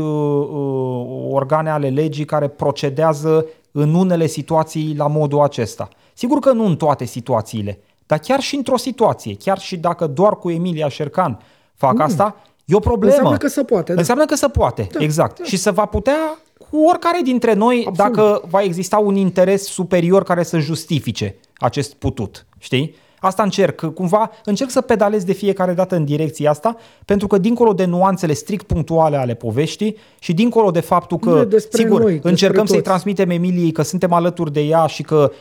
[1.29, 5.89] organe ale legii care procedează în unele situații la modul acesta.
[6.13, 10.35] Sigur că nu în toate situațiile, dar chiar și într-o situație, chiar și dacă doar
[10.35, 11.39] cu Emilia Șercan
[11.75, 12.01] fac mm.
[12.01, 13.13] asta, e o problemă.
[13.13, 13.93] Înseamnă că se poate.
[13.93, 13.99] Da.
[13.99, 15.39] Înseamnă că se poate, da, exact.
[15.39, 15.45] Da.
[15.45, 16.37] Și să va putea
[16.69, 18.13] cu oricare dintre noi Absolut.
[18.13, 22.95] dacă va exista un interes superior care să justifice acest putut, știi?
[23.23, 26.75] Asta încerc, cumva încerc să pedalez de fiecare dată în direcția asta,
[27.05, 32.01] pentru că dincolo de nuanțele strict punctuale ale poveștii și dincolo de faptul că, sigur,
[32.01, 35.31] noi, încercăm să-i transmitem Emiliei că suntem alături de ea și că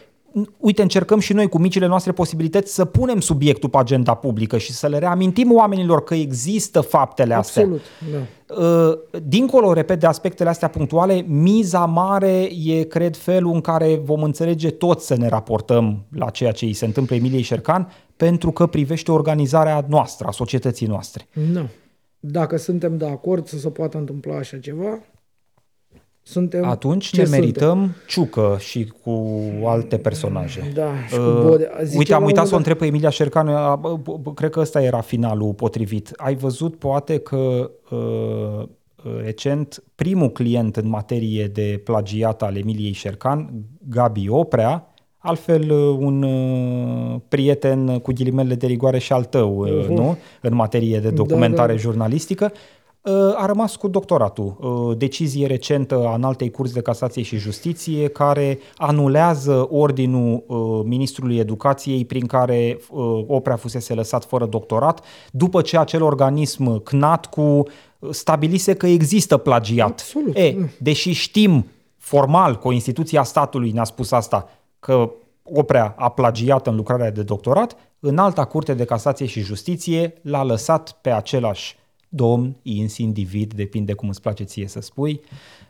[0.57, 4.73] uite, încercăm și noi cu micile noastre posibilități să punem subiectul pe agenda publică și
[4.73, 7.63] să le reamintim oamenilor că există faptele astea.
[7.63, 7.83] Absolut,
[8.13, 8.19] da.
[8.55, 14.23] Uh, dincolo, repet, de aspectele astea punctuale, miza mare e, cred, felul în care vom
[14.23, 18.67] înțelege toți să ne raportăm la ceea ce îi se întâmplă Emiliei Șercan, pentru că
[18.67, 21.27] privește organizarea noastră, a societății noastre.
[21.53, 21.69] Nu.
[22.21, 24.99] Dacă suntem de acord să se poată întâmpla așa ceva,
[26.31, 27.97] suntem Atunci ne merităm suntem.
[28.07, 30.71] Ciucă și cu alte personaje.
[30.75, 31.71] Da, și cu uh, Bode.
[31.97, 33.53] Uite, am uitat să o întreb pe Emilia Șercanu,
[34.35, 36.13] cred că ăsta era finalul potrivit.
[36.17, 38.69] Ai văzut poate că uh,
[39.25, 43.51] recent primul client în materie de plagiat al Emiliei Șercan,
[43.89, 49.87] Gabi Oprea, altfel uh, un uh, prieten cu ghilimele de rigoare și al tău, uh-huh.
[49.89, 50.17] nu?
[50.41, 51.81] În materie de documentare da, da.
[51.81, 52.53] jurnalistică,
[53.37, 54.57] a rămas cu doctoratul.
[54.99, 60.45] Decizie recentă a Înaltei Curți de Casație și Justiție care anulează ordinul
[60.87, 62.81] Ministrului Educației prin care
[63.27, 67.63] Oprea fusese lăsat fără doctorat după ce acel organism CNAT cu
[68.11, 69.89] stabilise că există plagiat.
[69.89, 70.37] Absolut.
[70.37, 71.67] E, deși știm
[71.97, 74.49] formal că o instituție a statului ne-a spus asta,
[74.79, 75.11] că
[75.43, 80.43] Oprea a plagiat în lucrarea de doctorat, în alta curte de casație și justiție l-a
[80.43, 81.77] lăsat pe același
[82.13, 85.21] domn, ins, individ, depinde cum îți place ție să spui.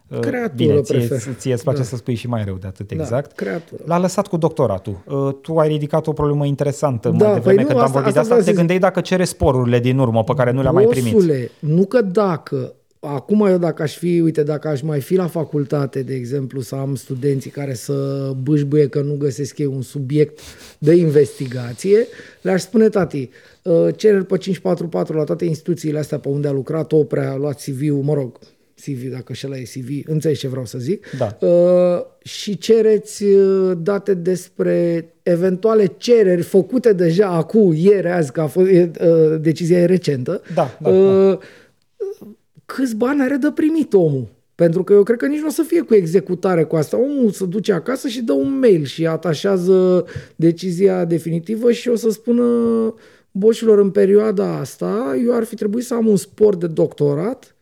[0.08, 1.84] Uh, creatură, Bine, ție, ție îți place da.
[1.84, 3.32] să spui și mai rău de atât, da, exact.
[3.32, 3.82] creatură.
[3.86, 5.02] L-a lăsat cu doctoratul.
[5.06, 8.16] Uh, tu ai ridicat o problemă interesantă da, mai devreme păi când nu, am vorbit
[8.16, 8.50] asta, de asta.
[8.50, 11.50] Te gândeai dacă cere sporurile din urmă pe care nu le-a mai primit.
[11.58, 16.02] nu că dacă Acum eu dacă aș fi, uite, dacă aș mai fi la facultate,
[16.02, 20.40] de exemplu, să am studenții care să bâșbuie că nu găsesc ei un subiect
[20.78, 22.06] de investigație,
[22.42, 23.28] le-aș spune, tati, uh,
[23.96, 28.02] cereri pe 544 la toate instituțiile astea pe unde a lucrat, Oprea, a luat CV-ul,
[28.02, 28.38] mă rog,
[28.74, 31.36] CV, dacă și e CV, înțelegi ce vreau să zic, da.
[31.46, 38.46] uh, și cereți uh, date despre eventuale cereri făcute deja acum, ieri, azi, că a
[38.46, 41.38] fost, uh, decizia e recentă, da, da, uh, da
[42.74, 44.28] câți bani are de primit omul.
[44.54, 46.98] Pentru că eu cred că nici nu o să fie cu executare cu asta.
[46.98, 50.04] Omul se duce acasă și dă un mail și atașează
[50.36, 52.44] decizia definitivă și o să spună
[53.30, 57.54] boșilor în perioada asta, eu ar fi trebuit să am un spor de doctorat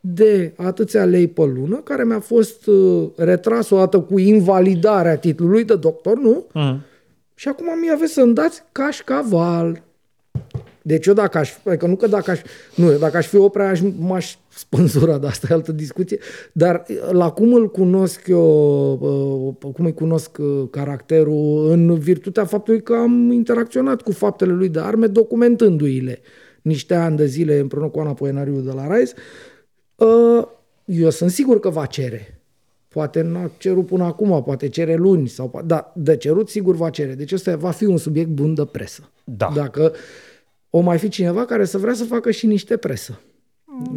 [0.00, 5.64] de atâția lei pe lună, care mi-a fost uh, retras o dată cu invalidarea titlului
[5.64, 6.46] de doctor, nu?
[6.52, 6.80] Mm.
[7.34, 9.82] Și acum mi aveți să-mi dați cașcaval.
[10.88, 12.40] Deci eu dacă aș, adică nu că dacă aș,
[12.74, 16.18] nu, dacă aș fi opera, aș, m-aș spânzura, dar asta e altă discuție,
[16.52, 22.82] dar la cum îl cunosc eu, uh, cum îi cunosc uh, caracterul, în virtutea faptului
[22.82, 26.20] că am interacționat cu faptele lui de arme, documentându-i-le
[26.62, 29.14] niște ani de zile împreună cu Ana Poenariu de la Rise,
[29.96, 30.46] uh,
[30.84, 32.40] eu sunt sigur că va cere.
[32.88, 37.12] Poate n-a cerut până acum, poate cere luni, sau, da, de cerut sigur va cere.
[37.12, 39.10] Deci ăsta va fi un subiect bun de presă.
[39.24, 39.50] Da.
[39.54, 39.92] Dacă
[40.70, 43.20] o mai fi cineva care să vrea să facă și niște presă.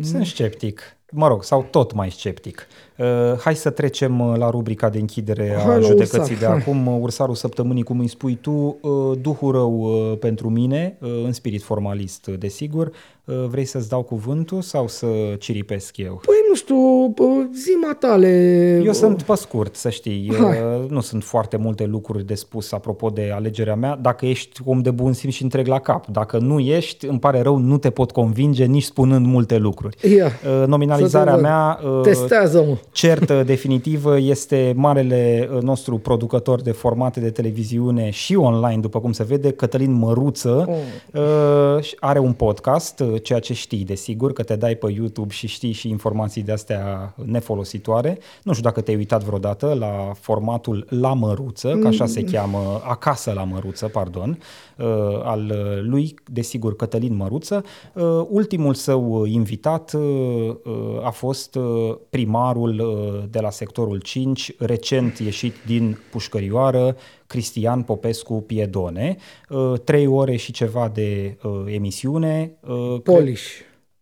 [0.02, 0.98] Sunt sceptic.
[1.14, 2.68] Mă rog, sau tot mai sceptic.
[2.98, 3.08] Uh,
[3.40, 6.38] hai să trecem uh, la rubrica de închidere a hai judecății ursar.
[6.38, 6.88] de acum.
[6.88, 8.52] Uh, ursarul săptămânii, cum îi spui tu,
[8.82, 12.92] uh, duhul rău uh, pentru mine, uh, în spirit formalist, desigur.
[13.50, 15.08] Vrei să-ți dau cuvântul sau să
[15.40, 16.22] ciripesc eu?
[16.26, 17.14] Păi nu știu,
[17.54, 18.82] zima tale.
[18.86, 20.34] Eu sunt pe scurt, să știi.
[20.40, 20.58] Hai.
[20.90, 23.96] Nu sunt foarte multe lucruri de spus apropo de alegerea mea.
[24.02, 26.08] Dacă ești om de bun simț și întreg la cap.
[26.08, 29.98] Dacă nu ești, îmi pare rău, nu te pot convinge nici spunând multe lucruri.
[31.02, 32.78] Ia, Nominalizarea mea Testează-mă.
[32.92, 39.24] certă definitivă este marele nostru producător de formate de televiziune și online, după cum se
[39.24, 40.70] vede, Cătălin Măruță.
[40.70, 41.80] Oh.
[42.00, 45.90] Are un podcast ceea ce știi, desigur, că te dai pe YouTube și știi și
[45.90, 48.18] informații de astea nefolositoare.
[48.44, 52.28] Nu știu dacă te-ai uitat vreodată la formatul La Măruță, că așa se mm.
[52.32, 54.38] cheamă, Acasă la Măruță, pardon,
[54.78, 54.86] uh,
[55.24, 57.64] al lui, desigur, Cătălin Măruță.
[57.94, 60.56] Uh, ultimul său invitat, uh,
[61.04, 61.58] a fost
[62.10, 62.84] primarul
[63.30, 66.96] de la sectorul 5, recent ieșit din pușcărioară,
[67.28, 69.18] Cristian Popescu Piedone.
[69.84, 72.58] Trei ore și ceva de emisiune.
[73.04, 73.44] Polish.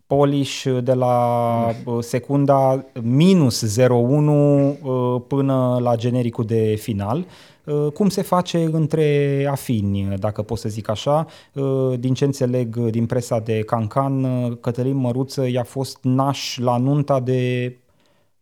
[0.07, 7.25] Polish de la secunda minus 01 până la genericul de final.
[7.69, 11.25] Uh, cum se face între afini, dacă pot să zic așa.
[11.53, 16.77] Uh, din ce înțeleg din presa de Cancan, uh, Cătălin Măruță i-a fost naș la
[16.77, 17.73] nunta de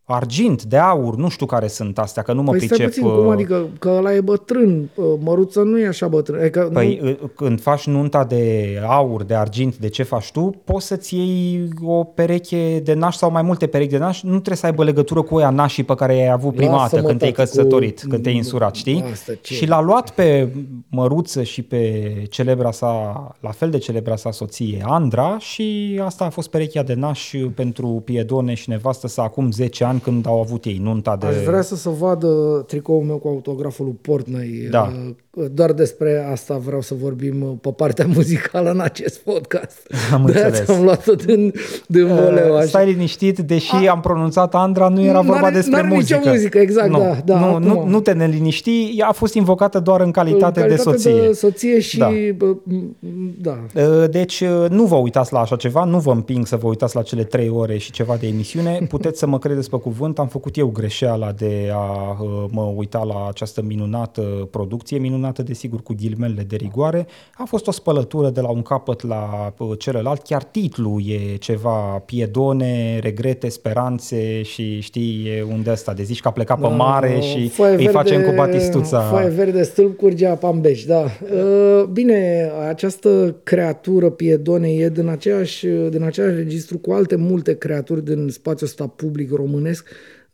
[0.10, 2.86] argint, de aur, nu știu care sunt astea, că nu mă păi pricep.
[2.86, 6.40] Puțin, cum uh, adică că ăla e bătrân, uh, măruță nu e așa bătrân.
[6.40, 7.10] Adică păi nu...
[7.10, 11.70] Uh, când faci nunta de aur, de argint, de ce faci tu, poți să-ți iei
[11.84, 15.22] o pereche de naș sau mai multe perechi de naș, nu trebuie să aibă legătură
[15.22, 18.08] cu oia nașii pe care i-ai avut prima dată când te-ai căsătorit, cu...
[18.08, 19.04] când te-ai insurat, știi?
[19.42, 20.50] Și l-a luat pe
[20.90, 26.30] măruță și pe celebra sa, la fel de celebra sa soție, Andra, și asta a
[26.30, 30.40] fost perechea de naș pentru Piedone și nevastă sa acum 10 ani ani când au
[30.40, 31.26] avut ei nunta de...
[31.26, 34.68] Aș vrea să se vadă tricoul meu cu autograful lui Portnăi.
[34.70, 34.92] Da.
[35.38, 39.88] Uh, doar despre asta vreau să vorbim uh, pe partea muzicală în acest podcast.
[40.14, 40.70] Am de înțeles.
[40.70, 41.54] am luat-o din,
[41.88, 42.62] din uh, voleu.
[42.62, 43.92] Stai liniștit, deși a...
[43.92, 46.18] am pronunțat Andra, nu era vorba despre n-are muzică.
[46.18, 47.18] Nicio muzică, exact, nu, da.
[47.26, 50.92] da nu, nu, nu te neliniști, ea a fost invocată doar în calitate, în calitate
[50.92, 51.28] de soție.
[51.28, 51.98] de soție și...
[51.98, 53.58] Da.
[53.74, 54.08] da.
[54.08, 57.24] Deci nu vă uitați la așa ceva, nu vă împing să vă uitați la cele
[57.24, 58.80] trei ore și ceva de emisiune.
[58.90, 63.04] Puteți să mă credeți pe cuvânt, am făcut eu greșeala de a uh, mă uita
[63.04, 67.08] la această minunată producție, minunată desigur cu ghilimele de rigoare.
[67.34, 72.04] A fost o spălătură de la un capăt la uh, celălalt, chiar titlul e ceva
[72.06, 76.74] piedone, regrete, speranțe și știi, e unde ăsta, de zici că a plecat pe da,
[76.76, 79.00] mare și îi verde, facem cu batistuța.
[79.00, 81.04] Foaie verde, stâlp, curgea pambeș, da.
[81.04, 88.06] Uh, bine, această creatură piedone e din aceeași, din aceeași registru cu alte multe creaturi
[88.06, 89.88] din spațiul ăsta public românesc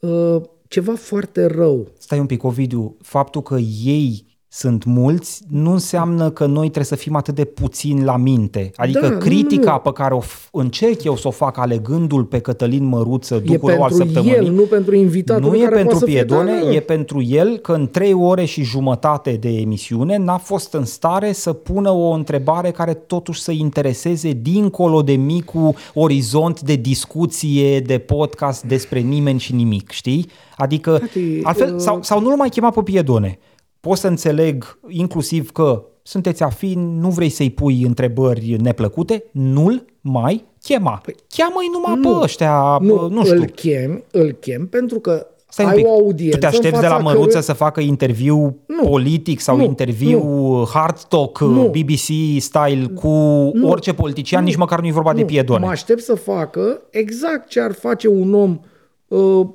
[0.03, 1.87] Uh, ceva foarte rău.
[1.97, 6.95] Stai un pic, Ovidiu, faptul că ei sunt mulți, nu înseamnă că noi trebuie să
[6.95, 8.71] fim atât de puțini la minte.
[8.75, 9.91] Adică da, critica nu, nu.
[9.91, 13.91] pe care o f- încerc eu să o fac alegându-l pe Cătălin Măruță, după al
[13.91, 14.35] săptămânii.
[14.35, 18.13] el, nu pentru invitatul Nu e pentru Piedone, da, e pentru el că în trei
[18.13, 23.41] ore și jumătate de emisiune n-a fost în stare să pună o întrebare care totuși
[23.41, 30.29] să intereseze dincolo de micul orizont de discuție, de podcast despre nimeni și nimic, știi?
[30.57, 31.79] Adică, Tati, altfel, uh...
[31.79, 33.39] sau, sau nu-l mai chema pe Piedone
[33.87, 40.45] pot să înțeleg inclusiv că sunteți afini, nu vrei să-i pui întrebări neplăcute, nu-l mai
[40.61, 41.01] chema.
[41.03, 43.39] Păi, Cheamă-i numai nu, pe ăștia, nu, nu știu.
[43.39, 46.97] Îl chem, îl chem pentru că Stai ai o audiență Tu te aștepți de la
[46.97, 47.41] Măruță căruia...
[47.41, 53.07] să facă interviu nu, politic sau nu, interviu nu, hard talk, nu, BBC style cu
[53.53, 55.65] nu, orice politician, nu, nici măcar nu e vorba nu, de piedone.
[55.65, 58.59] Mă aștept să facă exact ce ar face un om
[59.07, 59.47] uh,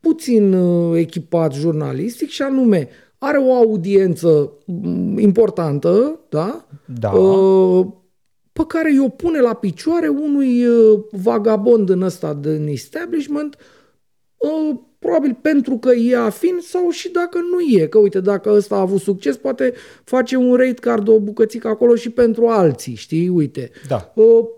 [0.00, 6.66] puțin uh, echipat jurnalistic și anume are o audiență mm, importantă, da?
[6.84, 7.12] Da.
[7.12, 7.86] Uh,
[8.52, 13.56] pe care i-o pune la picioare unui uh, vagabond în ăsta din establishment
[14.36, 17.86] uh, Probabil pentru că e afin sau și dacă nu e.
[17.86, 19.72] Că uite, dacă ăsta a avut succes, poate
[20.04, 23.28] face un rate card, o bucățică acolo și pentru alții, știi?
[23.28, 23.70] Uite.
[23.88, 24.12] Da.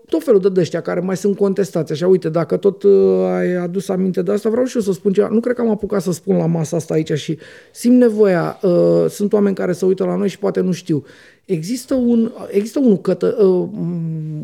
[0.05, 1.91] Tot felul de ăștia care mai sunt contestați.
[1.91, 2.91] Așa, uite, dacă tot uh,
[3.37, 5.27] ai adus aminte de asta, vreau și eu să spun ceva.
[5.27, 7.37] Nu cred că am apucat să spun la masa asta aici și
[7.71, 8.59] simt nevoia.
[8.61, 11.03] Uh, sunt oameni care se uită la noi și poate nu știu.
[11.45, 13.67] Există un, există unul, cătă, uh,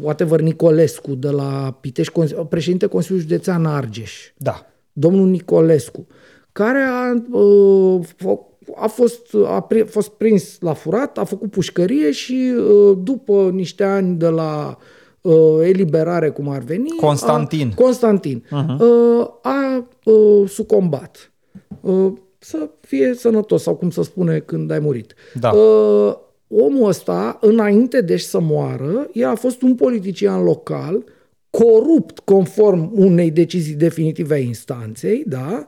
[0.02, 2.14] whatever, Nicolescu de la Pitești,
[2.50, 4.32] președinte Consiliului Județean Argeș.
[4.38, 6.08] Da domnul Nicolescu,
[6.52, 8.00] care a, uh,
[8.76, 14.18] a, fost, a fost prins la furat, a făcut pușcărie și uh, după niște ani
[14.18, 14.78] de la
[15.22, 16.90] uh, eliberare, cum ar veni...
[16.90, 17.72] Constantin.
[17.72, 18.46] A, Constantin.
[18.46, 19.42] Uh-huh.
[19.42, 19.88] A
[20.48, 21.32] sucombat.
[22.38, 25.14] Să fie sănătos, sau cum să spune când ai murit.
[25.40, 25.52] Da.
[26.48, 31.04] Omul ăsta, înainte de să moară, el a fost un politician local
[31.64, 35.68] corupt conform unei decizii definitive a instanței, da?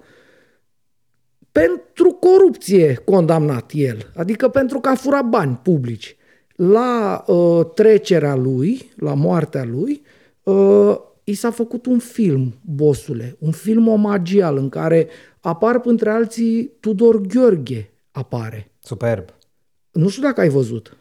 [1.51, 6.15] Pentru corupție condamnat el, adică pentru că a furat bani publici.
[6.55, 10.01] La uh, trecerea lui, la moartea lui,
[10.43, 15.07] uh, i s-a făcut un film, bosule, un film omagial în care
[15.39, 18.71] apar între alții Tudor Gheorghe apare.
[18.79, 19.29] Superb.
[19.91, 20.97] Nu știu dacă ai văzut.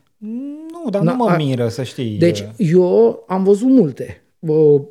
[0.71, 2.19] Nu, dar Na, nu mă miră, să știi.
[2.19, 4.21] Deci eu am văzut multe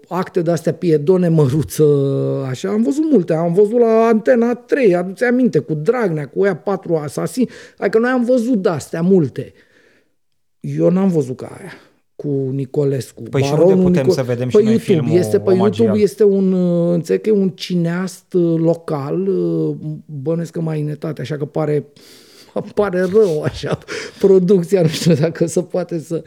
[0.08, 1.84] acte de-astea piedone măruță,
[2.50, 6.56] așa, am văzut multe, am văzut la Antena 3, aduți aminte, cu Dragnea, cu ea
[6.56, 9.54] patru asasini, adică noi am văzut de-astea multe.
[10.60, 11.72] Eu n-am văzut ca aia.
[12.16, 13.22] cu Nicolescu.
[13.22, 14.14] Păi Baronul și unde putem Nico...
[14.14, 14.94] să vedem și pe noi YouTube.
[14.94, 15.86] filmul este, Pe omagial.
[15.86, 16.54] YouTube este un,
[16.92, 19.30] înțeleg că e un cineast local,
[20.06, 21.86] bănuiesc că mai inetate, așa că pare
[22.76, 23.78] pare rău așa
[24.20, 26.24] producția, nu știu dacă se poate să...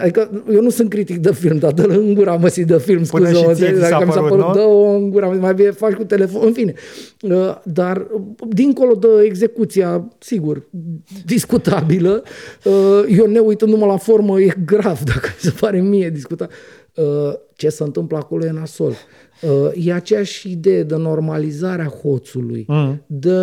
[0.00, 3.28] Adică eu nu sunt critic de film, dar dă-l în gura măsii de film, Până
[3.28, 6.42] scuză, și ție dacă mi s-a părut, dă-o în gura mai bine faci cu telefon,
[6.46, 6.74] în fine.
[7.20, 8.06] Uh, dar
[8.48, 10.62] dincolo de execuția, sigur,
[11.24, 12.22] discutabilă,
[12.64, 16.50] uh, eu ne uitându-mă la formă, e grav dacă mi se pare mie discutat.
[16.96, 18.92] Uh, ce se întâmplă acolo e nasol.
[19.42, 23.02] Uh, e aceeași idee de normalizare a hoțului, mm.
[23.06, 23.38] de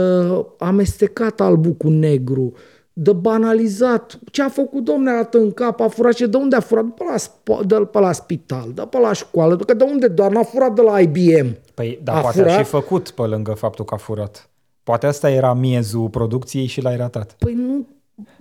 [0.57, 2.53] amestecat albul cu negru,
[2.93, 4.19] de banalizat.
[4.31, 5.79] Ce a făcut domnule atât în cap?
[5.79, 6.85] A furat și de unde a furat?
[6.85, 10.31] De la, de pe la spital, de pe la școală, că de unde doar?
[10.31, 11.57] N-a furat de la IBM.
[11.73, 12.53] Păi, dar a poate furat?
[12.53, 14.49] a și făcut pe lângă faptul că a furat.
[14.83, 17.35] Poate asta era miezul producției și l-ai ratat.
[17.39, 17.87] Păi nu,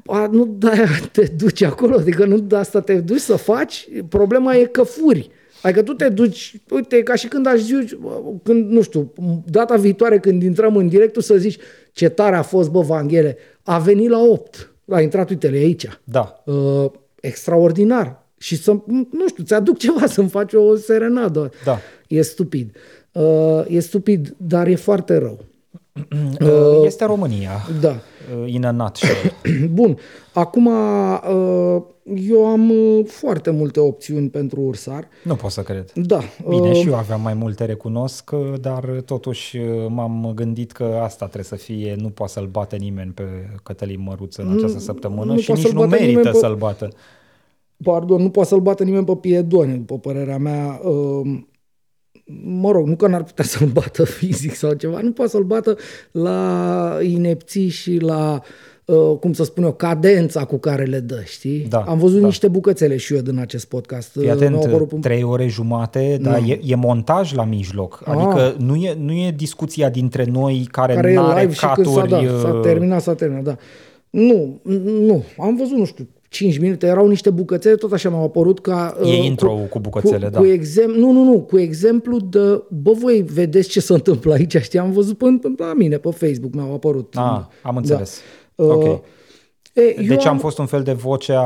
[0.07, 0.69] a, nu de
[1.13, 3.89] te duci acolo, adică nu de asta te duci să faci.
[4.09, 5.31] Problema e că furi.
[5.63, 7.99] Adică tu te duci, uite, ca și când aș zice,
[8.43, 9.13] când, nu știu,
[9.45, 11.59] data viitoare când intrăm în direct, tu să zici
[11.93, 15.89] ce tare a fost, bă, Vanghele, a venit la 8, a intrat, uite aici.
[16.05, 16.43] Da.
[16.45, 16.91] Uh,
[17.21, 18.27] extraordinar.
[18.39, 18.71] Și să,
[19.11, 21.51] nu știu, ți-aduc ceva să-mi faci o serenadă.
[21.65, 21.79] Da.
[22.09, 22.77] E stupid.
[23.13, 25.45] Uh, e stupid, dar e foarte rău.
[26.41, 27.69] Uh, este România.
[27.81, 28.01] Da.
[28.43, 29.17] Uh, in a nutshell.
[29.79, 29.99] Bun.
[30.33, 31.83] Acum, uh,
[32.15, 35.09] eu am uh, foarte multe opțiuni pentru Ursar.
[35.25, 35.93] Nu pot să cred.
[35.95, 36.21] Da.
[36.49, 38.31] Bine, uh, și eu aveam mai multe, recunosc,
[38.61, 39.59] dar totuși
[39.89, 43.25] m-am gândit că asta trebuie să fie, nu poate să-l bate nimeni pe
[43.63, 46.37] Cătălin Măruță în această săptămână nu și nici nu merită pe...
[46.37, 46.89] să-l bată.
[47.83, 50.81] Pardon, nu poate să-l bată nimeni pe Piedone, după părerea mea.
[50.85, 51.41] Uh,
[52.45, 55.77] mă rog, nu că n-ar putea să-l bată fizic sau ceva, nu poate să-l bată
[56.11, 58.41] la inepții și la
[58.85, 61.67] uh, cum să spun eu, cadența cu care le dă, știi?
[61.69, 62.27] Da, Am văzut da.
[62.27, 64.11] niște bucățele și eu din acest podcast.
[64.11, 65.01] Fii atent, apărut...
[65.01, 68.03] trei ore jumate, dar e, e montaj la mijloc.
[68.05, 68.15] Ah.
[68.15, 71.89] Adică nu e, nu e discuția dintre noi care, care nu are caturi.
[71.89, 73.57] S-a, da, s-a terminat, s-a terminat, da.
[74.11, 75.25] Nu, nu.
[75.39, 78.97] Am văzut, nu știu, 5 minute, erau niște bucățele, tot așa m-au apărut ca...
[79.01, 80.39] E uh, intro cu, cu bucățele, cu, da.
[80.39, 84.57] Cu exemplu, nu, nu, nu, cu exemplu de, bă, voi vedeți ce se întâmplă aici,
[84.57, 85.25] știi, am văzut pe,
[85.57, 87.15] la mine, pe Facebook mi-au apărut.
[87.17, 88.21] Ah, am înțeles.
[88.55, 88.65] Da.
[88.65, 88.83] Ok.
[88.83, 88.99] Uh,
[89.73, 90.33] E, deci am...
[90.33, 91.45] am fost un fel de voce a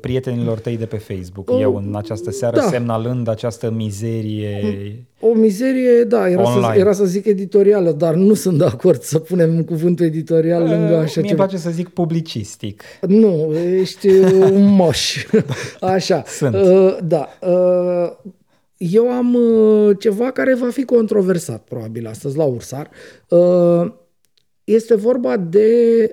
[0.00, 2.62] prietenilor tăi de pe Facebook, uh, eu în această seară, da.
[2.62, 5.06] semnalând această mizerie.
[5.20, 9.18] O mizerie, da, era să, era să zic editorială, dar nu sunt de acord să
[9.18, 11.44] punem cuvântul editorial uh, lângă așa Mie ceva.
[11.44, 12.82] place să zic publicistic.
[13.00, 14.08] Nu, ești
[14.52, 15.26] un moș.
[15.80, 16.22] așa.
[16.26, 16.54] Sunt.
[16.54, 17.28] Uh, da.
[17.40, 18.32] Uh,
[18.76, 22.90] eu am uh, ceva care va fi controversat, probabil, astăzi la Ursar.
[23.28, 23.92] Uh,
[24.72, 25.68] este vorba de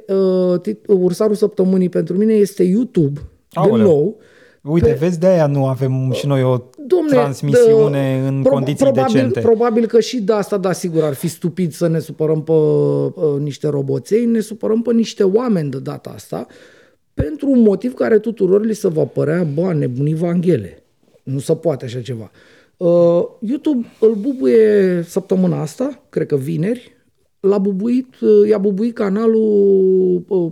[0.07, 3.19] uh, ursarul săptămânii pentru mine este YouTube,
[3.53, 3.75] Aoleu.
[3.75, 4.17] din nou.
[4.61, 4.93] Uite, pe...
[4.93, 6.57] vezi, de aia nu avem și noi o
[6.87, 9.39] Domne, transmisiune de, în pro- condiții probabil, decente.
[9.39, 13.39] Probabil că și de asta, da, sigur, ar fi stupid să ne supărăm pe uh,
[13.39, 16.47] niște roboței, ne supărăm pe niște oameni de data asta,
[17.13, 20.83] pentru un motiv care tuturor li se va părea, bă, nebunii Vanghele.
[21.23, 22.31] Nu se poate așa ceva.
[22.77, 26.95] Uh, YouTube îl bubuie săptămâna asta, cred că vineri,
[27.45, 30.51] l-a bubuit, uh, i-a bubuit canalul uh,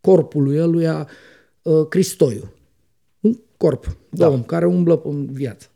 [0.00, 1.08] corpului ăluia
[1.62, 2.52] uh, Cristoiu.
[3.20, 4.28] Un corp da.
[4.28, 5.66] om care umblă în viață.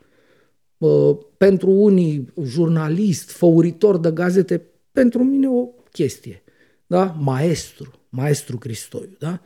[1.36, 4.62] Pentru unii jurnalist, făuritor de gazete,
[4.93, 6.43] pentru mine o chestie.
[6.86, 7.16] Da?
[7.18, 9.16] Maestru, maestru Cristoiu.
[9.18, 9.40] Da?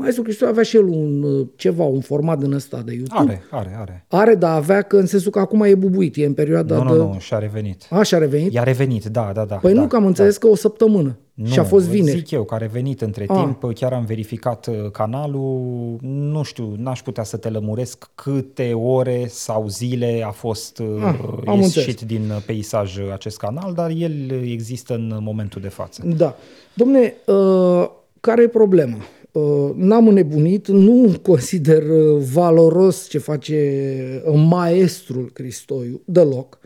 [0.00, 3.20] Maestru Cristoiu avea și el un, uh, ceva, un format din ăsta de YouTube.
[3.20, 4.04] Are, are, are.
[4.08, 6.96] Are, dar avea că în sensul că acum e bubuit, e în perioada nu, de...
[6.96, 7.86] Nu, nu, și-a revenit.
[7.90, 8.52] A, și-a revenit?
[8.52, 9.54] I-a revenit, da, da, da.
[9.54, 10.46] Păi da, nu, că am înțeles da.
[10.46, 11.18] că o săptămână.
[11.34, 12.18] Nu, și a fost vineri.
[12.18, 13.34] zic eu că a revenit între a.
[13.34, 19.26] timp, chiar am verificat uh, canalul, nu știu, n-aș putea să te lămuresc câte ore
[19.28, 22.04] sau zile a fost uh, a, am ieșit înțeles.
[22.04, 26.02] din peisaj acest canal, dar el există în momentul de față.
[26.16, 26.36] Da.
[26.74, 27.88] Domne, uh,
[28.20, 28.96] care e problema?
[29.32, 36.58] Uh, n-am înnebunit, nu consider uh, valoros ce face uh, maestrul Cristoiu deloc,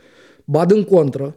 [0.44, 1.36] ba în contră,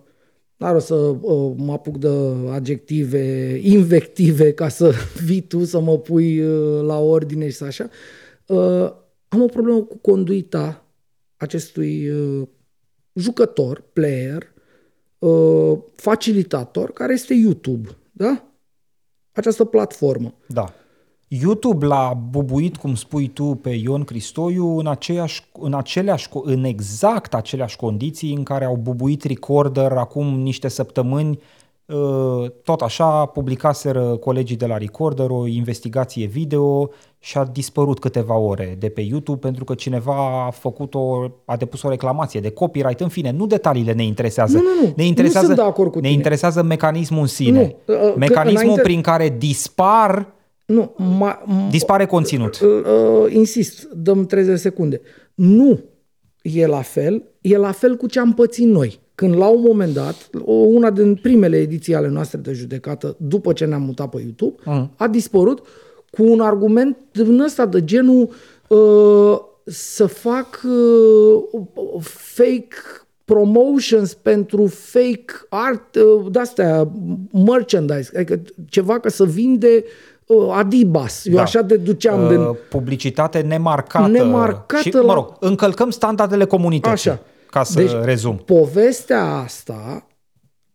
[0.58, 2.10] dar o să uh, mă apuc de
[2.50, 4.94] adjective, invective ca să
[5.26, 7.90] vii tu să mă pui uh, la ordine și așa.
[8.48, 8.92] Uh,
[9.28, 10.86] am o problemă cu conduita
[11.38, 12.48] acestui uh,
[13.14, 14.54] jucător, player,
[15.20, 18.50] uh, facilitator, care este YouTube, da?
[19.32, 20.34] Această platformă.
[20.48, 20.74] Da.
[21.42, 27.34] YouTube l-a bubuit, cum spui tu, pe Ion Cristoiu în, aceeași, în, aceleași, în exact
[27.34, 31.40] aceleași condiții în care au bubuit Recorder acum niște săptămâni
[31.86, 36.90] Uh, tot așa, publicaseră colegii de la Recorder o investigație video
[37.20, 41.56] și a dispărut câteva ore de pe YouTube pentru că cineva a făcut o, a
[41.56, 43.00] depus o reclamație de copyright.
[43.00, 44.58] În fine, nu detaliile ne interesează.
[44.58, 44.94] Nu, nu, nu.
[44.96, 46.14] Ne interesează, nu sunt de acord cu ne tine.
[46.14, 47.76] interesează mecanismul în sine.
[47.86, 50.35] Nu, uh, mecanismul înainte- prin care dispar
[50.66, 52.60] Nu, ma, m- dispare conținut.
[52.60, 55.02] uh, uh, insist, dăm 30 secunde.
[55.34, 55.80] Nu
[56.42, 59.00] e la fel, e la fel cu ce am pățit noi.
[59.16, 63.54] Când la un moment dat, o- una din primele ediții ale noastre de judecată, după
[63.54, 64.92] ce ne-am mutat pe YouTube, Mm.
[64.96, 65.60] a dispărut
[66.12, 68.30] cu un argument din ăsta de genul
[68.68, 71.44] uh, să fac uh,
[72.02, 72.76] fake
[73.26, 76.92] promotions pentru fake art, uh, de-astea,
[77.32, 79.90] merchandise, adică ceva ca să vinde uh,
[80.52, 81.26] Adibas.
[81.26, 81.42] Eu Da.
[81.42, 82.38] așa deduceam din...
[82.40, 84.08] Uh, publicitate nemarcată.
[84.10, 87.10] Nemarcată și, la- mă rog, încălcăm standardele comunității.
[87.10, 87.20] Așa.
[87.50, 88.36] Ca să Deci, rezum.
[88.46, 90.08] Povestea asta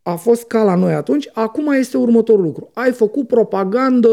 [0.03, 2.71] a fost ca la noi atunci, acum este următorul lucru.
[2.75, 4.09] Ai făcut propagandă,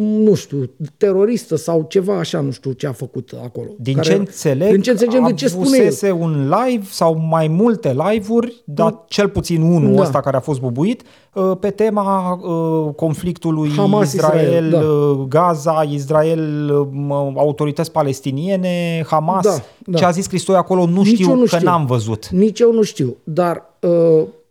[0.00, 3.68] nu știu, teroristă sau ceva așa, nu știu ce a făcut acolo.
[3.78, 5.82] Din Care- ce înțeleg, din ce înțelegem, de ce spune el.
[5.82, 10.02] avusese un live sau mai multe live-uri, dar cel puțin unul Da.
[10.02, 11.02] ăsta care a fost bubuit,
[11.34, 14.78] uh, pe tema uh, conflictului Hamas-Israel, Israel, da.
[14.80, 16.70] uh, Gaza, Israel,
[17.08, 19.44] uh, autorități palestiniene, Hamas.
[19.44, 19.54] Da,
[19.86, 19.98] da.
[19.98, 21.68] Ce a zis Cristoi acolo nu Nici știu eu nu că știu.
[21.68, 22.28] n-am văzut.
[22.28, 23.90] Nici eu nu știu, dar uh,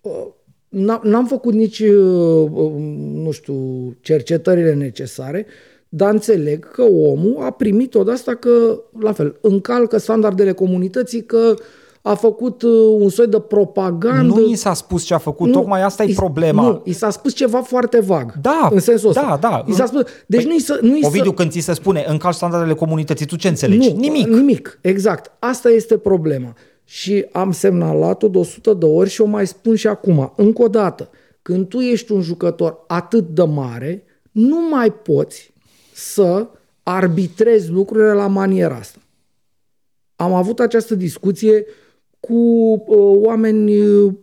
[0.02, 0.36] uh, n-
[1.04, 2.72] n-am făcut nici, uh, uh,
[3.14, 3.56] nu știu,
[4.02, 5.46] cercetările necesare,
[5.90, 11.54] dar înțeleg că omul a primit o asta că, la fel, încalcă standardele comunității, că
[12.02, 14.34] a făcut uh, un soi de propagandă.
[14.40, 16.62] Nu i s-a spus ce a făcut, tocmai asta e i- problema.
[16.64, 18.34] Nu, i s-a spus ceva foarte vag.
[18.42, 19.38] Da, în sensul ăsta.
[19.42, 19.64] da, da.
[19.68, 22.36] I s-a spus, deci Păi, nu-i să, nu-i Ovidiu, să, când ți se spune încalci
[22.36, 23.92] standardele comunității, tu ce înțelegi?
[23.92, 24.28] nu, Nimic.
[24.28, 25.32] Nimic, exact.
[25.40, 26.54] Asta este problema.
[26.90, 30.34] Și am semnalat-o de 100 de ori și o mai spun și acum.
[30.36, 31.10] Încă o dată,
[31.42, 35.54] când tu ești un jucător atât de mare, nu mai poți
[35.94, 36.48] să
[36.84, 39.00] arbitrezi lucrurile la maniera asta.
[40.16, 41.66] Am avut această discuție
[42.20, 44.14] cu uh, oameni uh,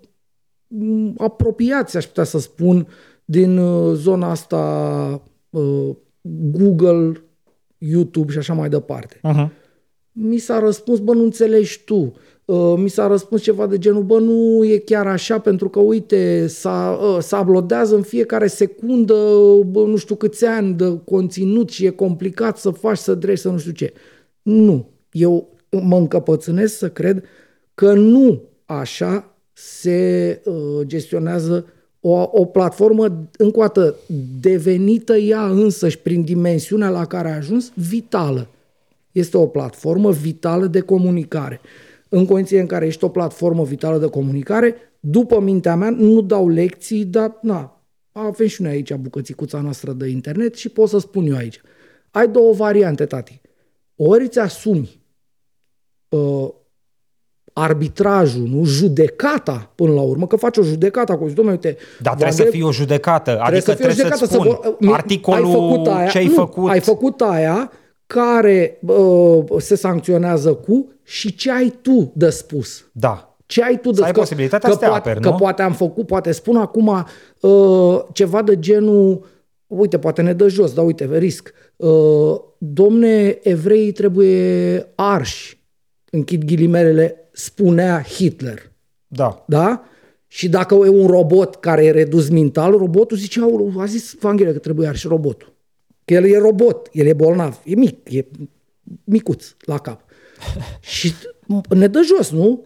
[0.66, 2.86] m, apropiați, aș putea să spun,
[3.24, 5.96] din uh, zona asta uh,
[6.50, 7.22] Google,
[7.78, 9.16] YouTube și așa mai departe.
[9.16, 9.48] Uh-huh.
[10.12, 12.12] Mi s-a răspuns, bă, nu înțelegi tu.
[12.44, 16.46] Uh, mi s-a răspuns ceva de genul, bă, nu e chiar așa, pentru că, uite,
[16.46, 19.14] s-a, uh, s-a uploadează în fiecare secundă,
[19.66, 23.48] bă, nu știu câți ani de conținut și e complicat să faci, să dregi, să
[23.48, 23.92] nu știu ce.
[24.42, 24.88] Nu.
[25.10, 27.24] Eu mă încăpățânesc să cred
[27.74, 31.66] că nu așa se uh, gestionează
[32.00, 33.94] o, o platformă, încă o dată,
[34.40, 38.48] devenită ea însăși prin dimensiunea la care a ajuns, vitală.
[39.12, 41.60] Este o platformă vitală de comunicare.
[42.14, 46.48] În condiții în care ești o platformă vitală de comunicare, după mintea mea, nu dau
[46.48, 47.82] lecții, dar na,
[48.12, 51.60] avem și noi aici bucățicuța noastră de internet și pot să spun eu aici.
[52.10, 53.40] Ai două variante, tati.
[53.96, 55.00] Ori îți asumi
[56.08, 56.48] uh,
[57.52, 58.64] arbitrajul, nu?
[58.64, 61.28] judecata până la urmă, că faci o judecată acolo.
[61.28, 63.38] Zici, Dom'le, uite, Dar trebuie Vande- să fie o judecată.
[63.40, 66.18] Adică să fie o trebuie judecată să-ți spun vor- mi- articolul ai făcut aia, ce
[66.18, 66.70] ai nu, făcut.
[66.70, 67.72] Ai făcut aia
[68.06, 72.84] care uh, se sancționează cu și ce ai tu de spus.
[72.92, 73.36] Da.
[73.46, 75.34] Ce ai tu de Să ai că- posibilitatea că să te poate, aperi, că nu?
[75.36, 77.06] poate am făcut, poate spun acum
[77.40, 79.26] uh, ceva de genul,
[79.66, 81.52] uite, poate ne dă jos, dar uite, risc.
[81.76, 85.62] Uh, domne, evreii trebuie arși,
[86.10, 88.72] închid ghilimelele, spunea Hitler.
[89.06, 89.44] Da.
[89.46, 89.82] Da?
[90.26, 94.52] Și dacă e un robot care e redus mental, robotul zice, "Aoleu, a zis Vanghele
[94.52, 95.53] că trebuie arși robotul.
[96.04, 98.26] Că el e robot, el e bolnav, e mic, e
[99.04, 100.04] micuț la cap.
[100.96, 101.12] și
[101.68, 102.64] ne dă jos, nu?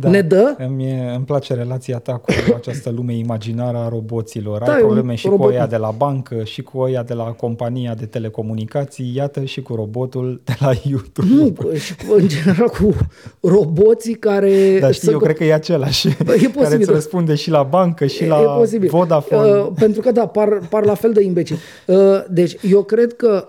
[0.00, 0.08] Da.
[0.08, 0.54] Ne dă?
[0.58, 4.62] Îmi, îmi place relația ta cu această lume imaginară a roboților.
[4.62, 5.46] Da, Ai e un probleme și robot.
[5.46, 9.62] cu oia de la bancă, și cu oia de la compania de telecomunicații, iată și
[9.62, 11.28] cu robotul de la YouTube.
[11.34, 12.94] Nu, și cu- în general cu
[13.40, 14.78] roboții care...
[14.80, 16.08] Dar știi, să- eu cred că e același.
[16.24, 16.92] Bă, e care posibil, îți da.
[16.92, 18.88] răspunde și la bancă, și E- la e posibil.
[18.88, 19.50] Vodafone.
[19.60, 21.56] Uh, pentru că, da, par, par la fel de imbecil.
[21.86, 21.96] Uh,
[22.30, 23.44] deci, eu cred că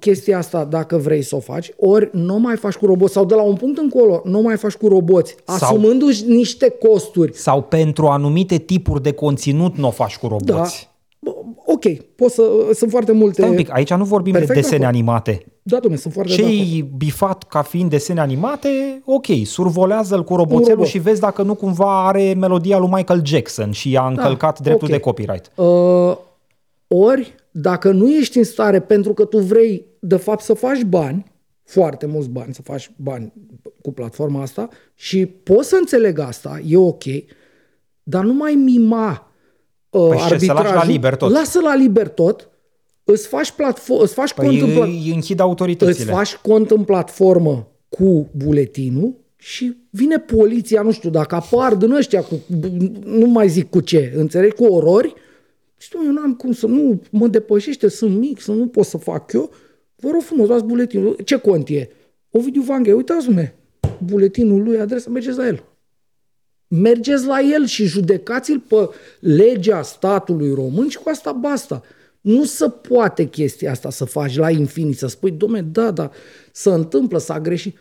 [0.00, 3.34] chestia asta, dacă vrei să o faci, ori nu mai faci cu roboți, sau de
[3.34, 7.34] la un punct încolo, nu mai faci cu roboți, Sau- asumându-și niște costuri.
[7.34, 10.36] Sau pentru anumite tipuri de conținut nu o faci cu Da.
[10.54, 10.88] roboți.
[11.20, 11.30] Bă,
[11.68, 11.82] Ok,
[12.16, 12.42] pot să,
[12.74, 13.34] sunt foarte multe...
[13.34, 14.96] Stai un pic, aici nu vorbim Perfect de desene de acord.
[14.98, 15.44] animate.
[15.62, 16.56] Da, domnule, sunt foarte de acord.
[16.58, 20.86] Ce-i bifat ca fiind desene animate, ok, survolează-l cu roboțelul robot.
[20.86, 24.92] și vezi dacă nu cumva are melodia lui Michael Jackson și a încălcat dreptul ok.
[24.94, 25.50] de copyright.
[25.54, 26.16] Uh,
[26.88, 31.24] ori, dacă nu ești în stare, pentru că tu vrei, de fapt, să faci bani,
[31.64, 33.32] foarte mulți bani, să faci bani
[33.82, 37.02] cu platforma asta și poți să înțeleg asta, e ok,
[38.02, 39.32] dar nu mai mima
[39.90, 40.66] uh, păi arbitrajul.
[40.66, 41.30] Să la liber tot.
[41.30, 42.50] Lasă la liber tot,
[43.04, 44.88] îți faci, platform, îți faci păi cont în plat...
[45.14, 46.04] închid autoritățile.
[46.04, 51.90] Îți faci cont în platformă cu buletinul și vine poliția, nu știu, dacă apar din
[51.90, 52.40] ăștia, cu,
[53.04, 55.14] nu mai zic cu ce, înțelegi, cu orori,
[55.76, 58.96] și tu, eu n-am cum să, nu, mă depășește, sunt mic, să nu pot să
[58.96, 59.50] fac eu,
[59.96, 61.16] vă rog frumos, luați buletinul.
[61.24, 61.88] Ce cont e?
[62.30, 63.48] Ovidiu Vanghe, uitați-mă,
[64.04, 65.64] buletinul lui, adresa, mergeți la el.
[66.68, 68.88] Mergeți la el și judecați-l pe
[69.20, 71.82] legea statului român și cu asta basta.
[72.20, 76.10] Nu se poate chestia asta să faci la infinit, să spui, domne, da, da,
[76.52, 77.76] să întâmplă, s-a greșit.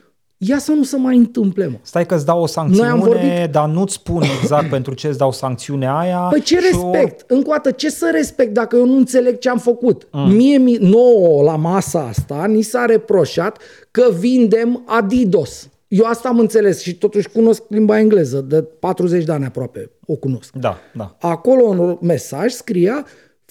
[0.48, 1.78] Ia să nu se mai întâmple, mă.
[1.82, 3.52] Stai că îți dau o sancțiune, Noi am vorbit...
[3.52, 6.18] dar nu-ți spun exact pentru ce îți dau sancțiunea aia.
[6.18, 7.32] Păi ce respect?
[7.32, 7.36] O...
[7.36, 10.08] Încă o dată, ce să respect dacă eu nu înțeleg ce am făcut?
[10.12, 10.32] Mm.
[10.32, 13.58] Mie, nouă, la masa asta, ni s-a reproșat
[13.92, 15.70] că vindem Adidas.
[15.88, 20.16] Eu asta am înțeles și totuși cunosc limba engleză, de 40 de ani aproape o
[20.16, 20.54] cunosc.
[20.54, 21.16] Da, da.
[21.20, 23.06] Acolo în mesaj scria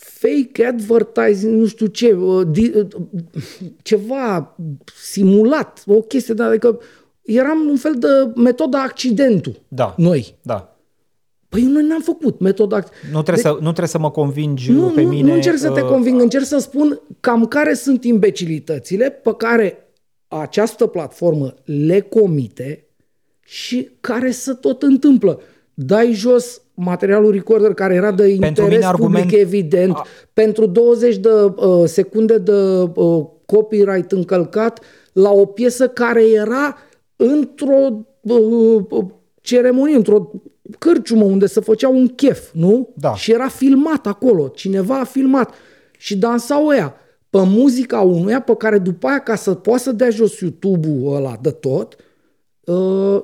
[0.05, 2.87] fake advertising, nu știu ce, uh, uh,
[3.83, 4.57] ceva
[5.01, 6.81] simulat, o chestie, de, adică
[7.23, 9.61] eram un fel de metoda accidentul.
[9.69, 9.95] Da.
[9.97, 10.37] Noi.
[10.43, 10.77] Da.
[11.49, 12.77] Păi noi n-am făcut metoda
[13.13, 15.29] Nu trebuie, deci, să, nu trebuie să mă convingi nu, pe mine.
[15.29, 19.93] Nu încerc să te uh, conving, încerc să spun cam care sunt imbecilitățile pe care
[20.29, 22.87] această platformă le comite
[23.45, 25.41] și care se tot întâmplă.
[25.75, 29.33] Dai jos materialul recorder care era de pentru interes mine, public argument...
[29.33, 30.07] evident, a...
[30.33, 34.81] pentru 20 de uh, secunde de uh, copyright încălcat
[35.13, 36.77] la o piesă care era
[37.17, 39.05] într-o uh, uh
[39.41, 40.31] ceremonie, într-o
[40.79, 42.89] cârciumă unde se făcea un chef, nu?
[42.95, 43.15] Da.
[43.15, 45.55] Și era filmat acolo, cineva a filmat
[45.99, 46.95] și dansau ăia
[47.31, 51.39] pe muzica unuia pe care după aia ca să poată să dea jos YouTube-ul ăla
[51.41, 51.97] de tot,
[52.65, 53.23] uh,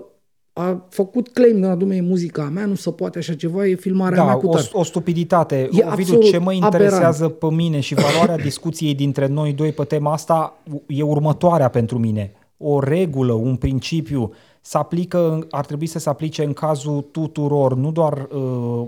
[0.53, 4.25] a făcut claim la dumne, muzica mea, nu se poate așa ceva, e filmarea da,
[4.25, 4.69] mea cu tare.
[4.73, 5.69] O, o stupiditate.
[5.73, 7.39] E Ovidiu, ce mă interesează aberant.
[7.39, 12.33] pe mine și valoarea discuției dintre noi doi pe tema asta e următoarea pentru mine.
[12.57, 14.33] O regulă, un principiu
[14.63, 18.41] se aplică, ar trebui să se aplice în cazul tuturor, nu doar uh,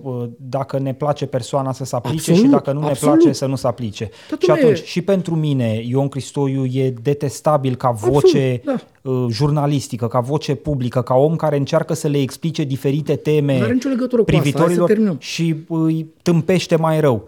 [0.02, 3.14] uh dacă ne place persoana să se aplice absolut, și dacă nu absolut.
[3.14, 4.10] ne place să nu se aplice.
[4.38, 4.84] și atunci, e...
[4.84, 9.10] și pentru mine, Ion Cristoiu e detestabil ca voce absolut, da.
[9.10, 13.78] uh, jurnalistică, ca voce publică, ca om care încearcă să le explice diferite teme
[14.24, 17.24] privitorilor asta, și îi tâmpește mai rău.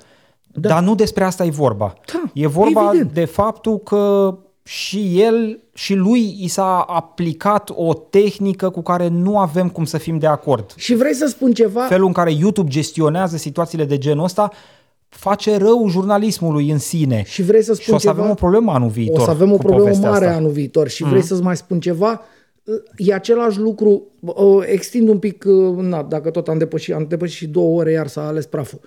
[0.52, 0.68] Da.
[0.68, 1.94] Dar nu despre asta e vorba.
[2.12, 3.12] Da, e vorba evident.
[3.12, 4.34] de faptul că
[4.66, 9.98] și el și lui i s-a aplicat o tehnică cu care nu avem cum să
[9.98, 10.72] fim de acord.
[10.76, 11.80] Și vrei să spun ceva?
[11.80, 14.50] Felul în care YouTube gestionează situațiile de genul ăsta
[15.08, 17.22] face rău jurnalismului în sine.
[17.26, 18.20] Și vrei să spun și o să ceva?
[18.20, 19.20] avem o problemă anul viitor.
[19.20, 20.36] O să avem o problemă mare asta.
[20.36, 20.88] anul viitor.
[20.88, 21.08] Și mm.
[21.08, 22.22] vrei să-ți mai spun ceva?
[22.96, 24.02] E același lucru,
[24.66, 25.44] extind un pic,
[25.76, 28.80] na, dacă tot am depășit, am depășit și două ore, iar s-a ales praful.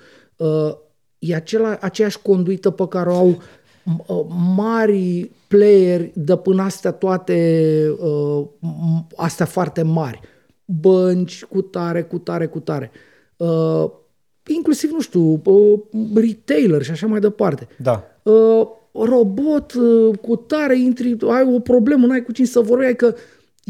[1.19, 3.41] E acela, aceeași conduită pe care o au
[4.55, 8.45] mari playeri de până astea toate uh,
[9.15, 10.19] astea foarte mari.
[10.65, 12.91] Bănci cu tare, cu tare, cu tare.
[13.37, 13.85] Uh,
[14.55, 15.79] inclusiv, nu știu, uh,
[16.15, 17.67] retailer și așa mai departe.
[17.77, 18.03] Da.
[18.23, 23.15] Uh, robot uh, cu tare, intri, ai o problemă, n-ai cu cine să vorbești, că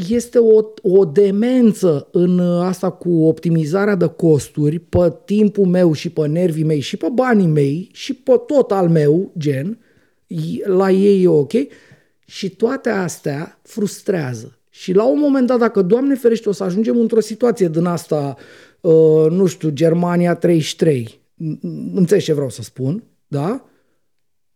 [0.08, 6.26] este o, o demență în asta cu optimizarea de costuri pe timpul meu și pe
[6.26, 9.78] nervii mei și pe banii mei și pe tot al meu, gen,
[10.64, 11.52] la ei e ok
[12.24, 14.58] și toate astea frustrează.
[14.70, 18.36] Și la un moment dat, dacă, Doamne ferește, o să ajungem într-o situație din asta,
[18.80, 21.20] uh, nu știu, Germania 33,
[21.94, 23.68] înțelegi ce vreau să spun, da?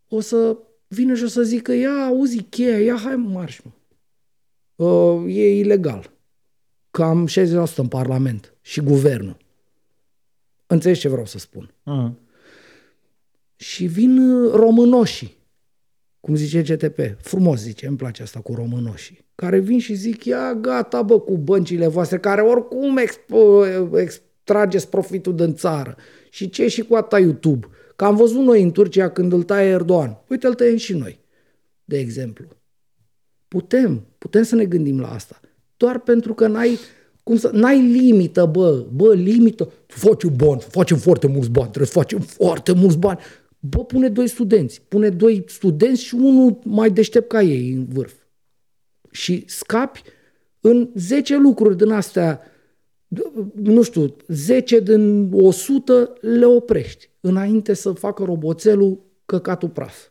[0.08, 0.56] O să
[0.88, 3.70] vină și o să zică, ia, auzi cheia, ia, hai marș, mă.
[4.84, 6.10] Uh, e ilegal.
[6.90, 9.36] Cam 60% în Parlament și guvernul.
[10.66, 11.70] Înțelegi ce vreau să spun.
[11.70, 12.12] Uh-huh.
[13.56, 15.36] Și vin uh, românoșii
[16.22, 20.54] cum zice GTP, frumos zice, îmi place asta cu românoșii, care vin și zic, ia
[20.54, 25.96] gata bă cu băncile voastre, care oricum exp- extrageți profitul din țară.
[26.30, 27.66] Și ce și cu asta YouTube?
[27.96, 30.18] Că am văzut noi în Turcia când îl taie Erdogan.
[30.28, 31.20] Uite, îl tăiem și noi,
[31.84, 32.46] de exemplu.
[33.48, 35.40] Putem, putem să ne gândim la asta.
[35.76, 36.78] Doar pentru că n-ai,
[37.22, 39.72] cum să, n-ai limită, bă, bă, limită.
[39.86, 43.18] Facem bani, facem foarte mulți bani, trebuie să facem foarte mulți bani.
[43.64, 44.82] Bă, pune doi studenți.
[44.88, 48.14] Pune doi studenți și unul mai deștept ca ei în vârf.
[49.10, 50.02] Și scapi
[50.60, 52.40] în 10 lucruri din astea,
[53.54, 60.08] nu știu, 10 din 100 le oprești înainte să facă roboțelul căcatul praf.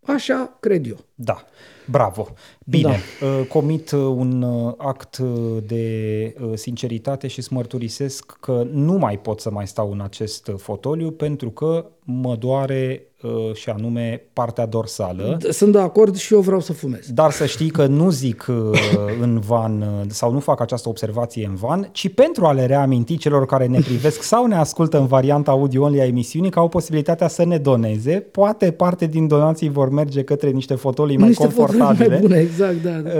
[0.00, 0.98] Așa cred eu.
[1.14, 1.44] Da,
[1.86, 2.34] bravo.
[2.70, 3.26] Bine, da.
[3.26, 5.18] Uh, comit uh, un uh, act
[5.66, 11.10] de sinceritate și îți mărturisesc că nu mai pot să mai stau în acest fotoliu
[11.10, 15.38] pentru că mă doare Uh, și anume partea dorsală.
[15.50, 17.10] Sunt de acord și eu vreau să fumez.
[17.14, 18.78] Dar să știi că nu zic uh,
[19.24, 23.16] în van uh, sau nu fac această observație în van, ci pentru a le reaminti
[23.16, 27.28] celor care ne privesc sau ne ascultă în varianta audio-only a emisiunii că au posibilitatea
[27.28, 28.12] să ne doneze.
[28.12, 32.08] Poate parte din donații vor merge către niște fotolii mai niște confortabile.
[32.08, 33.10] Mai bune, exact, da, da.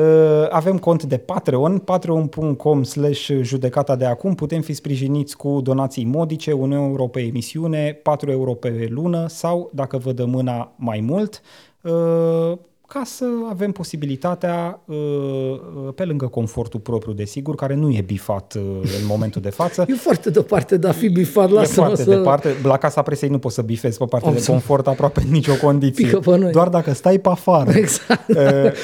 [0.51, 4.35] Avem cont de Patreon, patreon.com slash judecata de acum.
[4.35, 9.71] Putem fi sprijiniți cu donații modice, 1 euro pe emisiune, 4 euro pe lună sau,
[9.75, 11.43] dacă dacă vă dă mâna mai mult,
[11.81, 12.59] uh,
[12.93, 18.53] ca să avem posibilitatea, uh, uh, pe lângă confortul propriu, desigur, care nu e bifat
[18.83, 19.85] în momentul de față.
[19.89, 22.11] E foarte departe de a fi bifat, lasă E foarte să...
[22.11, 22.55] departe.
[22.63, 26.07] La casa presei nu poți să bifezi pe partea de confort aproape în nicio condiție.
[26.07, 26.53] Pică pe noi.
[26.53, 27.71] Doar dacă stai pe afară.
[27.83, 28.29] Exact.
[28.29, 28.37] Uh,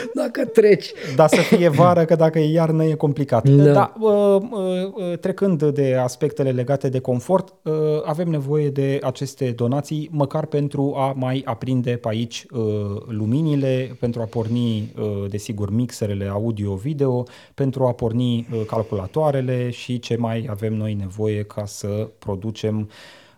[0.22, 0.92] dacă treci.
[1.16, 3.48] Dar să fie vară, că dacă e iarnă e complicat.
[3.48, 3.72] Da.
[3.72, 7.72] da uh, uh, trecând de aspectele legate de confort, uh,
[8.04, 12.60] avem nevoie de aceste donații, măcar pentru a mai aprinde pe aici uh,
[13.06, 17.24] luminile, pentru a porni, uh, desigur, mixerele audio-video,
[17.54, 22.88] pentru a porni uh, calculatoarele și ce mai avem noi nevoie ca să producem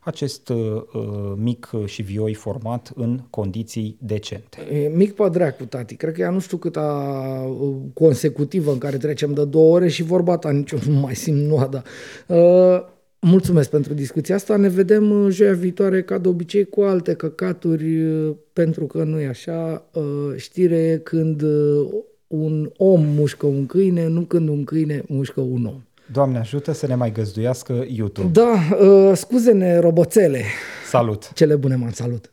[0.01, 0.83] acest uh,
[1.37, 4.59] mic și vioi format în condiții decente.
[4.73, 5.95] E mic pe dracu, tati.
[5.95, 7.17] Cred că ea nu știu câta
[7.95, 11.49] consecutivă în care trecem de două ore și vorba ta nici eu nu mai simt
[11.49, 11.83] noada.
[12.27, 14.57] Uh, Mulțumesc pentru discuția asta.
[14.57, 19.20] Ne vedem uh, joia viitoare, ca de obicei, cu alte căcaturi, uh, pentru că nu
[19.20, 19.85] e așa.
[19.93, 20.03] Uh,
[20.36, 21.43] știre când
[22.27, 25.82] un om mușcă un câine, nu când un câine mușcă un om.
[26.12, 28.40] Doamne ajută să ne mai găzduiască YouTube.
[28.40, 28.59] Da,
[29.15, 30.43] scuze-ne, roboțele.
[30.89, 31.32] Salut!
[31.32, 32.31] Cele bune, man, salut!